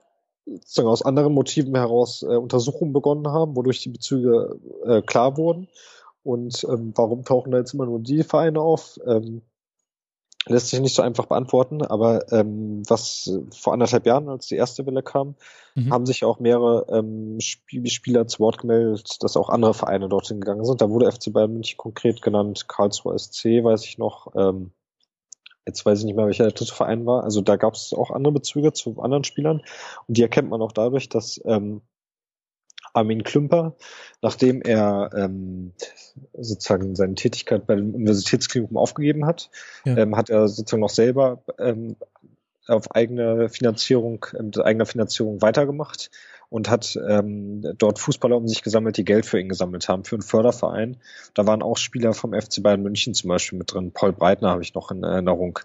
sozusagen 0.46 0.88
aus 0.88 1.04
anderen 1.04 1.34
Motiven 1.34 1.76
heraus 1.76 2.24
äh, 2.24 2.36
Untersuchungen 2.36 2.93
begonnen 2.93 3.28
haben, 3.28 3.56
wodurch 3.56 3.82
die 3.82 3.89
Bezüge 3.89 4.60
äh, 4.86 5.02
klar 5.02 5.38
wurden. 5.38 5.67
Und 6.23 6.65
ähm, 6.69 6.93
warum 6.95 7.23
tauchen 7.23 7.51
da 7.51 7.57
jetzt 7.57 7.73
immer 7.73 7.86
nur 7.86 7.99
die 7.99 8.23
Vereine 8.23 8.62
auf? 8.62 8.97
Ähm, 9.05 9.41
lässt 10.45 10.69
sich 10.69 10.81
nicht 10.81 10.95
so 10.95 11.01
einfach 11.01 11.25
beantworten, 11.25 11.81
aber 11.81 12.31
ähm, 12.31 12.83
was 12.88 13.31
vor 13.55 13.73
anderthalb 13.73 14.05
Jahren, 14.05 14.27
als 14.27 14.47
die 14.47 14.55
erste 14.55 14.86
Welle 14.86 15.01
kam, 15.01 15.36
mhm. 15.75 15.91
haben 15.91 16.05
sich 16.05 16.25
auch 16.25 16.39
mehrere 16.39 16.86
ähm, 16.89 17.38
Sp 17.39 17.88
Spieler 17.88 18.27
zu 18.27 18.39
Wort 18.39 18.57
gemeldet, 18.57 19.17
dass 19.21 19.38
auch 19.38 19.49
andere 19.49 19.73
Vereine 19.73 20.09
dorthin 20.09 20.41
gegangen 20.41 20.65
sind. 20.65 20.81
Da 20.81 20.89
wurde 20.89 21.12
FC 21.12 21.31
Bayern 21.31 21.53
München 21.53 21.77
konkret 21.77 22.21
genannt, 22.21 22.67
Karlsruhe 22.67 23.17
SC, 23.17 23.63
weiß 23.63 23.86
ich 23.86 23.97
noch. 23.97 24.33
Ähm, 24.36 24.71
jetzt 25.65 25.86
weiß 25.86 25.99
ich 25.99 26.05
nicht 26.05 26.15
mehr, 26.15 26.25
welcher 26.25 26.43
der 26.43 26.53
dritte 26.53 26.73
Verein 26.73 27.05
war. 27.05 27.23
Also 27.23 27.41
da 27.41 27.55
gab 27.55 27.75
es 27.75 27.93
auch 27.93 28.12
andere 28.12 28.33
Bezüge 28.33 28.73
zu 28.73 28.99
anderen 29.01 29.23
Spielern 29.23 29.62
und 30.07 30.17
die 30.17 30.21
erkennt 30.21 30.49
man 30.49 30.62
auch 30.62 30.73
dadurch, 30.73 31.07
dass 31.07 31.41
ähm, 31.45 31.81
Armin 32.93 33.23
Klümper, 33.23 33.75
nachdem 34.21 34.62
er 34.62 35.10
ähm, 35.15 35.73
sozusagen 36.34 36.95
seine 36.95 37.15
Tätigkeit 37.15 37.65
bei 37.65 37.75
dem 37.75 37.93
Universitätsklinikum 37.93 38.77
aufgegeben 38.77 39.25
hat, 39.25 39.49
ja. 39.84 39.97
ähm, 39.97 40.15
hat 40.15 40.29
er 40.29 40.47
sozusagen 40.47 40.82
noch 40.82 40.89
selber 40.89 41.43
ähm, 41.60 41.95
auf 42.67 42.91
eigene 42.91 43.49
Finanzierung, 43.49 44.25
äh, 44.38 44.43
mit 44.43 44.60
eigener 44.60 44.86
Finanzierung 44.86 45.41
weitergemacht 45.41 46.12
und 46.49 46.69
hat 46.69 46.99
ähm, 47.10 47.63
dort 47.79 47.97
Fußballer 47.97 48.38
um 48.38 48.47
sich 48.47 48.62
gesammelt, 48.62 48.97
die 48.97 49.06
Geld 49.06 49.25
für 49.25 49.39
ihn 49.39 49.49
gesammelt 49.49 49.89
haben, 49.89 50.03
für 50.03 50.17
einen 50.17 50.21
Förderverein. 50.21 50.97
Da 51.34 51.47
waren 51.47 51.63
auch 51.63 51.77
Spieler 51.77 52.13
vom 52.13 52.39
FC 52.39 52.62
Bayern 52.62 52.84
München 52.84 53.15
zum 53.15 53.29
Beispiel 53.29 53.58
mit 53.58 53.73
drin. 53.73 53.91
Paul 53.91 54.13
Breitner 54.13 54.51
habe 54.51 54.62
ich 54.62 54.75
noch 54.75 54.91
in 54.91 55.01
Erinnerung. 55.01 55.58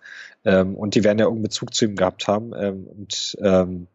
Ähm, 0.47 0.75
und 0.75 0.95
die 0.95 1.05
werden 1.05 1.19
ja 1.19 1.27
irgendeinen 1.27 1.43
Bezug 1.43 1.75
zu 1.75 1.85
ihm 1.85 1.95
gehabt 1.95 2.27
haben. 2.27 2.55
Ähm, 2.59 2.87
und 2.87 3.37
ähm, 3.43 3.87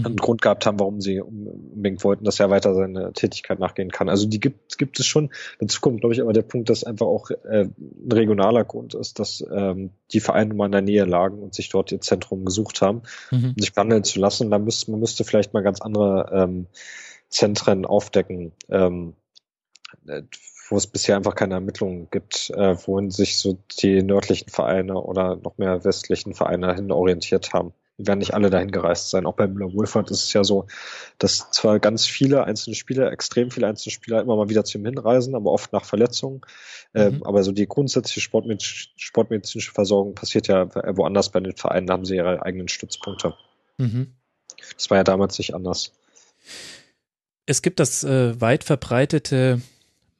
mhm. 0.00 0.06
einen 0.06 0.16
Grund 0.16 0.42
gehabt 0.42 0.66
haben, 0.66 0.78
warum 0.80 1.00
sie 1.00 1.20
unbedingt 1.20 2.02
wollten, 2.04 2.24
dass 2.24 2.40
er 2.40 2.50
weiter 2.50 2.74
seine 2.74 3.12
Tätigkeit 3.12 3.58
nachgehen 3.58 3.90
kann. 3.90 4.08
Also 4.08 4.26
die 4.26 4.40
gibt, 4.40 4.78
gibt 4.78 4.98
es 5.00 5.06
schon. 5.06 5.30
Dazu 5.58 5.80
kommt, 5.80 6.00
glaube 6.00 6.14
ich, 6.14 6.20
aber 6.20 6.32
der 6.32 6.42
Punkt, 6.42 6.68
dass 6.70 6.84
einfach 6.84 7.06
auch 7.06 7.30
äh, 7.30 7.68
ein 7.68 8.12
regionaler 8.12 8.64
Grund 8.64 8.94
ist, 8.94 9.18
dass 9.18 9.44
ähm, 9.52 9.90
die 10.12 10.20
Vereine 10.20 10.54
mal 10.54 10.66
in 10.66 10.72
der 10.72 10.82
Nähe 10.82 11.04
lagen 11.04 11.42
und 11.42 11.54
sich 11.54 11.68
dort 11.68 11.92
ihr 11.92 12.00
Zentrum 12.00 12.44
gesucht 12.44 12.80
haben, 12.82 13.02
mhm. 13.30 13.54
um 13.56 13.62
sich 13.62 13.72
behandeln 13.72 14.04
zu 14.04 14.20
lassen. 14.20 14.50
Da 14.50 14.58
müsste, 14.58 14.90
man 14.90 15.00
müsste 15.00 15.24
vielleicht 15.24 15.54
mal 15.54 15.62
ganz 15.62 15.80
andere 15.80 16.30
ähm, 16.32 16.66
Zentren 17.28 17.84
aufdecken. 17.84 18.52
Ähm, 18.68 19.14
äh, 20.06 20.22
wo 20.68 20.76
es 20.76 20.86
bisher 20.86 21.16
einfach 21.16 21.34
keine 21.34 21.54
Ermittlungen 21.54 22.08
gibt, 22.10 22.50
äh, 22.50 22.76
wohin 22.86 23.10
sich 23.10 23.38
so 23.38 23.58
die 23.80 24.02
nördlichen 24.02 24.48
Vereine 24.48 25.00
oder 25.00 25.36
noch 25.36 25.58
mehr 25.58 25.84
westlichen 25.84 26.34
Vereine 26.34 26.74
hin 26.74 26.90
orientiert 26.90 27.52
haben. 27.52 27.72
Werden 27.98 28.18
nicht 28.18 28.34
alle 28.34 28.50
dahin 28.50 28.70
gereist 28.70 29.10
sein. 29.10 29.24
Auch 29.24 29.34
bei 29.34 29.46
Müller-Wohlfahrt 29.46 30.10
ist 30.10 30.24
es 30.24 30.32
ja 30.32 30.44
so, 30.44 30.66
dass 31.18 31.50
zwar 31.50 31.78
ganz 31.78 32.06
viele 32.06 32.44
einzelne 32.44 32.76
Spieler, 32.76 33.10
extrem 33.10 33.50
viele 33.50 33.66
einzelne 33.66 33.92
Spieler 33.92 34.20
immer 34.20 34.36
mal 34.36 34.50
wieder 34.50 34.64
zu 34.64 34.78
ihm 34.78 34.84
hinreisen, 34.84 35.34
aber 35.34 35.50
oft 35.50 35.72
nach 35.72 35.84
Verletzungen. 35.84 36.42
Ähm, 36.94 37.08
mhm. 37.08 37.14
Ähm, 37.16 37.22
aber 37.24 37.42
so 37.42 37.52
die 37.52 37.66
grundsätzliche 37.66 38.20
Sportmediz 38.20 38.88
sportmedizinische 38.96 39.72
Versorgung 39.72 40.14
passiert 40.14 40.48
ja 40.48 40.68
woanders 40.96 41.30
bei 41.30 41.40
den 41.40 41.56
Vereinen, 41.56 41.86
da 41.86 41.94
haben 41.94 42.04
sie 42.04 42.16
ihre 42.16 42.42
eigenen 42.42 42.68
Stützpunkte. 42.68 43.34
Mhm. 43.78 44.12
Das 44.74 44.90
war 44.90 44.98
ja 44.98 45.04
damals 45.04 45.38
nicht 45.38 45.54
anders. 45.54 45.92
Es 47.46 47.62
gibt 47.62 47.80
das 47.80 48.04
äh, 48.04 48.40
weit 48.40 48.64
verbreitete 48.64 49.60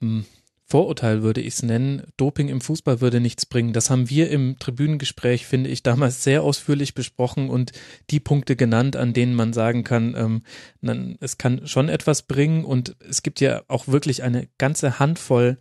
hm, 0.01 0.27
Vorurteil 0.68 1.22
würde 1.22 1.40
ich 1.40 1.55
es 1.55 1.62
nennen, 1.62 2.02
Doping 2.16 2.48
im 2.48 2.61
Fußball 2.61 3.00
würde 3.00 3.20
nichts 3.20 3.46
bringen. 3.46 3.72
Das 3.72 3.88
haben 3.88 4.11
wir 4.11 4.31
im 4.31 4.59
Tribünengespräch, 4.59 5.46
finde 5.46 5.70
ich, 5.70 5.85
damals 5.85 6.24
sehr 6.24 6.42
ausführlich 6.42 6.92
besprochen 6.94 7.50
und 7.50 7.70
die 8.11 8.18
Punkte 8.18 8.57
genannt, 8.57 8.96
an 8.96 9.12
denen 9.12 9.35
man 9.35 9.52
sagen 9.52 9.85
kann, 9.85 10.16
ähm, 10.16 10.42
man, 10.81 11.18
es 11.20 11.38
kann 11.38 11.68
schon 11.68 11.88
etwas 11.88 12.22
bringen 12.22 12.64
und 12.64 12.96
es 13.09 13.22
gibt 13.22 13.40
ja 13.40 13.62
auch 13.68 13.87
wirklich 13.87 14.24
eine 14.24 14.48
ganze 14.59 14.98
Handvoll 14.98 15.59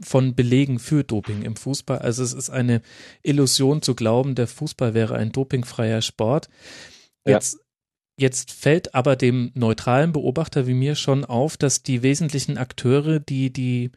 von 0.00 0.34
Belegen 0.34 0.80
für 0.80 1.04
Doping 1.04 1.42
im 1.42 1.54
Fußball. 1.54 1.98
Also 1.98 2.24
es 2.24 2.32
ist 2.32 2.50
eine 2.50 2.82
Illusion 3.22 3.82
zu 3.82 3.94
glauben, 3.94 4.34
der 4.34 4.48
Fußball 4.48 4.94
wäre 4.94 5.14
ein 5.14 5.30
dopingfreier 5.30 6.02
Sport. 6.02 6.48
Jetzt 7.24 7.54
ja. 7.54 7.60
Jetzt 8.18 8.52
fällt 8.52 8.94
aber 8.94 9.16
dem 9.16 9.50
neutralen 9.54 10.12
Beobachter 10.12 10.66
wie 10.66 10.74
mir 10.74 10.94
schon 10.94 11.24
auf, 11.24 11.56
dass 11.56 11.82
die 11.82 12.02
wesentlichen 12.02 12.58
Akteure, 12.58 13.18
die 13.18 13.50
die 13.50 13.92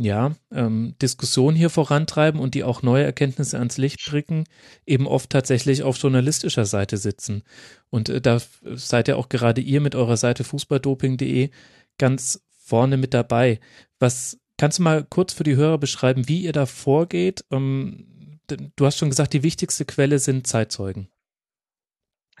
ja, 0.00 0.32
ähm, 0.50 0.94
Diskussion 1.02 1.54
hier 1.54 1.68
vorantreiben 1.68 2.40
und 2.40 2.54
die 2.54 2.64
auch 2.64 2.82
neue 2.82 3.04
Erkenntnisse 3.04 3.58
ans 3.58 3.76
Licht 3.76 4.02
bringen, 4.08 4.44
eben 4.86 5.06
oft 5.06 5.28
tatsächlich 5.28 5.82
auf 5.82 5.98
journalistischer 5.98 6.64
Seite 6.64 6.96
sitzen. 6.96 7.42
Und 7.90 8.08
äh, 8.08 8.20
da 8.22 8.38
seid 8.62 9.08
ja 9.08 9.16
auch 9.16 9.28
gerade 9.28 9.60
ihr 9.60 9.82
mit 9.82 9.94
eurer 9.94 10.16
Seite 10.16 10.42
fußballdoping.de 10.42 11.50
ganz 11.98 12.42
vorne 12.48 12.96
mit 12.96 13.12
dabei. 13.12 13.60
Was 13.98 14.38
kannst 14.56 14.78
du 14.78 14.84
mal 14.84 15.04
kurz 15.04 15.34
für 15.34 15.44
die 15.44 15.56
Hörer 15.56 15.76
beschreiben, 15.76 16.28
wie 16.28 16.44
ihr 16.44 16.52
da 16.52 16.64
vorgeht? 16.64 17.44
Ähm, 17.50 18.38
du 18.46 18.86
hast 18.86 18.96
schon 18.96 19.10
gesagt, 19.10 19.34
die 19.34 19.42
wichtigste 19.42 19.84
Quelle 19.84 20.18
sind 20.18 20.46
Zeitzeugen. 20.46 21.10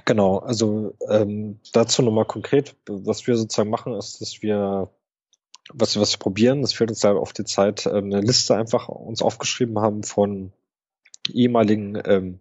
Genau, 0.06 0.38
also 0.38 0.96
ähm, 1.10 1.60
dazu 1.74 2.00
nochmal 2.00 2.24
konkret, 2.24 2.74
was 2.86 3.26
wir 3.26 3.36
sozusagen 3.36 3.68
machen, 3.68 3.92
ist, 3.92 4.22
dass 4.22 4.40
wir 4.40 4.88
was, 5.72 5.98
was 5.98 6.12
wir 6.14 6.18
probieren, 6.18 6.62
das 6.62 6.72
fehlt 6.72 6.90
uns 6.90 7.00
da 7.00 7.12
auf 7.12 7.32
die 7.32 7.44
Zeit, 7.44 7.86
ähm, 7.86 8.06
eine 8.06 8.20
Liste 8.20 8.56
einfach 8.56 8.88
uns 8.88 9.22
aufgeschrieben 9.22 9.78
haben 9.78 10.02
von 10.02 10.52
ehemaligen 11.32 12.00
ähm, 12.04 12.40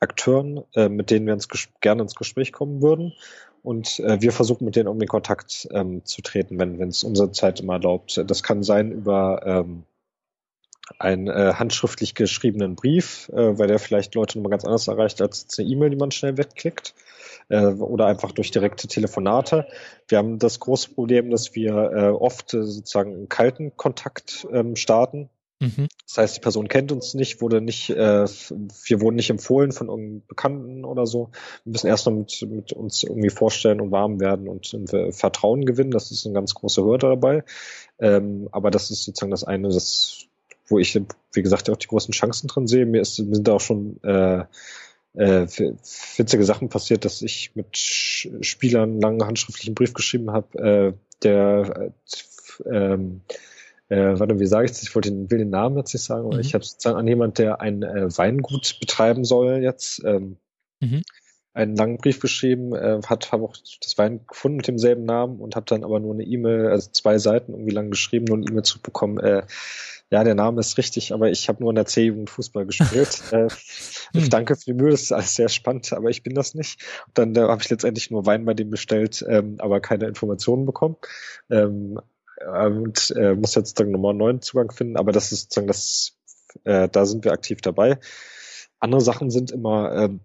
Akteuren, 0.00 0.64
äh, 0.74 0.88
mit 0.88 1.10
denen 1.10 1.26
wir 1.26 1.34
ins 1.34 1.48
gerne 1.80 2.02
ins 2.02 2.14
Gespräch 2.14 2.52
kommen 2.52 2.82
würden. 2.82 3.14
Und 3.62 3.98
äh, 4.00 4.20
wir 4.20 4.32
versuchen 4.32 4.64
mit 4.64 4.76
denen 4.76 4.88
um 4.88 4.98
den 4.98 5.08
Kontakt 5.08 5.68
ähm, 5.72 6.04
zu 6.04 6.22
treten, 6.22 6.58
wenn 6.58 6.80
es 6.88 7.02
unsere 7.02 7.32
Zeit 7.32 7.60
immer 7.60 7.74
erlaubt. 7.74 8.22
Das 8.26 8.42
kann 8.42 8.62
sein 8.62 8.92
über 8.92 9.42
ähm, 9.44 9.84
einen 10.98 11.28
äh, 11.28 11.54
handschriftlich 11.54 12.14
geschriebenen 12.14 12.76
Brief, 12.76 13.28
äh, 13.30 13.58
weil 13.58 13.68
der 13.68 13.78
vielleicht 13.78 14.14
Leute 14.14 14.38
nochmal 14.38 14.50
ganz 14.50 14.64
anders 14.64 14.88
erreicht 14.88 15.20
als 15.20 15.46
eine 15.58 15.68
E-Mail, 15.68 15.90
die 15.90 15.96
man 15.96 16.10
schnell 16.10 16.36
wegklickt 16.36 16.94
äh, 17.48 17.66
oder 17.66 18.06
einfach 18.06 18.32
durch 18.32 18.50
direkte 18.50 18.86
Telefonate. 18.86 19.66
Wir 20.08 20.18
haben 20.18 20.38
das 20.38 20.60
große 20.60 20.90
Problem, 20.90 21.30
dass 21.30 21.54
wir 21.54 21.74
äh, 21.74 22.08
oft 22.08 22.54
äh, 22.54 22.62
sozusagen 22.62 23.14
einen 23.14 23.28
kalten 23.28 23.76
Kontakt 23.76 24.46
ähm, 24.52 24.76
starten. 24.76 25.28
Mhm. 25.58 25.88
Das 26.06 26.18
heißt, 26.18 26.36
die 26.36 26.40
Person 26.40 26.68
kennt 26.68 26.92
uns 26.92 27.14
nicht, 27.14 27.40
wurde 27.40 27.60
nicht, 27.62 27.90
äh, 27.90 28.26
wir 28.26 29.00
wurden 29.00 29.16
nicht 29.16 29.30
empfohlen 29.30 29.72
von 29.72 29.88
irgendeinem 29.88 30.22
Bekannten 30.28 30.84
oder 30.84 31.06
so. 31.06 31.30
Wir 31.64 31.72
müssen 31.72 31.86
erst 31.86 32.06
noch 32.06 32.12
mit, 32.12 32.46
mit 32.48 32.72
uns 32.74 33.02
irgendwie 33.02 33.30
vorstellen 33.30 33.80
und 33.80 33.90
warm 33.90 34.20
werden 34.20 34.48
und, 34.48 34.72
und 34.74 35.14
Vertrauen 35.14 35.64
gewinnen. 35.64 35.90
Das 35.90 36.10
ist 36.10 36.26
eine 36.26 36.34
ganz 36.34 36.54
große 36.54 36.84
Hürde 36.84 37.08
dabei. 37.08 37.42
Ähm, 37.98 38.48
aber 38.52 38.70
das 38.70 38.90
ist 38.90 39.04
sozusagen 39.04 39.30
das 39.30 39.44
eine, 39.44 39.68
das, 39.68 40.26
wo 40.68 40.78
ich, 40.78 40.98
wie 41.32 41.42
gesagt, 41.42 41.70
auch 41.70 41.76
die 41.76 41.86
großen 41.86 42.12
Chancen 42.12 42.48
drin 42.48 42.66
sehe. 42.66 42.86
Mir, 42.86 43.02
ist, 43.02 43.18
mir 43.18 43.34
sind 43.34 43.48
da 43.48 43.52
auch 43.54 43.60
schon 43.60 44.02
äh, 44.02 44.44
äh, 45.14 45.46
witzige 46.16 46.44
Sachen 46.44 46.68
passiert, 46.68 47.04
dass 47.04 47.22
ich 47.22 47.54
mit 47.54 47.76
Spielern 47.76 48.90
einen 48.90 49.00
langen 49.00 49.24
handschriftlichen 49.24 49.74
Brief 49.74 49.94
geschrieben 49.94 50.30
habe, 50.30 50.58
äh, 50.58 50.92
der 51.22 51.92
äh, 52.64 52.68
ähm, 52.68 53.22
äh, 53.88 54.18
warte, 54.18 54.38
wie 54.40 54.46
sage 54.46 54.66
ich 54.66 54.72
das? 54.72 54.82
Ich 54.82 54.94
wollte 54.94 55.10
den, 55.10 55.30
will 55.30 55.38
den 55.38 55.50
Namen 55.50 55.76
jetzt 55.76 55.94
nicht 55.94 56.02
sagen, 56.02 56.26
aber 56.26 56.34
mhm. 56.34 56.40
ich 56.40 56.54
habe 56.54 56.64
sozusagen 56.64 56.98
an 56.98 57.06
jemand, 57.06 57.38
der 57.38 57.60
ein 57.60 57.82
äh, 57.82 58.16
Weingut 58.16 58.78
betreiben 58.80 59.24
soll 59.24 59.62
jetzt, 59.62 60.02
ähm, 60.04 60.36
mhm. 60.80 61.02
Einen 61.56 61.74
langen 61.74 61.96
Brief 61.96 62.20
geschrieben, 62.20 62.74
äh, 62.74 63.00
hat 63.06 63.32
habe 63.32 63.44
auch 63.44 63.56
das 63.80 63.96
Wein 63.96 64.20
gefunden 64.26 64.58
mit 64.58 64.68
demselben 64.68 65.04
Namen 65.04 65.40
und 65.40 65.56
habe 65.56 65.66
dann 65.66 65.84
aber 65.84 66.00
nur 66.00 66.12
eine 66.12 66.24
E-Mail, 66.24 66.68
also 66.68 66.90
zwei 66.90 67.18
Seiten 67.18 67.52
irgendwie 67.52 67.72
lang 67.72 67.90
geschrieben, 67.90 68.26
nur 68.26 68.36
eine 68.36 68.46
E-Mail 68.46 68.62
zu 68.62 68.80
bekommen, 68.80 69.18
äh, 69.18 69.42
ja, 70.10 70.22
der 70.22 70.36
Name 70.36 70.60
ist 70.60 70.78
richtig, 70.78 71.12
aber 71.12 71.30
ich 71.30 71.48
habe 71.48 71.62
nur 71.62 71.70
in 71.70 71.76
der 71.76 71.86
C-Jugend 71.86 72.30
Fußball 72.30 72.66
gespielt. 72.66 73.22
äh, 73.32 73.48
hm. 74.12 74.30
Danke 74.30 74.54
für 74.54 74.66
die 74.66 74.74
Mühe, 74.74 74.90
das 74.90 75.02
ist 75.02 75.12
alles 75.12 75.34
sehr 75.34 75.48
spannend, 75.48 75.92
aber 75.92 76.10
ich 76.10 76.22
bin 76.22 76.34
das 76.34 76.54
nicht. 76.54 76.80
Und 77.08 77.18
dann 77.18 77.34
äh, 77.34 77.40
habe 77.40 77.60
ich 77.62 77.70
letztendlich 77.70 78.10
nur 78.10 78.26
Wein 78.26 78.44
bei 78.44 78.54
dem 78.54 78.70
bestellt, 78.70 79.24
ähm, 79.26 79.56
aber 79.58 79.80
keine 79.80 80.06
Informationen 80.06 80.66
bekommen. 80.66 80.96
Ähm, 81.50 81.98
und 82.46 83.14
äh, 83.16 83.34
muss 83.34 83.54
jetzt 83.54 83.70
sozusagen 83.70 83.92
nochmal 83.92 84.10
einen 84.10 84.18
neuen 84.18 84.42
Zugang 84.42 84.70
finden, 84.70 84.96
aber 84.96 85.10
das 85.10 85.32
ist 85.32 85.44
sozusagen 85.44 85.66
das, 85.66 86.16
äh, 86.64 86.88
da 86.88 87.06
sind 87.06 87.24
wir 87.24 87.32
aktiv 87.32 87.60
dabei. 87.62 87.98
Andere 88.78 89.00
Sachen 89.00 89.30
sind 89.30 89.50
immer, 89.50 89.92
ähm, 89.96 90.20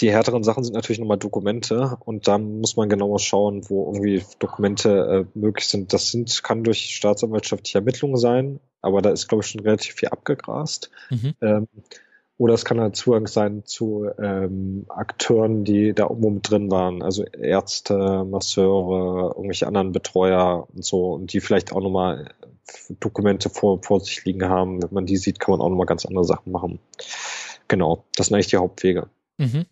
die 0.00 0.10
härteren 0.10 0.42
Sachen 0.42 0.64
sind 0.64 0.74
natürlich 0.74 0.98
nochmal 0.98 1.18
Dokumente 1.18 1.98
und 2.04 2.26
da 2.26 2.38
muss 2.38 2.76
man 2.76 2.88
genauer 2.88 3.18
schauen, 3.18 3.68
wo 3.68 3.86
irgendwie 3.92 4.24
Dokumente 4.38 5.26
äh, 5.34 5.38
möglich 5.38 5.68
sind. 5.68 5.92
Das 5.92 6.10
sind, 6.10 6.42
kann 6.42 6.64
durch 6.64 6.94
staatsanwaltschaftliche 6.96 7.78
Ermittlungen 7.78 8.16
sein 8.16 8.60
aber 8.80 9.02
da 9.02 9.10
ist, 9.10 9.28
glaube 9.28 9.44
ich, 9.44 9.50
schon 9.50 9.60
relativ 9.60 9.94
viel 9.94 10.08
abgegrast. 10.08 10.90
Mhm. 11.10 11.34
Ähm, 11.40 11.68
oder 12.36 12.54
es 12.54 12.64
kann 12.64 12.80
halt 12.80 12.94
Zugang 12.94 13.26
sein 13.26 13.64
zu 13.64 14.08
ähm, 14.16 14.86
Akteuren, 14.88 15.64
die 15.64 15.92
da 15.92 16.04
irgendwo 16.04 16.30
mit 16.30 16.48
drin 16.48 16.70
waren, 16.70 17.02
also 17.02 17.24
Ärzte, 17.24 18.24
Masseure, 18.24 19.34
irgendwelche 19.34 19.66
anderen 19.66 19.90
Betreuer 19.90 20.68
und 20.72 20.84
so, 20.84 21.14
und 21.14 21.32
die 21.32 21.40
vielleicht 21.40 21.72
auch 21.72 21.80
nochmal 21.80 22.32
Dokumente 23.00 23.50
vor, 23.50 23.82
vor 23.82 24.00
sich 24.00 24.24
liegen 24.24 24.48
haben. 24.48 24.80
Wenn 24.80 24.94
man 24.94 25.06
die 25.06 25.16
sieht, 25.16 25.40
kann 25.40 25.52
man 25.52 25.60
auch 25.60 25.68
nochmal 25.68 25.86
ganz 25.86 26.06
andere 26.06 26.24
Sachen 26.24 26.52
machen. 26.52 26.78
Genau, 27.66 28.04
das 28.14 28.28
sind 28.28 28.36
eigentlich 28.36 28.46
die 28.46 28.58
Hauptwege. 28.58 29.08
Mhm. 29.38 29.66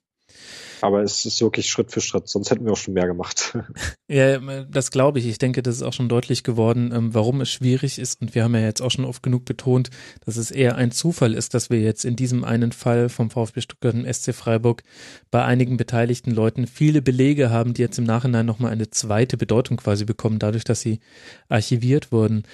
Aber 0.82 1.02
es 1.02 1.24
ist 1.24 1.40
wirklich 1.40 1.70
Schritt 1.70 1.90
für 1.90 2.00
Schritt, 2.00 2.28
sonst 2.28 2.50
hätten 2.50 2.64
wir 2.64 2.72
auch 2.72 2.76
schon 2.76 2.94
mehr 2.94 3.06
gemacht. 3.06 3.56
Ja, 4.08 4.38
das 4.62 4.92
glaube 4.92 5.18
ich. 5.18 5.26
Ich 5.26 5.38
denke, 5.38 5.64
das 5.64 5.74
ist 5.74 5.82
auch 5.82 5.92
schon 5.92 6.08
deutlich 6.08 6.44
geworden, 6.44 6.92
ähm, 6.94 7.12
warum 7.12 7.40
es 7.40 7.50
schwierig 7.50 7.98
ist. 7.98 8.20
Und 8.22 8.36
wir 8.36 8.44
haben 8.44 8.54
ja 8.54 8.60
jetzt 8.60 8.80
auch 8.80 8.92
schon 8.92 9.04
oft 9.04 9.20
genug 9.20 9.44
betont, 9.44 9.90
dass 10.24 10.36
es 10.36 10.52
eher 10.52 10.76
ein 10.76 10.92
Zufall 10.92 11.34
ist, 11.34 11.54
dass 11.54 11.70
wir 11.70 11.80
jetzt 11.80 12.04
in 12.04 12.14
diesem 12.14 12.44
einen 12.44 12.70
Fall 12.70 13.08
vom 13.08 13.30
VfB 13.30 13.62
Stuttgart 13.62 13.94
und 13.94 14.06
SC 14.06 14.32
Freiburg 14.32 14.84
bei 15.32 15.44
einigen 15.44 15.76
beteiligten 15.76 16.30
Leuten 16.30 16.68
viele 16.68 17.02
Belege 17.02 17.50
haben, 17.50 17.74
die 17.74 17.82
jetzt 17.82 17.98
im 17.98 18.04
Nachhinein 18.04 18.46
nochmal 18.46 18.70
eine 18.70 18.90
zweite 18.90 19.36
Bedeutung 19.36 19.76
quasi 19.76 20.04
bekommen, 20.04 20.38
dadurch, 20.38 20.62
dass 20.62 20.80
sie 20.80 21.00
archiviert 21.48 22.12
wurden. 22.12 22.44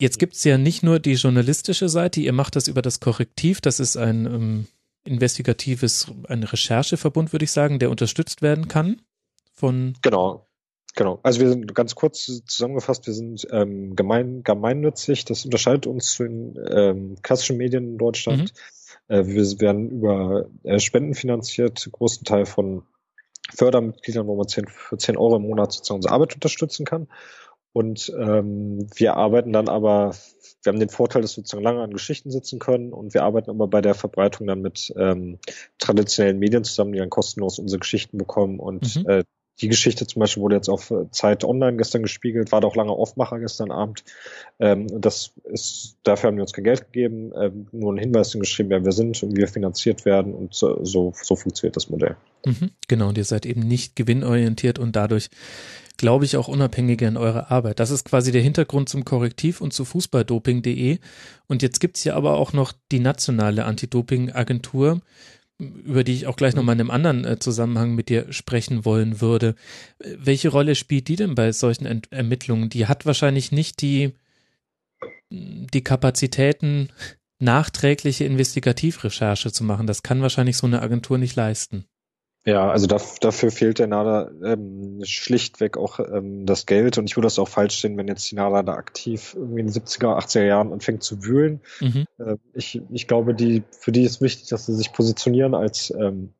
Jetzt 0.00 0.18
gibt 0.18 0.34
es 0.34 0.42
ja 0.42 0.58
nicht 0.58 0.82
nur 0.82 0.98
die 0.98 1.12
journalistische 1.12 1.88
Seite, 1.88 2.20
ihr 2.20 2.32
macht 2.32 2.56
das 2.56 2.66
über 2.66 2.82
das 2.82 2.98
Korrektiv, 2.98 3.60
das 3.60 3.78
ist 3.78 3.96
ein 3.96 4.26
ähm, 4.26 4.66
investigatives, 5.04 6.10
ein 6.28 6.42
Rechercheverbund, 6.42 7.32
würde 7.32 7.44
ich 7.44 7.52
sagen, 7.52 7.78
der 7.78 7.90
unterstützt 7.90 8.42
werden 8.42 8.68
kann 8.68 9.02
von. 9.52 9.94
Genau. 10.02 10.46
Genau. 10.96 11.18
Also 11.24 11.40
wir 11.40 11.48
sind 11.48 11.74
ganz 11.74 11.96
kurz 11.96 12.24
zusammengefasst, 12.46 13.06
wir 13.06 13.14
sind 13.14 13.46
ähm, 13.50 13.96
gemein, 13.96 14.44
gemeinnützig. 14.44 15.24
Das 15.24 15.44
unterscheidet 15.44 15.88
uns 15.88 16.12
zu 16.12 16.22
den 16.22 16.56
ähm, 16.70 17.16
klassischen 17.20 17.56
Medien 17.56 17.84
in 17.84 17.98
Deutschland. 17.98 18.52
Mhm. 19.08 19.14
Äh, 19.14 19.26
wir 19.26 19.60
werden 19.60 19.90
über 19.90 20.46
äh, 20.62 20.78
Spenden 20.78 21.14
finanziert, 21.14 21.88
großen 21.90 22.24
Teil 22.24 22.46
von 22.46 22.84
Fördermitgliedern, 23.52 24.26
wo 24.26 24.36
man 24.36 24.46
10, 24.46 24.68
für 24.68 24.96
10 24.96 25.16
Euro 25.16 25.36
im 25.36 25.42
Monat 25.42 25.72
sozusagen 25.72 25.96
unsere 25.96 26.14
Arbeit 26.14 26.34
unterstützen 26.34 26.86
kann. 26.86 27.08
Und 27.72 28.12
ähm, 28.16 28.86
wir 28.94 29.16
arbeiten 29.16 29.52
dann 29.52 29.68
aber, 29.68 30.14
wir 30.64 30.72
haben 30.72 30.80
den 30.80 30.88
Vorteil, 30.88 31.22
dass 31.22 31.32
wir 31.32 31.42
sozusagen 31.42 31.62
lange 31.62 31.82
an 31.82 31.92
Geschichten 31.92 32.30
sitzen 32.30 32.58
können 32.58 32.92
und 32.92 33.14
wir 33.14 33.22
arbeiten 33.22 33.50
aber 33.50 33.68
bei 33.68 33.80
der 33.80 33.94
Verbreitung 33.94 34.46
dann 34.46 34.62
mit 34.62 34.92
ähm, 34.96 35.38
traditionellen 35.78 36.38
Medien 36.38 36.64
zusammen, 36.64 36.92
die 36.92 36.98
dann 36.98 37.10
kostenlos 37.10 37.58
unsere 37.58 37.80
Geschichten 37.80 38.18
bekommen 38.18 38.58
und 38.58 38.96
mhm. 38.96 39.08
äh, 39.08 39.24
die 39.60 39.68
Geschichte 39.68 40.06
zum 40.06 40.20
Beispiel 40.20 40.42
wurde 40.42 40.56
jetzt 40.56 40.68
auf 40.68 40.92
Zeit 41.10 41.44
Online 41.44 41.76
gestern 41.76 42.02
gespiegelt, 42.02 42.50
war 42.52 42.60
doch 42.60 42.74
lange 42.74 42.92
Aufmacher 42.92 43.38
gestern 43.38 43.70
Abend. 43.70 44.04
Ähm, 44.58 44.88
das 45.00 45.32
ist, 45.44 45.96
dafür 46.02 46.28
haben 46.28 46.36
wir 46.36 46.42
uns 46.42 46.52
kein 46.52 46.64
Geld 46.64 46.92
gegeben, 46.92 47.32
ähm, 47.40 47.66
nur 47.72 47.92
einen 47.92 47.98
Hinweis 47.98 48.32
geschrieben, 48.32 48.70
wer 48.70 48.84
wir 48.84 48.92
sind 48.92 49.22
und 49.22 49.36
wir 49.36 49.48
finanziert 49.48 50.04
werden 50.04 50.34
und 50.34 50.54
so, 50.54 50.84
so, 50.84 51.12
so 51.14 51.36
funktioniert 51.36 51.76
das 51.76 51.88
Modell. 51.88 52.16
Mhm, 52.44 52.70
genau, 52.88 53.08
und 53.08 53.18
ihr 53.18 53.24
seid 53.24 53.46
eben 53.46 53.60
nicht 53.60 53.96
gewinnorientiert 53.96 54.78
und 54.78 54.96
dadurch 54.96 55.30
glaube 55.96 56.24
ich, 56.24 56.36
auch 56.36 56.48
unabhängiger 56.48 57.06
in 57.06 57.16
eurer 57.16 57.50
Arbeit. 57.50 57.78
Das 57.78 57.90
ist 57.90 58.04
quasi 58.04 58.32
der 58.32 58.42
Hintergrund 58.42 58.88
zum 58.88 59.04
Korrektiv 59.04 59.60
und 59.60 59.72
zu 59.72 59.84
fußballdoping.de. 59.84 60.98
Und 61.46 61.62
jetzt 61.62 61.78
gibt's 61.80 62.02
hier 62.02 62.16
aber 62.16 62.34
auch 62.34 62.52
noch 62.52 62.72
die 62.90 62.98
nationale 62.98 63.64
Anti-Doping-Agentur, 63.64 65.00
über 65.58 66.02
die 66.02 66.14
ich 66.14 66.26
auch 66.26 66.36
gleich 66.36 66.54
nochmal 66.54 66.74
in 66.74 66.80
einem 66.80 66.90
anderen 66.90 67.24
äh, 67.24 67.38
Zusammenhang 67.38 67.94
mit 67.94 68.08
dir 68.08 68.32
sprechen 68.32 68.84
wollen 68.84 69.20
würde. 69.20 69.54
Welche 69.98 70.48
Rolle 70.48 70.74
spielt 70.74 71.08
die 71.08 71.16
denn 71.16 71.34
bei 71.34 71.52
solchen 71.52 71.86
Ent 71.86 72.10
Ermittlungen? 72.10 72.68
Die 72.70 72.86
hat 72.86 73.06
wahrscheinlich 73.06 73.52
nicht 73.52 73.80
die, 73.80 74.14
die 75.30 75.84
Kapazitäten, 75.84 76.88
nachträgliche 77.38 78.24
Investigativrecherche 78.24 79.52
zu 79.52 79.64
machen. 79.64 79.86
Das 79.86 80.02
kann 80.02 80.22
wahrscheinlich 80.22 80.56
so 80.56 80.66
eine 80.66 80.82
Agentur 80.82 81.18
nicht 81.18 81.36
leisten. 81.36 81.84
Ja, 82.46 82.70
also 82.70 82.86
da, 82.86 83.00
dafür 83.20 83.50
fehlt 83.50 83.78
der 83.78 83.86
NADA 83.86 84.30
ähm, 84.44 85.00
schlichtweg 85.02 85.78
auch 85.78 85.98
ähm, 85.98 86.44
das 86.44 86.66
Geld 86.66 86.98
und 86.98 87.08
ich 87.08 87.16
würde 87.16 87.26
das 87.26 87.38
auch 87.38 87.48
falsch 87.48 87.80
sehen, 87.80 87.96
wenn 87.96 88.06
jetzt 88.06 88.30
die 88.30 88.34
NADA 88.34 88.62
da 88.62 88.74
aktiv 88.74 89.34
irgendwie 89.34 89.60
in 89.60 89.66
den 89.66 89.74
70er, 89.74 90.18
80er 90.18 90.44
Jahren 90.44 90.72
anfängt 90.72 91.02
zu 91.02 91.24
wühlen. 91.24 91.60
Mhm. 91.80 92.04
Äh, 92.18 92.36
ich, 92.52 92.82
ich 92.90 93.08
glaube, 93.08 93.34
die, 93.34 93.62
für 93.70 93.92
die 93.92 94.02
ist 94.02 94.20
wichtig, 94.20 94.48
dass 94.48 94.66
sie 94.66 94.74
sich 94.74 94.92
positionieren 94.92 95.54
als 95.54 95.90
ähm, 95.90 96.34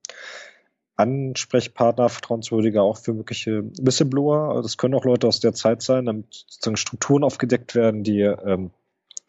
Ansprechpartner, 0.97 2.11
vertrauenswürdiger 2.11 2.83
auch 2.83 2.99
für 2.99 3.14
mögliche 3.14 3.64
Whistleblower. 3.81 4.51
Also 4.51 4.62
das 4.62 4.77
können 4.77 4.95
auch 4.95 5.07
Leute 5.07 5.27
aus 5.27 5.40
der 5.40 5.55
Zeit 5.55 5.81
sein, 5.81 6.05
damit 6.05 6.27
sozusagen 6.33 6.77
Strukturen 6.77 7.25
aufgedeckt 7.25 7.75
werden, 7.75 8.05
die 8.05 8.21
ähm, 8.21 8.71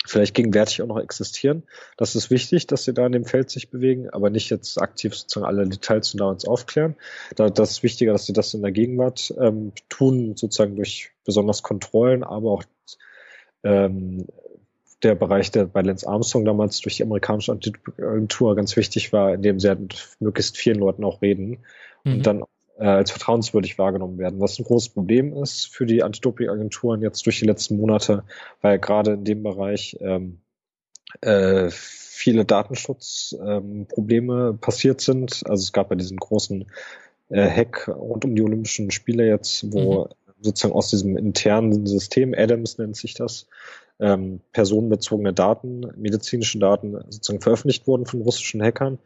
vielleicht 0.06 0.36
gegenwärtig 0.36 0.82
auch 0.82 0.88
noch 0.88 1.00
existieren. 1.00 1.63
Das 1.98 2.15
ist 2.15 2.30
wichtig, 2.30 2.68
dass 2.68 2.84
sie 2.84 2.94
da 2.94 3.06
in 3.06 3.12
dem 3.12 3.26
Feld 3.26 3.50
sich 3.50 3.70
bewegen, 3.70 4.10
aber 4.10 4.30
nicht 4.30 4.50
jetzt 4.50 4.82
aktiv 4.82 5.15
sozusagen 5.15 5.46
alle 5.46 5.68
Details 5.68 6.10
zu 6.10 6.18
damals 6.18 6.46
aufklären. 6.46 6.96
Da, 7.36 7.50
das 7.50 7.72
ist 7.72 7.84
wichtiger, 7.84 8.13
dass 8.13 8.26
sie 8.26 8.34
das 8.34 8.54
in 8.54 8.62
der 8.62 8.72
Gegenwart 8.72 9.34
ähm, 9.39 9.72
tun, 9.89 10.36
sozusagen 10.36 10.76
durch 10.76 11.12
besonders 11.26 11.63
Kontrollen, 11.63 12.24
aber 12.24 12.52
auch 12.52 12.63
ähm, 13.63 14.28
der 15.04 15.15
Bereich, 15.15 15.52
der 15.52 15.65
bei 15.65 15.82
Lance 15.82 16.08
Armstrong 16.08 16.46
damals 16.46 16.80
durch 16.82 16.98
die 16.98 17.04
amerikanische 17.04 17.52
Agentur 17.98 18.56
ganz 18.56 18.76
wichtig 18.76 19.13
war, 19.13 19.34
in 19.34 19.41
dem 19.41 19.60
sie 19.60 19.70
halt 19.70 19.80
mit 19.80 20.08
möglichst 20.20 20.58
vielen 20.58 20.80
Leuten 20.80 21.04
auch 21.04 21.22
reden 21.22 21.60
mhm. 22.04 22.13
und 22.13 22.28
dann 22.28 22.44
äh, 22.78 22.86
als 22.86 23.12
vertrauenswürdig 23.12 23.78
wahrgenommen 23.78 24.18
werden. 24.18 24.40
Was 24.40 24.60
ein 24.60 24.66
großes 24.66 24.90
Problem 24.90 25.34
ist 25.34 25.68
für 25.68 25.86
die 25.86 26.04
Anti-Doping-Agenturen 26.04 27.02
jetzt 27.02 27.26
durch 27.26 27.40
die 27.40 27.46
letzten 27.46 27.78
Monate, 27.78 28.24
weil 28.62 28.80
gerade 28.80 29.14
in 29.14 29.24
dem 29.24 29.44
Bereich 29.44 29.98
ähm, 30.02 30.40
äh, 31.22 31.70
viele 31.72 32.46
Datenschutzprobleme 32.46 34.50
ähm, 34.50 34.60
passiert 34.60 35.02
sind. 35.02 35.44
Also 35.46 35.64
es 35.64 35.74
gab 35.74 35.90
ja 35.90 35.96
diesen 35.96 36.18
großen 36.18 36.66
äh, 37.30 37.50
Hack 37.50 37.88
rund 37.88 38.26
um 38.26 38.36
die 38.36 38.42
Olympischen 38.42 38.92
Spiele 38.92 39.28
jetzt, 39.28 39.72
wo 39.72 40.06
mhm. 40.06 40.10
sozusagen 40.42 40.74
aus 40.74 40.90
diesem 40.90 41.18
internen 41.18 41.86
System, 41.86 42.34
Adams 42.36 42.78
nennt 42.78 42.96
sich 42.96 43.14
das, 43.14 43.48
ähm, 44.00 44.42
personenbezogene 44.52 45.34
Daten, 45.34 45.88
medizinische 45.96 46.60
Daten 46.60 46.98
sozusagen 47.10 47.42
veröffentlicht 47.42 47.88
wurden 47.88 48.06
von 48.06 48.22
russischen 48.22 48.62
Hackern 48.62 49.00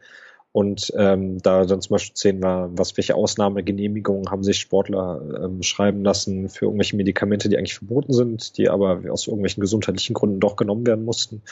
und 0.52 0.92
ähm, 0.96 1.38
da 1.38 1.64
dann 1.64 1.80
zum 1.80 1.94
Beispiel 1.94 2.16
sehen 2.16 2.42
wir, 2.42 2.70
was 2.72 2.96
welche 2.96 3.14
Ausnahmegenehmigungen 3.14 4.32
haben 4.32 4.42
sich 4.42 4.58
Sportler 4.58 5.44
ähm, 5.44 5.62
schreiben 5.62 6.02
lassen 6.02 6.48
für 6.48 6.64
irgendwelche 6.64 6.96
Medikamente, 6.96 7.48
die 7.48 7.56
eigentlich 7.56 7.76
verboten 7.76 8.12
sind, 8.12 8.56
die 8.58 8.68
aber 8.68 9.00
aus 9.10 9.28
irgendwelchen 9.28 9.60
gesundheitlichen 9.60 10.14
Gründen 10.14 10.40
doch 10.40 10.56
genommen 10.56 10.84
werden 10.84 11.04
mussten. 11.04 11.42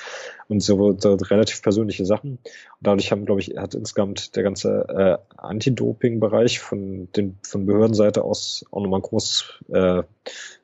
Und 0.49 0.65
so, 0.65 0.97
so 0.99 1.15
relativ 1.15 1.63
persönliche 1.63 2.05
Sachen. 2.07 2.33
Und 2.33 2.41
dadurch 2.81 3.13
haben, 3.13 3.25
glaube 3.25 3.41
ich, 3.41 3.57
hat 3.57 3.77
insgesamt 3.77 4.35
der 4.35 4.43
ganze 4.43 4.89
äh, 4.89 5.19
Anti-Doping-Bereich 5.37 6.59
von 6.59 7.09
den 7.13 7.39
von 7.43 7.67
Behördenseite 7.67 8.25
aus 8.25 8.65
auch 8.73 8.81
nochmal 8.81 8.99
ein 8.99 9.03
großes, 9.03 9.63
äh, 9.69 10.03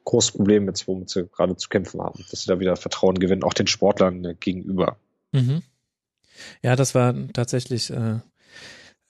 großes 0.04 0.32
Problem, 0.32 0.64
mit, 0.64 0.88
womit 0.88 1.08
sie 1.08 1.28
gerade 1.28 1.54
zu 1.54 1.68
kämpfen 1.68 2.02
haben, 2.02 2.24
dass 2.32 2.42
sie 2.42 2.48
da 2.48 2.58
wieder 2.58 2.74
Vertrauen 2.74 3.20
gewinnen, 3.20 3.44
auch 3.44 3.54
den 3.54 3.68
Sportlern 3.68 4.24
äh, 4.24 4.34
gegenüber. 4.34 4.96
Mhm. 5.30 5.62
Ja, 6.62 6.76
das 6.76 6.94
war 6.94 7.14
tatsächlich 7.32 7.90
äh, 7.90 8.20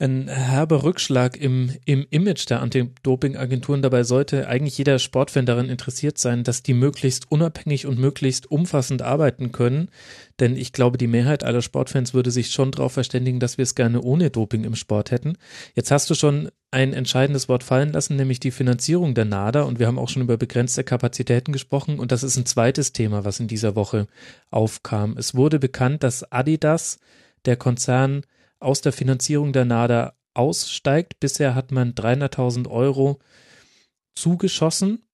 ein 0.01 0.29
herber 0.29 0.83
Rückschlag 0.83 1.37
im, 1.37 1.71
im 1.85 2.05
Image 2.11 2.51
der 2.51 2.61
Anti-Doping-Agenturen. 2.61 3.81
Dabei 3.81 4.03
sollte 4.03 4.49
eigentlich 4.49 4.77
jeder 4.77 4.99
Sportfan 4.99 5.47
daran 5.47 5.71
interessiert 5.71 6.19
sein, 6.19 6.43
dass 6.43 6.65
die 6.65 6.75
möglichst 6.75 7.31
unabhängig 7.31 7.87
und 7.87 8.01
möglichst 8.01 8.51
umfassend 8.51 9.03
arbeiten 9.03 9.53
können. 9.53 9.89
Denn 10.41 10.57
ich 10.57 10.73
glaube, 10.73 10.99
die 10.99 11.07
Mehrheit 11.07 11.45
aller 11.45 11.63
Sportfans 11.63 12.13
würde 12.13 12.33
sich 12.33 12.51
schon 12.51 12.73
darauf 12.73 12.93
verständigen, 12.93 13.39
dass 13.39 13.57
wir 13.57 13.63
es 13.63 13.77
gerne 13.77 14.03
ohne 14.03 14.31
Doping 14.31 14.65
im 14.65 14.75
Sport 14.75 15.13
hätten. 15.13 15.35
Jetzt 15.75 15.93
hast 15.93 16.11
du 16.11 16.15
schon 16.15 16.51
ein 16.73 16.93
entscheidendes 16.93 17.49
Wort 17.49 17.63
fallen 17.63 17.93
lassen, 17.93 18.17
nämlich 18.17 18.41
die 18.41 18.51
Finanzierung 18.51 19.15
der 19.15 19.27
NADA. 19.27 19.63
Und 19.63 19.79
wir 19.79 19.87
haben 19.87 20.01
auch 20.01 20.09
schon 20.09 20.23
über 20.23 20.37
begrenzte 20.37 20.83
Kapazitäten 20.83 21.53
gesprochen. 21.53 22.01
Und 22.01 22.11
das 22.11 22.25
ist 22.25 22.37
ein 22.37 22.47
zweites 22.47 22.93
Thema, 22.93 23.25
was 23.25 23.39
in 23.39 23.47
dieser 23.47 23.77
Woche 23.77 24.09
aufkam. 24.51 25.17
Es 25.17 25.37
wurde 25.37 25.61
bekannt, 25.61 26.03
dass 26.03 26.33
Adidas, 26.33 26.99
der 27.45 27.57
Konzern, 27.57 28.23
aus 28.64 28.81
der 28.81 28.92
Finanzierung 28.92 29.53
der 29.53 29.64
NADA 29.64 30.14
aussteigt. 30.35 31.20
Bisher 31.20 31.55
hat 31.55 31.70
man 31.70 31.94
300.000 31.94 32.68
Euro 32.68 33.18
zugeschossen. 34.14 35.05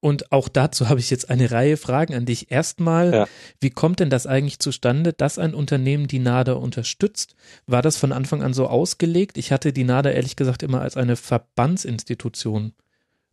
Und 0.00 0.30
auch 0.30 0.48
dazu 0.48 0.88
habe 0.88 1.00
ich 1.00 1.10
jetzt 1.10 1.30
eine 1.30 1.50
Reihe 1.50 1.76
Fragen 1.76 2.14
an 2.14 2.26
dich. 2.26 2.50
Erstmal, 2.50 3.12
ja. 3.12 3.28
wie 3.60 3.70
kommt 3.70 4.00
denn 4.00 4.10
das 4.10 4.26
eigentlich 4.26 4.58
zustande, 4.58 5.12
dass 5.12 5.38
ein 5.38 5.54
Unternehmen 5.54 6.06
die 6.06 6.20
NADA 6.20 6.52
unterstützt? 6.52 7.34
War 7.66 7.82
das 7.82 7.96
von 7.96 8.12
Anfang 8.12 8.42
an 8.42 8.52
so 8.52 8.66
ausgelegt? 8.68 9.38
Ich 9.38 9.50
hatte 9.52 9.72
die 9.72 9.84
NADA 9.84 10.10
ehrlich 10.10 10.36
gesagt 10.36 10.62
immer 10.62 10.80
als 10.80 10.96
eine 10.96 11.16
Verbandsinstitution 11.16 12.74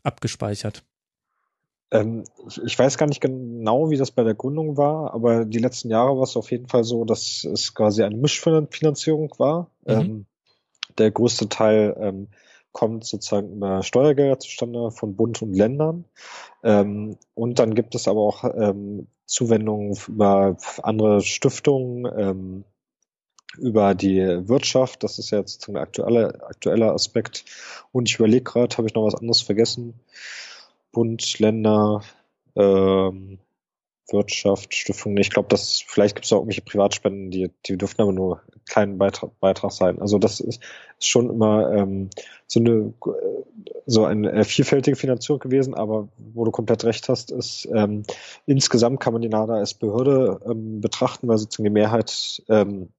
abgespeichert. 0.03 0.83
Ähm, 1.91 2.23
ich, 2.63 2.77
weiß 2.77 2.97
gar 2.97 3.07
nicht 3.07 3.21
genau, 3.21 3.89
wie 3.89 3.97
das 3.97 4.11
bei 4.11 4.23
der 4.23 4.33
Gründung 4.33 4.77
war, 4.77 5.13
aber 5.13 5.45
die 5.45 5.59
letzten 5.59 5.89
Jahre 5.89 6.15
war 6.15 6.23
es 6.23 6.35
auf 6.35 6.51
jeden 6.51 6.67
Fall 6.67 6.83
so, 6.83 7.05
dass 7.05 7.43
es 7.43 7.73
quasi 7.73 8.03
eine 8.03 8.15
Mischfinanzierung 8.17 9.33
war. 9.37 9.69
Mhm. 9.85 9.93
Ähm, 9.93 10.25
der 10.97 11.11
größte 11.11 11.49
Teil 11.49 11.95
ähm, 11.99 12.27
kommt 12.71 13.05
sozusagen 13.05 13.53
über 13.53 13.83
Steuergelder 13.83 14.39
zustande 14.39 14.91
von 14.91 15.15
Bund 15.15 15.41
und 15.41 15.53
Ländern. 15.53 16.05
Ähm, 16.63 17.17
und 17.33 17.59
dann 17.59 17.75
gibt 17.75 17.95
es 17.95 18.07
aber 18.07 18.21
auch 18.21 18.43
ähm, 18.43 19.07
Zuwendungen 19.25 19.97
über 20.07 20.57
andere 20.83 21.21
Stiftungen, 21.21 22.05
ähm, 22.17 22.63
über 23.57 23.95
die 23.95 24.19
Wirtschaft. 24.47 25.03
Das 25.03 25.19
ist 25.19 25.31
ja 25.31 25.39
jetzt 25.39 25.67
ein 25.69 25.77
aktueller, 25.77 26.43
aktueller 26.47 26.93
Aspekt. 26.93 27.45
Und 27.91 28.09
ich 28.09 28.15
überlege 28.15 28.43
gerade, 28.43 28.75
habe 28.77 28.87
ich 28.87 28.93
noch 28.93 29.05
was 29.05 29.15
anderes 29.15 29.41
vergessen? 29.41 29.93
Bund, 30.95 31.39
Länder, 31.39 32.01
ähm, 32.55 33.39
Wirtschaft, 34.11 34.73
Stiftung. 34.73 35.17
Ich 35.17 35.29
glaube, 35.29 35.49
dass 35.49 35.83
vielleicht 35.85 36.15
gibt 36.15 36.25
es 36.25 36.31
auch 36.31 36.37
irgendwelche 36.37 36.61
Privatspenden, 36.61 37.31
die, 37.31 37.51
die 37.65 37.77
dürfen 37.77 38.01
aber 38.01 38.13
nur 38.13 38.39
einen 38.39 38.65
kleinen 38.65 38.97
Beitrag, 38.97 39.37
Beitrag 39.39 39.71
sein. 39.71 39.99
Also 39.99 40.19
das 40.19 40.39
ist, 40.39 40.63
ist 40.99 41.07
schon 41.07 41.29
immer 41.29 41.73
ähm, 41.73 42.09
so 42.47 42.59
eine 42.59 42.93
so 43.85 44.05
eine 44.05 44.31
äh, 44.31 44.43
vielfältige 44.43 44.95
Finanzierung 44.95 45.39
gewesen, 45.39 45.73
aber 45.73 46.07
wo 46.17 46.45
du 46.45 46.51
komplett 46.51 46.85
recht 46.85 47.09
hast, 47.09 47.31
ist 47.31 47.67
ähm, 47.73 48.03
insgesamt 48.45 48.99
kann 48.99 49.13
man 49.13 49.21
die 49.21 49.29
NADA 49.29 49.55
als 49.55 49.73
Behörde 49.73 50.39
ähm, 50.45 50.81
betrachten, 50.81 51.27
weil 51.27 51.37
sozusagen 51.37 51.65
die 51.65 51.71
Mehrheit 51.71 52.41
ähm, 52.47 52.89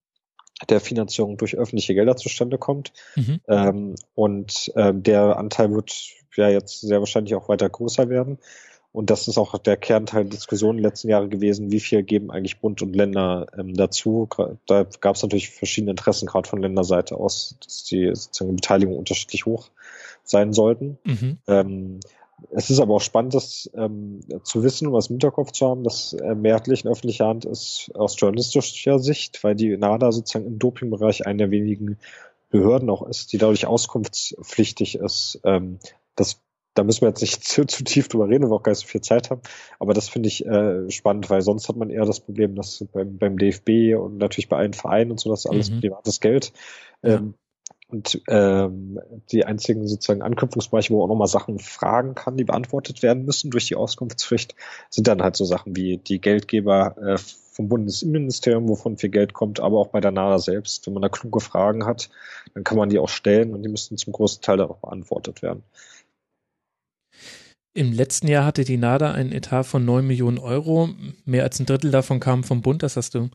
der 0.68 0.80
Finanzierung 0.80 1.36
durch 1.36 1.56
öffentliche 1.56 1.94
Gelder 1.94 2.16
zustande 2.16 2.58
kommt. 2.58 2.92
Mhm. 3.14 3.40
Ähm, 3.48 3.94
und 4.14 4.72
ähm, 4.76 5.02
der 5.02 5.36
Anteil 5.36 5.72
wird 5.72 5.92
ja 6.36 6.48
jetzt 6.48 6.80
sehr 6.80 7.00
wahrscheinlich 7.00 7.34
auch 7.34 7.48
weiter 7.48 7.68
größer 7.68 8.08
werden. 8.08 8.38
Und 8.92 9.10
das 9.10 9.28
ist 9.28 9.36
auch 9.36 9.58
der 9.58 9.76
Kernteil 9.76 10.24
der 10.24 10.38
Diskussion 10.38 10.70
in 10.70 10.76
den 10.78 10.84
letzten 10.84 11.10
Jahren 11.10 11.28
gewesen, 11.28 11.70
wie 11.70 11.80
viel 11.80 12.02
geben 12.02 12.30
eigentlich 12.30 12.60
Bund 12.60 12.80
und 12.80 12.96
Länder 12.96 13.46
ähm, 13.58 13.74
dazu. 13.74 14.26
Da 14.64 14.86
gab 15.00 15.16
es 15.16 15.22
natürlich 15.22 15.50
verschiedene 15.50 15.90
Interessen, 15.90 16.26
gerade 16.26 16.48
von 16.48 16.62
Länderseite 16.62 17.16
aus, 17.16 17.56
dass 17.62 17.84
die 17.84 18.10
sozusagen 18.14 18.56
Beteiligung 18.56 18.96
unterschiedlich 18.96 19.44
hoch 19.44 19.68
sein 20.24 20.54
sollten. 20.54 20.98
Mhm. 21.04 21.38
Ähm, 21.46 22.00
es 22.50 22.70
ist 22.70 22.80
aber 22.80 22.94
auch 22.94 23.00
spannend, 23.00 23.34
das 23.34 23.70
ähm, 23.74 24.20
zu 24.42 24.62
wissen, 24.62 24.92
was 24.92 25.08
im 25.08 25.14
Hinterkopf 25.14 25.52
zu 25.52 25.66
haben, 25.66 25.84
dass 25.84 26.12
äh, 26.12 26.34
mehrheitlich 26.34 26.84
in 26.84 26.90
öffentlicher 26.90 27.26
Hand 27.26 27.44
ist 27.44 27.90
aus 27.94 28.18
journalistischer 28.20 28.98
Sicht, 28.98 29.42
weil 29.42 29.54
die 29.54 29.76
NADA 29.76 30.12
sozusagen 30.12 30.46
im 30.46 30.58
Dopingbereich 30.58 31.26
eine 31.26 31.38
der 31.38 31.50
wenigen 31.50 31.98
Behörden 32.50 32.90
auch 32.90 33.06
ist, 33.06 33.32
die 33.32 33.38
dadurch 33.38 33.66
auskunftspflichtig 33.66 34.96
ist. 34.96 35.40
Ähm, 35.44 35.78
das, 36.14 36.42
da 36.74 36.84
müssen 36.84 37.02
wir 37.02 37.08
jetzt 37.08 37.22
nicht 37.22 37.42
zu, 37.44 37.64
zu 37.64 37.84
tief 37.84 38.08
drüber 38.08 38.28
reden, 38.28 38.44
weil 38.44 38.50
wir 38.50 38.56
auch 38.56 38.62
gar 38.62 38.72
nicht 38.72 38.80
so 38.80 38.86
viel 38.86 39.00
Zeit 39.00 39.30
haben. 39.30 39.40
Aber 39.78 39.94
das 39.94 40.08
finde 40.10 40.28
ich 40.28 40.44
äh, 40.44 40.90
spannend, 40.90 41.30
weil 41.30 41.40
sonst 41.40 41.68
hat 41.68 41.76
man 41.76 41.88
eher 41.88 42.04
das 42.04 42.20
Problem, 42.20 42.54
dass 42.54 42.84
beim, 42.92 43.16
beim 43.16 43.38
DFB 43.38 43.98
und 43.98 44.18
natürlich 44.18 44.48
bei 44.48 44.58
allen 44.58 44.74
Vereinen 44.74 45.10
und 45.10 45.20
so, 45.20 45.30
das 45.30 45.46
ist 45.46 45.50
alles 45.50 45.70
mhm. 45.70 45.80
privates 45.80 46.20
Geld. 46.20 46.52
Ähm, 47.02 47.34
und 47.88 48.20
ähm, 48.28 48.98
die 49.30 49.44
einzigen 49.44 49.86
sozusagen 49.86 50.22
Anknüpfungsbereiche, 50.22 50.92
wo 50.92 50.98
man 50.98 51.04
auch 51.04 51.08
nochmal 51.08 51.28
Sachen 51.28 51.58
fragen 51.58 52.14
kann, 52.14 52.36
die 52.36 52.44
beantwortet 52.44 53.02
werden 53.02 53.24
müssen 53.24 53.50
durch 53.50 53.66
die 53.66 53.76
Auskunftspflicht, 53.76 54.54
sind 54.90 55.06
dann 55.06 55.22
halt 55.22 55.36
so 55.36 55.44
Sachen 55.44 55.76
wie 55.76 55.98
die 55.98 56.20
Geldgeber 56.20 56.96
äh, 56.98 57.18
vom 57.52 57.68
Bundesinnenministerium, 57.68 58.68
wovon 58.68 58.98
viel 58.98 59.10
Geld 59.10 59.32
kommt, 59.32 59.60
aber 59.60 59.78
auch 59.78 59.88
bei 59.88 60.00
der 60.00 60.10
NADA 60.10 60.38
selbst. 60.38 60.86
Wenn 60.86 60.94
man 60.94 61.02
da 61.02 61.08
kluge 61.08 61.40
Fragen 61.40 61.86
hat, 61.86 62.10
dann 62.54 62.64
kann 62.64 62.76
man 62.76 62.90
die 62.90 62.98
auch 62.98 63.08
stellen 63.08 63.54
und 63.54 63.62
die 63.62 63.70
müssen 63.70 63.96
zum 63.96 64.12
großen 64.12 64.42
Teil 64.42 64.60
auch 64.60 64.76
beantwortet 64.78 65.40
werden. 65.40 65.62
Im 67.76 67.92
letzten 67.92 68.26
Jahr 68.26 68.46
hatte 68.46 68.64
die 68.64 68.78
NADA 68.78 69.12
einen 69.12 69.32
Etat 69.32 69.64
von 69.64 69.84
9 69.84 70.06
Millionen 70.06 70.38
Euro. 70.38 70.88
Mehr 71.26 71.42
als 71.42 71.60
ein 71.60 71.66
Drittel 71.66 71.90
davon 71.90 72.20
kam 72.20 72.42
vom 72.42 72.62
Bund. 72.62 72.82
Das 72.82 72.96
hast 72.96 73.14
du, 73.14 73.28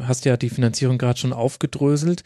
hast 0.00 0.24
ja 0.24 0.38
die 0.38 0.48
Finanzierung 0.48 0.96
gerade 0.96 1.18
schon 1.18 1.34
aufgedröselt. 1.34 2.24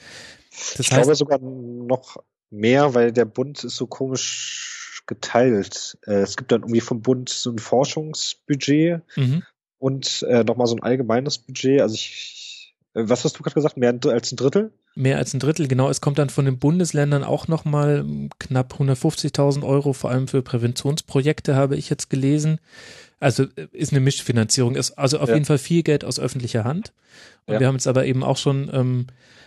Das 0.51 0.87
ich 0.87 0.93
heißt, 0.93 1.03
glaube 1.03 1.17
sogar 1.17 1.41
noch 1.41 2.19
mehr, 2.51 2.95
weil 2.95 3.11
der 3.11 3.25
Bund 3.25 3.65
ist 3.65 3.75
so 3.75 3.89
komisch 3.89 5.03
geteilt. 5.07 5.99
Äh, 6.07 6.21
es 6.21 6.37
gibt 6.37 6.53
dann 6.53 6.63
irgendwie 6.63 6.81
vom 6.81 7.03
Bund 7.03 7.31
so 7.31 7.51
ein 7.51 7.59
Forschungsbudget 7.59 9.03
mhm. 9.17 9.43
und 9.79 10.25
äh, 10.29 10.45
nochmal 10.45 10.69
so 10.69 10.77
ein 10.77 10.85
allgemeines 10.85 11.39
Budget. 11.39 11.81
Also 11.81 11.97
ich, 11.97 12.46
was 12.97 13.25
hast 13.25 13.39
du 13.39 13.43
gerade 13.43 13.55
gesagt? 13.55 13.77
Mehr 13.77 13.95
als 14.07 14.33
ein 14.33 14.37
Drittel? 14.37 14.73
Mehr 14.95 15.19
als 15.19 15.35
ein 15.35 15.41
Drittel, 15.41 15.69
genau. 15.69 15.91
Es 15.91 16.01
kommt 16.01 16.19
dann 16.19 16.31
von 16.31 16.47
den 16.47 16.59
Bundesländern 16.59 17.25
auch 17.25 17.49
nochmal 17.49 18.05
knapp 18.39 18.75
150.000 18.75 19.63
Euro, 19.65 19.93
vor 19.93 20.11
allem 20.11 20.29
für 20.29 20.41
Präventionsprojekte, 20.43 21.55
habe 21.55 21.77
ich 21.77 21.91
jetzt 21.91 22.09
gelesen. 22.09 22.59
Also 23.21 23.45
äh, 23.57 23.69
ist 23.73 23.93
eine 23.93 24.01
Mischfinanzierung, 24.01 24.77
ist 24.77 24.93
also 24.93 25.19
auf 25.19 25.29
ja. 25.29 25.35
jeden 25.35 25.47
Fall 25.47 25.59
viel 25.59 25.83
Geld 25.83 26.05
aus 26.05 26.19
öffentlicher 26.19 26.65
Hand. 26.65 26.93
Und 27.45 27.55
ja. 27.55 27.61
wir 27.61 27.67
haben 27.67 27.77
jetzt 27.77 27.87
aber 27.87 28.07
eben 28.07 28.25
auch 28.25 28.39
schon 28.39 28.71
ähm, 28.73 29.07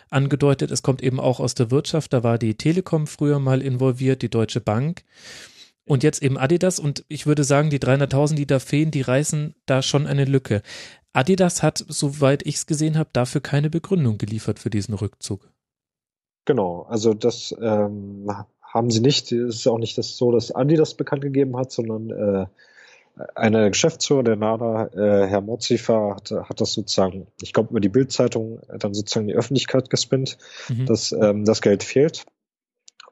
angedeutet, 0.10 0.72
es 0.72 0.84
kommt 0.84 1.02
eben 1.02 1.20
auch 1.20 1.40
aus 1.40 1.56
der 1.56 1.72
Wirtschaft. 1.72 2.14
Da 2.14 2.24
war 2.24 2.38
die 2.38 2.56
Telekom 2.56 3.08
früher 3.08 3.40
mal 3.40 3.62
involviert, 3.62 4.22
die 4.22 4.30
Deutsche 4.30 4.62
Bank. 4.62 5.04
Und 5.90 6.04
jetzt 6.04 6.22
eben 6.22 6.38
Adidas 6.38 6.78
und 6.78 7.04
ich 7.08 7.26
würde 7.26 7.44
sagen, 7.44 7.72
die 7.72 7.80
300.000, 7.80 8.36
die 8.36 8.46
da 8.46 8.60
fehlen, 8.60 8.92
die 8.92 9.02
reißen 9.02 9.56
da 9.66 9.82
schon 9.82 10.06
eine 10.06 10.26
Lücke. 10.26 10.62
Adidas 11.14 11.64
hat, 11.64 11.84
soweit 11.88 12.46
ich 12.46 12.58
es 12.58 12.68
gesehen 12.68 12.96
habe, 12.96 13.10
dafür 13.12 13.42
keine 13.42 13.72
Begründung 13.72 14.20
geliefert 14.20 14.60
für 14.60 14.70
diesen 14.70 14.94
Rückzug. 14.94 15.50
Genau, 16.46 16.84
also 16.84 17.16
das 17.16 17.56
ähm, 17.60 18.32
haben 18.62 18.92
sie 18.92 19.00
nicht. 19.00 19.32
Es 19.32 19.56
ist 19.56 19.68
auch 19.68 19.80
nicht 19.80 19.98
das 19.98 20.16
so, 20.16 20.32
dass 20.32 20.54
Adidas 20.54 20.94
bekannt 20.94 21.24
gegeben 21.24 21.58
hat, 21.58 21.72
sondern 21.72 22.12
äh, 22.12 22.46
einer 23.34 23.68
Geschäftsführer 23.72 24.22
der 24.22 24.36
NADA, 24.36 24.90
äh, 24.94 25.28
Herr 25.28 25.42
Mozzifer, 25.42 26.18
hat, 26.18 26.30
hat 26.30 26.62
das 26.62 26.74
sozusagen, 26.74 27.26
ich 27.42 27.52
glaube, 27.52 27.72
über 27.72 27.80
die 27.80 27.90
Bildzeitung 27.90 28.60
dann 28.78 28.94
sozusagen 28.94 29.26
die 29.26 29.34
Öffentlichkeit 29.34 29.90
gespinnt, 29.90 30.38
mhm. 30.68 30.86
dass 30.86 31.12
ähm, 31.14 31.46
das 31.46 31.62
Geld 31.62 31.82
fehlt. 31.82 32.28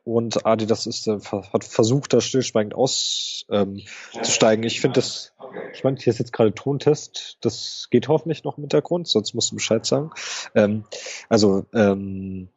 Und 0.07 0.45
Adidas 0.45 0.85
ist, 0.85 1.05
äh, 1.07 1.19
hat 1.19 1.65
versucht, 1.65 2.13
da 2.13 2.21
stillschweigend 2.21 2.73
auszusteigen. 2.73 4.63
Ähm, 4.63 4.67
ich 4.67 4.79
finde 4.79 5.01
das, 5.01 5.33
ich 5.73 5.83
meine, 5.83 5.97
hier 5.97 6.13
ist 6.13 6.19
jetzt 6.19 6.31
gerade 6.31 6.55
Tontest, 6.55 7.37
das 7.41 7.89
geht 7.91 8.07
hoffentlich 8.07 8.45
noch 8.45 8.57
im 8.57 8.63
Hintergrund, 8.63 9.09
sonst 9.09 9.33
musst 9.33 9.51
du 9.51 9.55
Bescheid 9.55 9.85
sagen. 9.85 10.11
Ähm, 10.55 10.85
also 11.27 11.65
ähm, 11.73 12.47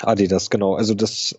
Adidas, 0.00 0.50
genau. 0.50 0.74
Also 0.74 0.94
das, 0.94 1.38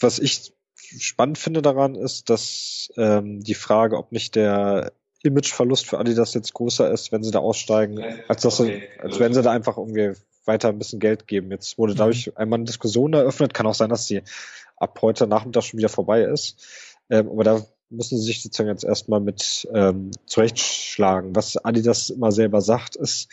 was 0.00 0.18
ich 0.18 0.52
spannend 0.98 1.38
finde 1.38 1.62
daran, 1.62 1.94
ist, 1.94 2.28
dass 2.28 2.92
ähm, 2.96 3.44
die 3.44 3.54
Frage, 3.54 3.96
ob 3.96 4.10
nicht 4.10 4.34
der 4.34 4.90
Imageverlust 5.22 5.86
für 5.86 6.00
Adidas 6.00 6.34
jetzt 6.34 6.54
größer 6.54 6.90
ist, 6.90 7.12
wenn 7.12 7.22
sie 7.22 7.30
da 7.30 7.38
aussteigen, 7.38 8.02
als 8.26 8.42
dass 8.42 8.56
sie, 8.56 8.82
als 8.98 9.20
wenn 9.20 9.32
sie 9.32 9.42
da 9.42 9.52
einfach 9.52 9.76
irgendwie 9.76 10.14
weiter 10.46 10.68
ein 10.68 10.78
bisschen 10.78 11.00
Geld 11.00 11.26
geben. 11.26 11.50
Jetzt 11.50 11.78
wurde 11.78 11.94
mhm. 11.94 11.98
dadurch 11.98 12.36
einmal 12.36 12.58
eine 12.58 12.66
Diskussion 12.66 13.12
eröffnet. 13.12 13.54
Kann 13.54 13.66
auch 13.66 13.74
sein, 13.74 13.90
dass 13.90 14.06
die 14.06 14.22
ab 14.76 14.98
heute 15.02 15.26
Nachmittag 15.26 15.64
schon 15.64 15.78
wieder 15.78 15.88
vorbei 15.88 16.22
ist. 16.22 16.66
Ähm, 17.10 17.28
aber 17.28 17.44
da 17.44 17.66
müssen 17.90 18.18
sie 18.18 18.24
sich 18.24 18.42
sozusagen 18.42 18.68
jetzt 18.68 18.84
erstmal 18.84 19.20
mit 19.20 19.68
ähm, 19.72 20.10
zurechtschlagen. 20.26 21.36
Was 21.36 21.56
Adidas 21.56 22.10
immer 22.10 22.32
selber 22.32 22.60
sagt, 22.60 22.96
ist, 22.96 23.28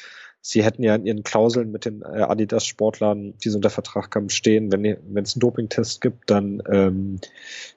Sie 0.46 0.62
hätten 0.62 0.84
ja 0.84 0.94
in 0.94 1.06
ihren 1.06 1.24
Klauseln 1.24 1.72
mit 1.72 1.86
den 1.86 2.02
äh, 2.02 2.20
Adidas-Sportlern, 2.22 3.34
die 3.38 3.50
so 3.50 3.58
unter 3.58 3.70
Vertrag 3.70 4.14
haben, 4.14 4.30
stehen, 4.30 4.74
wenn 4.74 4.84
es 4.84 5.36
einen 5.36 5.40
Dopingtest 5.40 6.02
gibt, 6.02 6.30
dann 6.30 6.62
ähm, 6.70 7.20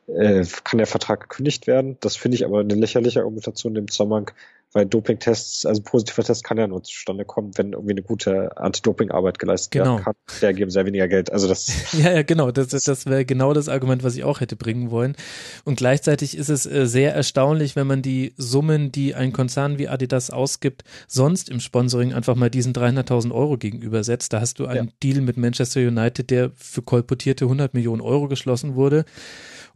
äh, 0.09 0.45
kann 0.65 0.79
der 0.79 0.89
Vertrag 0.89 1.21
gekündigt 1.21 1.69
werden. 1.69 1.97
Das 2.01 2.17
finde 2.17 2.35
ich 2.35 2.45
aber 2.45 2.59
eine 2.59 2.75
lächerliche 2.75 3.21
Argumentation 3.21 3.77
im 3.77 3.89
Zusammenhang, 3.89 4.33
weil 4.77 4.85
Dopingtests, 4.85 5.65
also 5.65 5.81
positiver 5.81 6.23
Test 6.23 6.45
kann 6.45 6.59
ja 6.59 6.67
nur 6.67 6.83
zustande 6.83 7.25
kommen, 7.25 7.57
wenn 7.57 7.73
irgendwie 7.73 7.93
eine 7.93 8.03
gute 8.03 8.55
Anti-Doping-Arbeit 8.59 9.39
geleistet 9.39 9.73
genau. 9.73 9.95
werden 9.95 10.05
kann. 10.05 10.15
Der 10.43 10.53
geben 10.53 10.71
sehr 10.71 10.85
weniger 10.85 11.09
Geld. 11.09 11.33
Also 11.33 11.49
das. 11.49 11.93
ja, 11.99 12.13
ja, 12.13 12.23
genau. 12.23 12.51
Das, 12.51 12.69
das 12.69 13.07
wäre 13.07 13.25
genau 13.25 13.55
das 13.55 13.71
Argument, 13.71 14.05
was 14.05 14.17
ich 14.17 14.25
auch 14.25 14.41
hätte 14.41 14.55
bringen 14.55 14.91
wollen. 14.91 15.17
Und 15.65 15.77
gleichzeitig 15.77 16.37
ist 16.37 16.51
es 16.51 16.67
äh, 16.67 16.87
sehr 16.87 17.15
erstaunlich, 17.15 17.75
wenn 17.75 17.87
man 17.87 18.03
die 18.03 18.35
Summen, 18.37 18.93
die 18.93 19.15
ein 19.15 19.33
Konzern 19.33 19.79
wie 19.79 19.89
Adidas 19.89 20.29
ausgibt, 20.29 20.85
sonst 21.09 21.49
im 21.49 21.61
Sponsoring 21.61 22.13
einfach 22.13 22.35
mal 22.35 22.51
diesen 22.51 22.75
300.000 22.75 23.33
Euro 23.33 23.57
gegenübersetzt. 23.57 24.35
Da 24.35 24.43
hast 24.43 24.59
du 24.59 24.67
einen 24.67 24.89
ja. 24.89 24.93
Deal 25.03 25.23
mit 25.23 25.39
Manchester 25.39 25.81
United, 25.81 26.29
der 26.29 26.51
für 26.55 26.83
kolportierte 26.83 27.47
100 27.47 27.73
Millionen 27.73 28.03
Euro 28.03 28.29
geschlossen 28.29 28.75
wurde. 28.75 29.07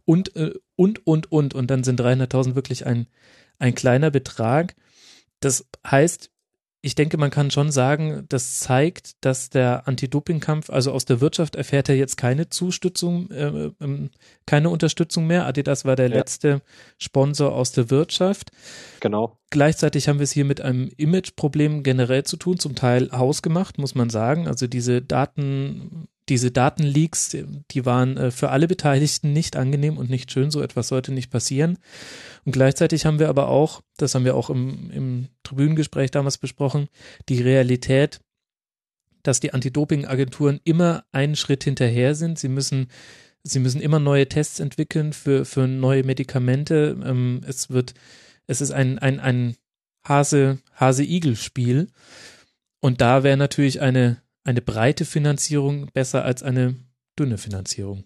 Und, 0.05 0.35
äh, 0.35 0.51
und, 0.75 1.07
und, 1.07 1.31
und. 1.31 1.55
Und 1.55 1.71
dann 1.71 1.83
sind 1.83 1.99
300.000 1.99 2.53
wirklich 2.53 2.85
ein, 2.85 3.07
ein 3.57 3.73
kleiner 3.73 4.11
Betrag. 4.11 4.75
Das 5.41 5.65
heißt, 5.85 6.31
ich 6.83 6.95
denke, 6.95 7.17
man 7.17 7.29
kann 7.29 7.51
schon 7.51 7.71
sagen, 7.71 8.25
das 8.29 8.57
zeigt, 8.59 9.23
dass 9.23 9.51
der 9.51 9.87
Anti-Doping-Kampf, 9.87 10.71
also 10.71 10.91
aus 10.91 11.05
der 11.05 11.21
Wirtschaft 11.21 11.55
erfährt 11.55 11.89
er 11.89 11.95
jetzt 11.95 12.17
keine 12.17 12.49
Zustützung, 12.49 13.29
äh, 13.29 13.67
äh, 13.67 14.09
keine 14.47 14.69
Unterstützung 14.69 15.27
mehr. 15.27 15.45
Adidas 15.45 15.85
war 15.85 15.95
der 15.95 16.09
ja. 16.09 16.15
letzte 16.15 16.61
Sponsor 16.97 17.53
aus 17.53 17.71
der 17.71 17.91
Wirtschaft. 17.91 18.51
Genau. 18.99 19.37
Gleichzeitig 19.51 20.07
haben 20.07 20.17
wir 20.17 20.23
es 20.23 20.31
hier 20.31 20.45
mit 20.45 20.61
einem 20.61 20.89
Image-Problem 20.97 21.83
generell 21.83 22.23
zu 22.23 22.37
tun, 22.37 22.57
zum 22.57 22.73
Teil 22.73 23.11
hausgemacht, 23.11 23.77
muss 23.77 23.93
man 23.93 24.09
sagen. 24.09 24.47
Also 24.47 24.65
diese 24.65 25.03
Daten, 25.03 26.07
diese 26.31 26.49
Datenleaks, 26.49 27.35
die 27.71 27.85
waren 27.85 28.15
äh, 28.15 28.31
für 28.31 28.51
alle 28.51 28.69
Beteiligten 28.69 29.33
nicht 29.33 29.57
angenehm 29.57 29.97
und 29.97 30.09
nicht 30.09 30.31
schön. 30.31 30.49
So 30.49 30.61
etwas 30.61 30.87
sollte 30.87 31.11
nicht 31.11 31.29
passieren. 31.29 31.77
Und 32.45 32.53
gleichzeitig 32.53 33.05
haben 33.05 33.19
wir 33.19 33.27
aber 33.27 33.49
auch, 33.49 33.81
das 33.97 34.15
haben 34.15 34.23
wir 34.23 34.35
auch 34.35 34.49
im, 34.49 34.89
im 34.91 35.27
Tribünengespräch 35.43 36.09
damals 36.09 36.37
besprochen, 36.37 36.87
die 37.27 37.41
Realität, 37.41 38.21
dass 39.23 39.41
die 39.41 39.53
Anti-Doping-Agenturen 39.53 40.61
immer 40.63 41.03
einen 41.11 41.35
Schritt 41.35 41.65
hinterher 41.65 42.15
sind. 42.15 42.39
Sie 42.39 42.47
müssen, 42.47 42.87
sie 43.43 43.59
müssen 43.59 43.81
immer 43.81 43.99
neue 43.99 44.29
Tests 44.29 44.61
entwickeln 44.61 45.11
für, 45.11 45.43
für 45.43 45.67
neue 45.67 46.05
Medikamente. 46.05 46.97
Ähm, 47.03 47.41
es 47.45 47.69
wird, 47.69 47.93
es 48.47 48.61
ist 48.61 48.71
ein, 48.71 48.99
ein, 48.99 49.19
ein 49.19 49.57
Hase, 50.07 50.59
Hase-Igel-Spiel. 50.75 51.87
Und 52.79 53.01
da 53.01 53.23
wäre 53.23 53.35
natürlich 53.35 53.81
eine, 53.81 54.21
eine 54.43 54.61
breite 54.61 55.05
Finanzierung 55.05 55.87
besser 55.93 56.23
als 56.25 56.43
eine 56.43 56.75
dünne 57.17 57.37
Finanzierung. 57.37 58.05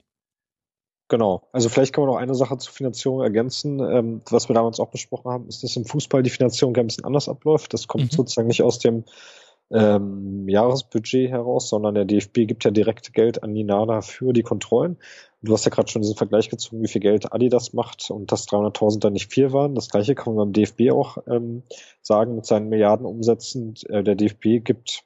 Genau. 1.08 1.48
Also 1.52 1.70
vielleicht 1.70 1.94
kann 1.94 2.04
man 2.04 2.14
noch 2.14 2.20
eine 2.20 2.34
Sache 2.34 2.58
zur 2.58 2.74
Finanzierung 2.74 3.22
ergänzen. 3.22 3.80
Ähm, 3.80 4.22
was 4.30 4.50
wir 4.50 4.56
damals 4.56 4.80
auch 4.80 4.90
besprochen 4.90 5.32
haben, 5.32 5.48
ist, 5.48 5.64
dass 5.64 5.76
im 5.76 5.86
Fußball 5.86 6.24
die 6.24 6.32
Finanzierung 6.32 6.76
ein 6.76 6.88
bisschen 6.88 7.06
anders 7.06 7.30
abläuft. 7.30 7.74
Das 7.74 7.88
kommt 7.88 8.12
mhm. 8.12 8.16
sozusagen 8.16 8.48
nicht 8.48 8.64
aus 8.64 8.80
dem 8.80 9.04
ähm, 9.72 10.48
Jahresbudget 10.48 11.30
heraus, 11.30 11.70
sondern 11.70 11.96
der 11.96 12.06
DFB 12.06 12.48
gibt 12.48 12.66
ja 12.66 12.72
direkt 12.72 13.14
Geld 13.14 13.44
an 13.44 13.54
die 13.54 13.64
NADA 13.64 14.02
für 14.02 14.34
die 14.34 14.44
Kontrollen. 14.44 14.98
Du 15.42 15.54
hast 15.54 15.66
ja 15.66 15.72
gerade 15.72 15.92
schon 15.92 16.02
diesen 16.02 16.18
Vergleich 16.18 16.50
gezogen, 16.50 16.82
wie 16.82 16.88
viel 16.88 17.02
Geld 17.02 17.32
Adidas 17.34 17.74
macht 17.74 18.10
und 18.10 18.32
dass 18.32 18.48
300.000 18.48 19.00
da 19.00 19.10
nicht 19.10 19.32
viel 19.32 19.54
waren. 19.54 19.76
Das 19.76 19.90
gleiche 19.90 20.16
kann 20.16 20.34
man 20.34 20.46
beim 20.46 20.54
DFB 20.54 20.92
auch 20.92 21.18
ähm, 21.28 21.64
sagen 22.02 22.36
mit 22.36 22.46
seinen 22.46 22.70
Milliarden 22.70 23.06
Umsätzen. 23.06 23.76
Äh, 23.90 24.04
der 24.04 24.16
DFB 24.16 24.64
gibt, 24.64 25.04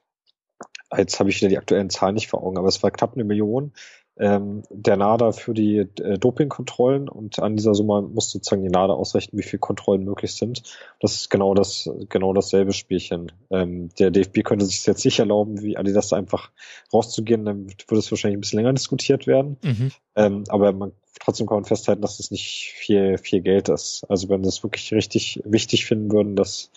jetzt 0.96 1.20
habe 1.20 1.30
ich 1.30 1.36
wieder 1.40 1.48
die 1.48 1.58
aktuellen 1.58 1.90
Zahlen 1.90 2.14
nicht 2.14 2.28
vor 2.28 2.42
Augen, 2.42 2.58
aber 2.58 2.68
es 2.68 2.82
war 2.82 2.90
knapp 2.90 3.14
eine 3.14 3.24
Million 3.24 3.72
ähm, 4.20 4.62
der 4.68 4.98
NADA 4.98 5.32
für 5.32 5.54
die 5.54 5.78
äh, 5.78 6.18
Dopingkontrollen 6.18 7.08
und 7.08 7.38
an 7.38 7.56
dieser 7.56 7.74
Summe 7.74 8.02
muss 8.02 8.30
sozusagen 8.30 8.62
die 8.62 8.68
NADA 8.68 8.92
ausrechnen, 8.92 9.38
wie 9.38 9.42
viele 9.42 9.60
Kontrollen 9.60 10.04
möglich 10.04 10.34
sind. 10.34 10.62
Das 11.00 11.14
ist 11.14 11.30
genau 11.30 11.54
das, 11.54 11.88
genau 12.10 12.34
dasselbe 12.34 12.74
Spielchen. 12.74 13.32
Ähm, 13.50 13.88
der 13.98 14.10
DFB 14.10 14.42
könnte 14.44 14.66
sich 14.66 14.84
jetzt 14.84 15.06
nicht 15.06 15.18
erlauben, 15.18 15.62
wie 15.62 15.78
Adidas 15.78 16.12
einfach 16.12 16.50
rauszugehen, 16.92 17.46
dann 17.46 17.68
würde 17.88 17.98
es 17.98 18.10
wahrscheinlich 18.10 18.36
ein 18.36 18.42
bisschen 18.42 18.58
länger 18.58 18.74
diskutiert 18.74 19.26
werden. 19.26 19.56
Mhm. 19.62 19.90
Ähm, 20.16 20.44
aber 20.48 20.72
man, 20.72 20.92
trotzdem 21.18 21.46
kann 21.46 21.56
man 21.56 21.64
festhalten, 21.64 22.02
dass 22.02 22.18
das 22.18 22.30
nicht 22.30 22.74
viel, 22.76 23.16
viel 23.16 23.40
Geld 23.40 23.70
ist. 23.70 24.04
Also 24.10 24.28
wenn 24.28 24.42
sie 24.44 24.50
es 24.50 24.62
wirklich 24.62 24.92
richtig 24.92 25.40
wichtig 25.46 25.86
finden 25.86 26.12
würden, 26.12 26.36
dass 26.36 26.70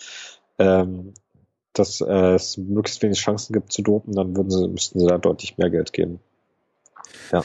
ähm, 0.58 1.12
dass 1.74 2.00
äh, 2.00 2.34
es 2.34 2.56
möglichst 2.56 3.02
wenig 3.02 3.18
Chancen 3.18 3.52
gibt 3.52 3.72
zu 3.72 3.82
dopen, 3.82 4.14
dann 4.14 4.36
würden 4.36 4.50
sie, 4.50 4.68
müssten 4.68 5.00
sie 5.00 5.06
da 5.06 5.18
deutlich 5.18 5.58
mehr 5.58 5.70
Geld 5.70 5.92
geben. 5.92 6.20
Ja. 7.32 7.44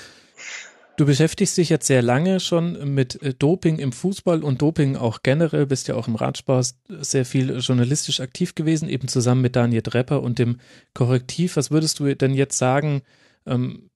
Du 0.99 1.05
beschäftigst 1.05 1.57
dich 1.57 1.69
jetzt 1.69 1.87
sehr 1.87 2.01
lange 2.01 2.41
schon 2.41 2.93
mit 2.93 3.21
äh, 3.23 3.33
Doping 3.33 3.79
im 3.79 3.93
Fußball 3.93 4.43
und 4.43 4.61
Doping 4.61 4.97
auch 4.97 5.23
generell, 5.23 5.65
bist 5.65 5.87
ja 5.87 5.95
auch 5.95 6.09
im 6.09 6.15
Radsport 6.15 6.71
sehr 6.89 7.23
viel 7.23 7.57
journalistisch 7.59 8.19
aktiv 8.19 8.53
gewesen, 8.53 8.89
eben 8.89 9.07
zusammen 9.07 9.41
mit 9.41 9.55
Daniel 9.55 9.81
Drepper 9.81 10.21
und 10.21 10.39
dem 10.39 10.59
Korrektiv. 10.93 11.55
Was 11.55 11.71
würdest 11.71 11.99
du 12.01 12.13
denn 12.13 12.33
jetzt 12.33 12.57
sagen? 12.57 13.01
Ähm, 13.45 13.89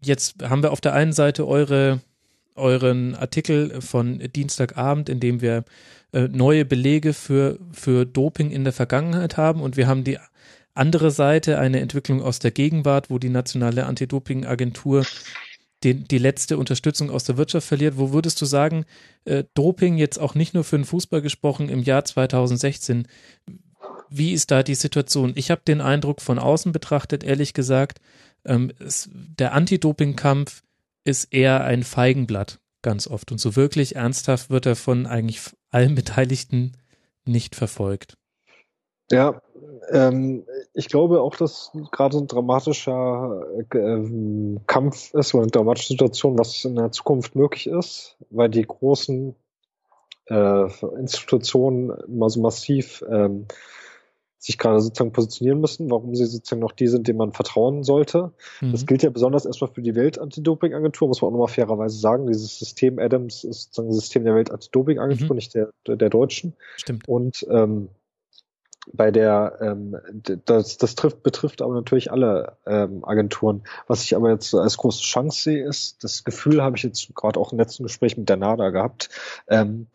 jetzt 0.00 0.42
haben 0.42 0.62
wir 0.62 0.72
auf 0.72 0.80
der 0.80 0.94
einen 0.94 1.12
Seite 1.12 1.46
eure, 1.46 2.00
euren 2.58 3.14
Artikel 3.14 3.80
von 3.80 4.18
Dienstagabend, 4.18 5.08
in 5.08 5.20
dem 5.20 5.40
wir 5.40 5.64
äh, 6.12 6.28
neue 6.28 6.64
Belege 6.64 7.12
für, 7.12 7.58
für 7.72 8.04
Doping 8.04 8.50
in 8.50 8.64
der 8.64 8.72
Vergangenheit 8.72 9.36
haben 9.36 9.60
und 9.60 9.76
wir 9.76 9.86
haben 9.86 10.04
die 10.04 10.18
andere 10.74 11.10
Seite 11.10 11.58
eine 11.58 11.80
Entwicklung 11.80 12.22
aus 12.22 12.38
der 12.38 12.50
Gegenwart, 12.50 13.10
wo 13.10 13.18
die 13.18 13.30
nationale 13.30 13.86
Anti-Doping-Agentur 13.86 15.04
die, 15.82 15.94
die 15.94 16.18
letzte 16.18 16.56
Unterstützung 16.58 17.10
aus 17.10 17.24
der 17.24 17.36
Wirtschaft 17.36 17.66
verliert. 17.66 17.98
Wo 17.98 18.12
würdest 18.12 18.40
du 18.40 18.46
sagen, 18.46 18.84
äh, 19.24 19.44
Doping 19.54 19.96
jetzt 19.96 20.18
auch 20.18 20.34
nicht 20.34 20.54
nur 20.54 20.64
für 20.64 20.76
den 20.76 20.84
Fußball 20.84 21.22
gesprochen 21.22 21.68
im 21.68 21.82
Jahr 21.82 22.04
2016, 22.04 23.06
wie 24.10 24.32
ist 24.32 24.50
da 24.50 24.62
die 24.62 24.74
Situation? 24.74 25.32
Ich 25.34 25.50
habe 25.50 25.60
den 25.66 25.80
Eindruck 25.80 26.22
von 26.22 26.38
außen 26.38 26.72
betrachtet, 26.72 27.22
ehrlich 27.22 27.52
gesagt, 27.52 28.00
ähm, 28.44 28.72
es, 28.78 29.10
der 29.12 29.52
Anti-Doping-Kampf 29.52 30.62
ist 31.08 31.32
eher 31.32 31.64
ein 31.64 31.82
Feigenblatt 31.82 32.60
ganz 32.82 33.08
oft 33.08 33.32
und 33.32 33.38
so 33.38 33.56
wirklich 33.56 33.96
ernsthaft 33.96 34.50
wird 34.50 34.66
er 34.66 34.76
von 34.76 35.06
eigentlich 35.06 35.40
allen 35.70 35.94
Beteiligten 35.94 36.76
nicht 37.24 37.56
verfolgt. 37.56 38.16
Ja, 39.10 39.40
ähm, 39.90 40.44
ich 40.74 40.88
glaube 40.88 41.22
auch, 41.22 41.34
dass 41.34 41.72
gerade 41.90 42.18
ein 42.18 42.26
dramatischer 42.26 43.42
äh, 43.58 44.60
Kampf 44.66 45.14
ist 45.14 45.34
oder 45.34 45.44
eine 45.44 45.50
dramatische 45.50 45.94
Situation, 45.94 46.38
was 46.38 46.64
in 46.64 46.76
der 46.76 46.92
Zukunft 46.92 47.34
möglich 47.34 47.66
ist, 47.66 48.16
weil 48.28 48.50
die 48.50 48.62
großen 48.62 49.34
äh, 50.26 50.66
Institutionen 50.98 51.90
immer 52.06 52.28
so 52.28 52.40
massiv 52.40 53.02
ähm, 53.10 53.46
sich 54.38 54.56
gerade 54.56 54.80
sozusagen 54.80 55.12
positionieren 55.12 55.60
müssen, 55.60 55.90
warum 55.90 56.14
sie 56.14 56.24
sozusagen 56.26 56.60
noch 56.60 56.72
die 56.72 56.86
sind, 56.86 57.08
denen 57.08 57.18
man 57.18 57.32
vertrauen 57.32 57.82
sollte. 57.82 58.32
Mhm. 58.60 58.72
Das 58.72 58.86
gilt 58.86 59.02
ja 59.02 59.10
besonders 59.10 59.44
erstmal 59.46 59.70
für 59.72 59.82
die 59.82 59.94
Welt-Anti-Doping-Agentur, 59.94 61.08
muss 61.08 61.20
man 61.20 61.28
auch 61.28 61.32
nochmal 61.32 61.48
fairerweise 61.48 61.98
sagen. 61.98 62.26
Dieses 62.26 62.58
System 62.58 62.98
Adams 62.98 63.44
ist 63.44 63.62
sozusagen 63.64 63.88
das 63.88 63.98
System 63.98 64.24
der 64.24 64.34
Welt-Anti-Doping-Agentur, 64.34 65.30
mhm. 65.30 65.34
nicht 65.36 65.54
der, 65.54 65.70
der, 65.86 65.96
der 65.96 66.08
deutschen. 66.08 66.54
Stimmt. 66.76 67.08
Und 67.08 67.46
ähm, 67.50 67.88
bei 68.92 69.10
der 69.10 69.58
ähm, 69.60 69.96
das, 70.46 70.78
das 70.78 70.94
trifft, 70.94 71.22
betrifft 71.22 71.62
aber 71.62 71.74
natürlich 71.74 72.10
alle 72.10 72.56
ähm, 72.66 73.04
Agenturen. 73.04 73.64
Was 73.86 74.02
ich 74.04 74.16
aber 74.16 74.30
jetzt 74.30 74.54
als 74.54 74.76
große 74.76 75.02
Chance 75.02 75.42
sehe, 75.42 75.66
ist, 75.66 76.02
das 76.04 76.24
Gefühl 76.24 76.62
habe 76.62 76.76
ich 76.76 76.84
jetzt 76.84 77.14
gerade 77.14 77.38
auch 77.38 77.52
im 77.52 77.58
letzten 77.58 77.82
Gespräch 77.82 78.16
mit 78.16 78.28
der 78.28 78.36
NADA 78.36 78.70
gehabt, 78.70 79.10
ähm, 79.48 79.88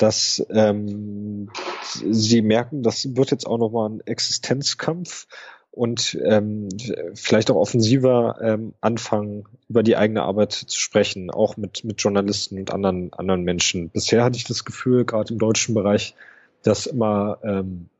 dass 0.00 0.44
ähm, 0.48 1.50
sie 1.82 2.40
merken, 2.40 2.82
das 2.82 3.16
wird 3.16 3.30
jetzt 3.30 3.46
auch 3.46 3.58
nochmal 3.58 3.90
ein 3.90 4.00
Existenzkampf 4.00 5.26
und 5.70 6.18
ähm, 6.24 6.68
vielleicht 7.14 7.50
auch 7.50 7.56
offensiver 7.56 8.38
ähm, 8.40 8.72
anfangen, 8.80 9.44
über 9.68 9.82
die 9.82 9.96
eigene 9.96 10.22
Arbeit 10.22 10.52
zu 10.52 10.80
sprechen, 10.80 11.30
auch 11.30 11.58
mit, 11.58 11.84
mit 11.84 12.00
Journalisten 12.00 12.58
und 12.58 12.72
anderen, 12.72 13.12
anderen 13.12 13.42
Menschen. 13.42 13.90
Bisher 13.90 14.24
hatte 14.24 14.38
ich 14.38 14.44
das 14.44 14.64
Gefühl, 14.64 15.04
gerade 15.04 15.34
im 15.34 15.38
deutschen 15.38 15.74
Bereich, 15.74 16.14
dass 16.62 16.86
immer 16.86 17.38
ähm, 17.44 17.90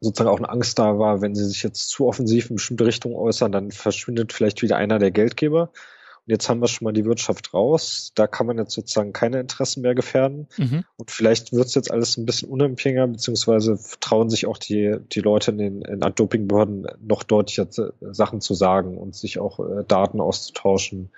sozusagen 0.00 0.30
auch 0.30 0.38
eine 0.38 0.50
Angst 0.50 0.78
da 0.78 1.00
war, 1.00 1.20
wenn 1.20 1.34
sie 1.34 1.44
sich 1.46 1.64
jetzt 1.64 1.90
zu 1.90 2.06
offensiv 2.06 2.48
in 2.48 2.56
bestimmte 2.56 2.86
Richtungen 2.86 3.16
äußern, 3.16 3.50
dann 3.50 3.72
verschwindet 3.72 4.32
vielleicht 4.32 4.62
wieder 4.62 4.76
einer 4.76 5.00
der 5.00 5.10
Geldgeber. 5.10 5.72
Und 6.28 6.32
jetzt 6.32 6.50
haben 6.50 6.60
wir 6.60 6.68
schon 6.68 6.84
mal 6.84 6.92
die 6.92 7.06
Wirtschaft 7.06 7.54
raus. 7.54 8.12
Da 8.14 8.26
kann 8.26 8.46
man 8.46 8.58
jetzt 8.58 8.74
sozusagen 8.74 9.14
keine 9.14 9.40
Interessen 9.40 9.80
mehr 9.80 9.94
gefährden. 9.94 10.46
Mhm. 10.58 10.84
Und 10.98 11.10
vielleicht 11.10 11.54
wird 11.54 11.68
es 11.68 11.74
jetzt 11.74 11.90
alles 11.90 12.18
ein 12.18 12.26
bisschen 12.26 12.50
unempfänglicher, 12.50 13.06
beziehungsweise 13.06 13.78
trauen 14.00 14.28
sich 14.28 14.44
auch 14.44 14.58
die, 14.58 14.98
die 15.10 15.20
Leute 15.20 15.52
in 15.52 15.56
den 15.56 15.80
in 15.80 16.00
Dopingbehörden 16.00 16.86
noch 17.00 17.22
deutlicher 17.22 17.66
Sachen 18.02 18.42
zu 18.42 18.52
sagen 18.52 18.98
und 18.98 19.16
sich 19.16 19.38
auch 19.38 19.58
äh, 19.58 19.84
Daten 19.88 20.20
auszutauschen. 20.20 21.08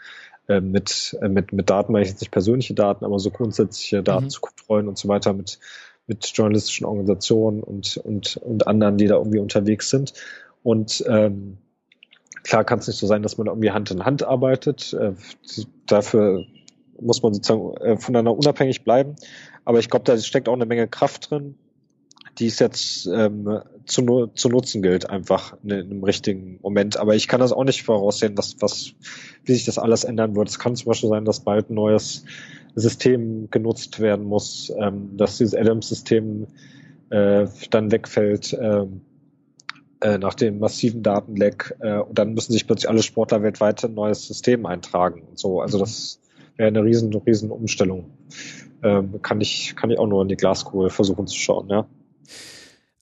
Äh, 0.47 0.61
mit, 0.61 1.19
äh, 1.21 1.29
mit, 1.29 1.53
mit 1.53 1.71
Daten 1.71 1.93
meine 1.93 2.05
ich 2.05 2.11
jetzt 2.11 2.21
nicht 2.21 2.31
persönliche 2.31 2.75
Daten, 2.75 3.05
aber 3.05 3.19
so 3.19 3.33
grundsätzliche 3.33 4.05
Daten 4.05 4.27
mhm. 4.27 4.31
zu 4.31 4.41
kontrollen 4.41 4.87
und 4.87 4.97
so 4.97 5.09
weiter 5.09 5.33
mit 5.33 5.59
mit 6.07 6.27
journalistischen 6.27 6.87
Organisationen 6.87 7.63
und, 7.63 7.97
und, 7.99 8.37
und 8.37 8.67
anderen, 8.67 8.97
die 8.97 9.07
da 9.07 9.15
irgendwie 9.17 9.39
unterwegs 9.39 9.91
sind. 9.91 10.13
Und 10.65 11.05
ähm, 11.09 11.59
klar 12.45 12.65
kann 12.65 12.79
es 12.79 12.89
nicht 12.89 12.99
so 12.99 13.07
sein, 13.07 13.23
dass 13.23 13.39
man 13.39 13.47
irgendwie 13.47 13.71
Hand 13.71 13.91
in 13.91 14.05
Hand 14.05 14.23
arbeitet. 14.23 14.93
Äh, 14.93 15.13
dafür 15.87 16.45
muss 17.01 17.23
man 17.23 17.35
sozusagen 17.35 17.77
äh, 17.79 17.97
voneinander 17.97 18.37
unabhängig 18.37 18.85
bleiben. 18.85 19.17
Aber 19.65 19.79
ich 19.79 19.91
glaube, 19.91 20.05
da 20.05 20.17
steckt 20.19 20.49
auch 20.49 20.55
eine 20.55 20.67
Menge 20.67 20.89
Kraft 20.89 21.31
drin, 21.31 21.55
die 22.39 22.47
es 22.47 22.59
jetzt 22.59 23.07
ähm, 23.07 23.61
zu, 23.87 24.31
zu 24.35 24.49
nutzen 24.49 24.83
gilt, 24.83 25.09
einfach 25.09 25.57
in, 25.63 25.71
in 25.71 25.91
einem 25.91 26.05
richtigen 26.05 26.59
Moment. 26.63 26.97
Aber 26.97 27.15
ich 27.15 27.29
kann 27.29 27.41
das 27.41 27.53
auch 27.53 27.65
nicht 27.65 27.83
voraussehen, 27.83 28.37
was, 28.37 28.57
was, 28.61 28.95
wie 29.45 29.55
sich 29.55 29.65
das 29.65 29.79
alles 29.79 30.05
ändern 30.05 30.37
wird. 30.37 30.49
Es 30.49 30.59
kann 30.59 30.77
zum 30.77 30.87
Beispiel 30.87 31.11
sein, 31.11 31.25
dass 31.25 31.41
bald 31.41 31.71
ein 31.71 31.75
neues 31.75 32.25
System 32.75 33.51
genutzt 33.51 34.01
werden 34.01 34.25
muss, 34.27 34.73
ähm, 34.79 35.17
dass 35.17 35.39
dieses 35.39 35.55
Adams-System 35.55 36.47
äh, 37.11 37.47
dann 37.71 37.91
wegfällt 37.91 38.53
äh, 38.53 38.87
äh, 40.01 40.19
nach 40.19 40.35
dem 40.35 40.59
massiven 40.59 41.03
Datenleck 41.03 41.77
äh, 41.81 41.99
und 41.99 42.19
dann 42.19 42.35
müssen 42.35 42.53
sich 42.53 42.67
plötzlich 42.67 42.89
alle 42.89 43.03
Sportler 43.03 43.43
weltweit 43.43 43.85
ein 43.85 43.95
neues 43.95 44.27
System 44.27 44.67
eintragen 44.67 45.23
und 45.23 45.39
so. 45.39 45.61
Also 45.61 45.79
das 45.79 46.21
wäre 46.57 46.69
eine 46.69 46.85
riesen, 46.85 47.15
riesen 47.15 47.51
Umstellung. 47.51 48.11
Ähm, 48.83 49.21
kann 49.23 49.41
ich, 49.41 49.77
kann 49.77 49.91
ich 49.91 49.99
auch 49.99 50.07
nur 50.07 50.23
in 50.23 50.29
die 50.29 50.37
Glaskugel 50.37 50.91
versuchen 50.91 51.27
zu 51.27 51.37
schauen, 51.37 51.69
ja. 51.69 51.87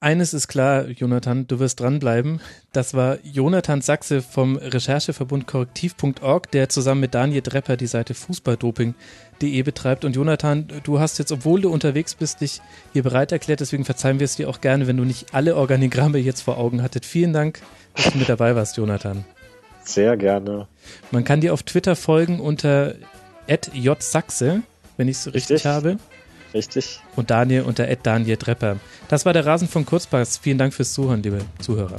Eines 0.00 0.32
ist 0.32 0.46
klar, 0.46 0.86
Jonathan, 0.86 1.48
du 1.48 1.58
wirst 1.58 1.80
dranbleiben. 1.80 2.40
Das 2.72 2.94
war 2.94 3.18
Jonathan 3.24 3.80
Sachse 3.80 4.22
vom 4.22 4.56
Rechercheverbund 4.56 5.48
Korrektiv.org, 5.48 6.52
der 6.52 6.68
zusammen 6.68 7.00
mit 7.00 7.14
Daniel 7.14 7.42
Drepper 7.42 7.76
die 7.76 7.88
Seite 7.88 8.14
Fußballdoping.de 8.14 9.62
betreibt. 9.62 10.04
Und 10.04 10.14
Jonathan, 10.14 10.68
du 10.84 11.00
hast 11.00 11.18
jetzt, 11.18 11.32
obwohl 11.32 11.62
du 11.62 11.72
unterwegs 11.72 12.14
bist, 12.14 12.42
dich 12.42 12.60
hier 12.92 13.02
bereit 13.02 13.32
erklärt. 13.32 13.58
Deswegen 13.58 13.84
verzeihen 13.84 14.20
wir 14.20 14.26
es 14.26 14.36
dir 14.36 14.48
auch 14.48 14.60
gerne, 14.60 14.86
wenn 14.86 14.96
du 14.96 15.04
nicht 15.04 15.34
alle 15.34 15.56
Organigramme 15.56 16.18
jetzt 16.18 16.42
vor 16.42 16.58
Augen 16.58 16.80
hattet. 16.80 17.04
Vielen 17.04 17.32
Dank, 17.32 17.60
dass 17.96 18.12
du 18.12 18.18
mit 18.18 18.28
dabei 18.28 18.54
warst, 18.54 18.76
Jonathan. 18.76 19.24
Sehr 19.82 20.16
gerne. 20.16 20.68
Man 21.10 21.24
kann 21.24 21.40
dir 21.40 21.52
auf 21.52 21.64
Twitter 21.64 21.96
folgen 21.96 22.38
unter 22.38 22.94
@jsaxe, 23.48 24.62
wenn 24.96 25.08
ich 25.08 25.16
es 25.16 25.26
richtig, 25.26 25.50
richtig 25.50 25.66
habe. 25.66 25.98
Richtig. 26.54 27.00
Und 27.16 27.30
Daniel 27.30 27.62
unter 27.62 27.86
Daniel 27.96 28.36
Drepper. 28.36 28.76
Das 29.08 29.26
war 29.26 29.32
der 29.32 29.46
Rasen 29.46 29.68
von 29.68 29.84
Kurzpass. 29.84 30.38
Vielen 30.38 30.58
Dank 30.58 30.74
fürs 30.74 30.92
Zuhören, 30.92 31.22
liebe 31.22 31.40
Zuhörer. 31.60 31.96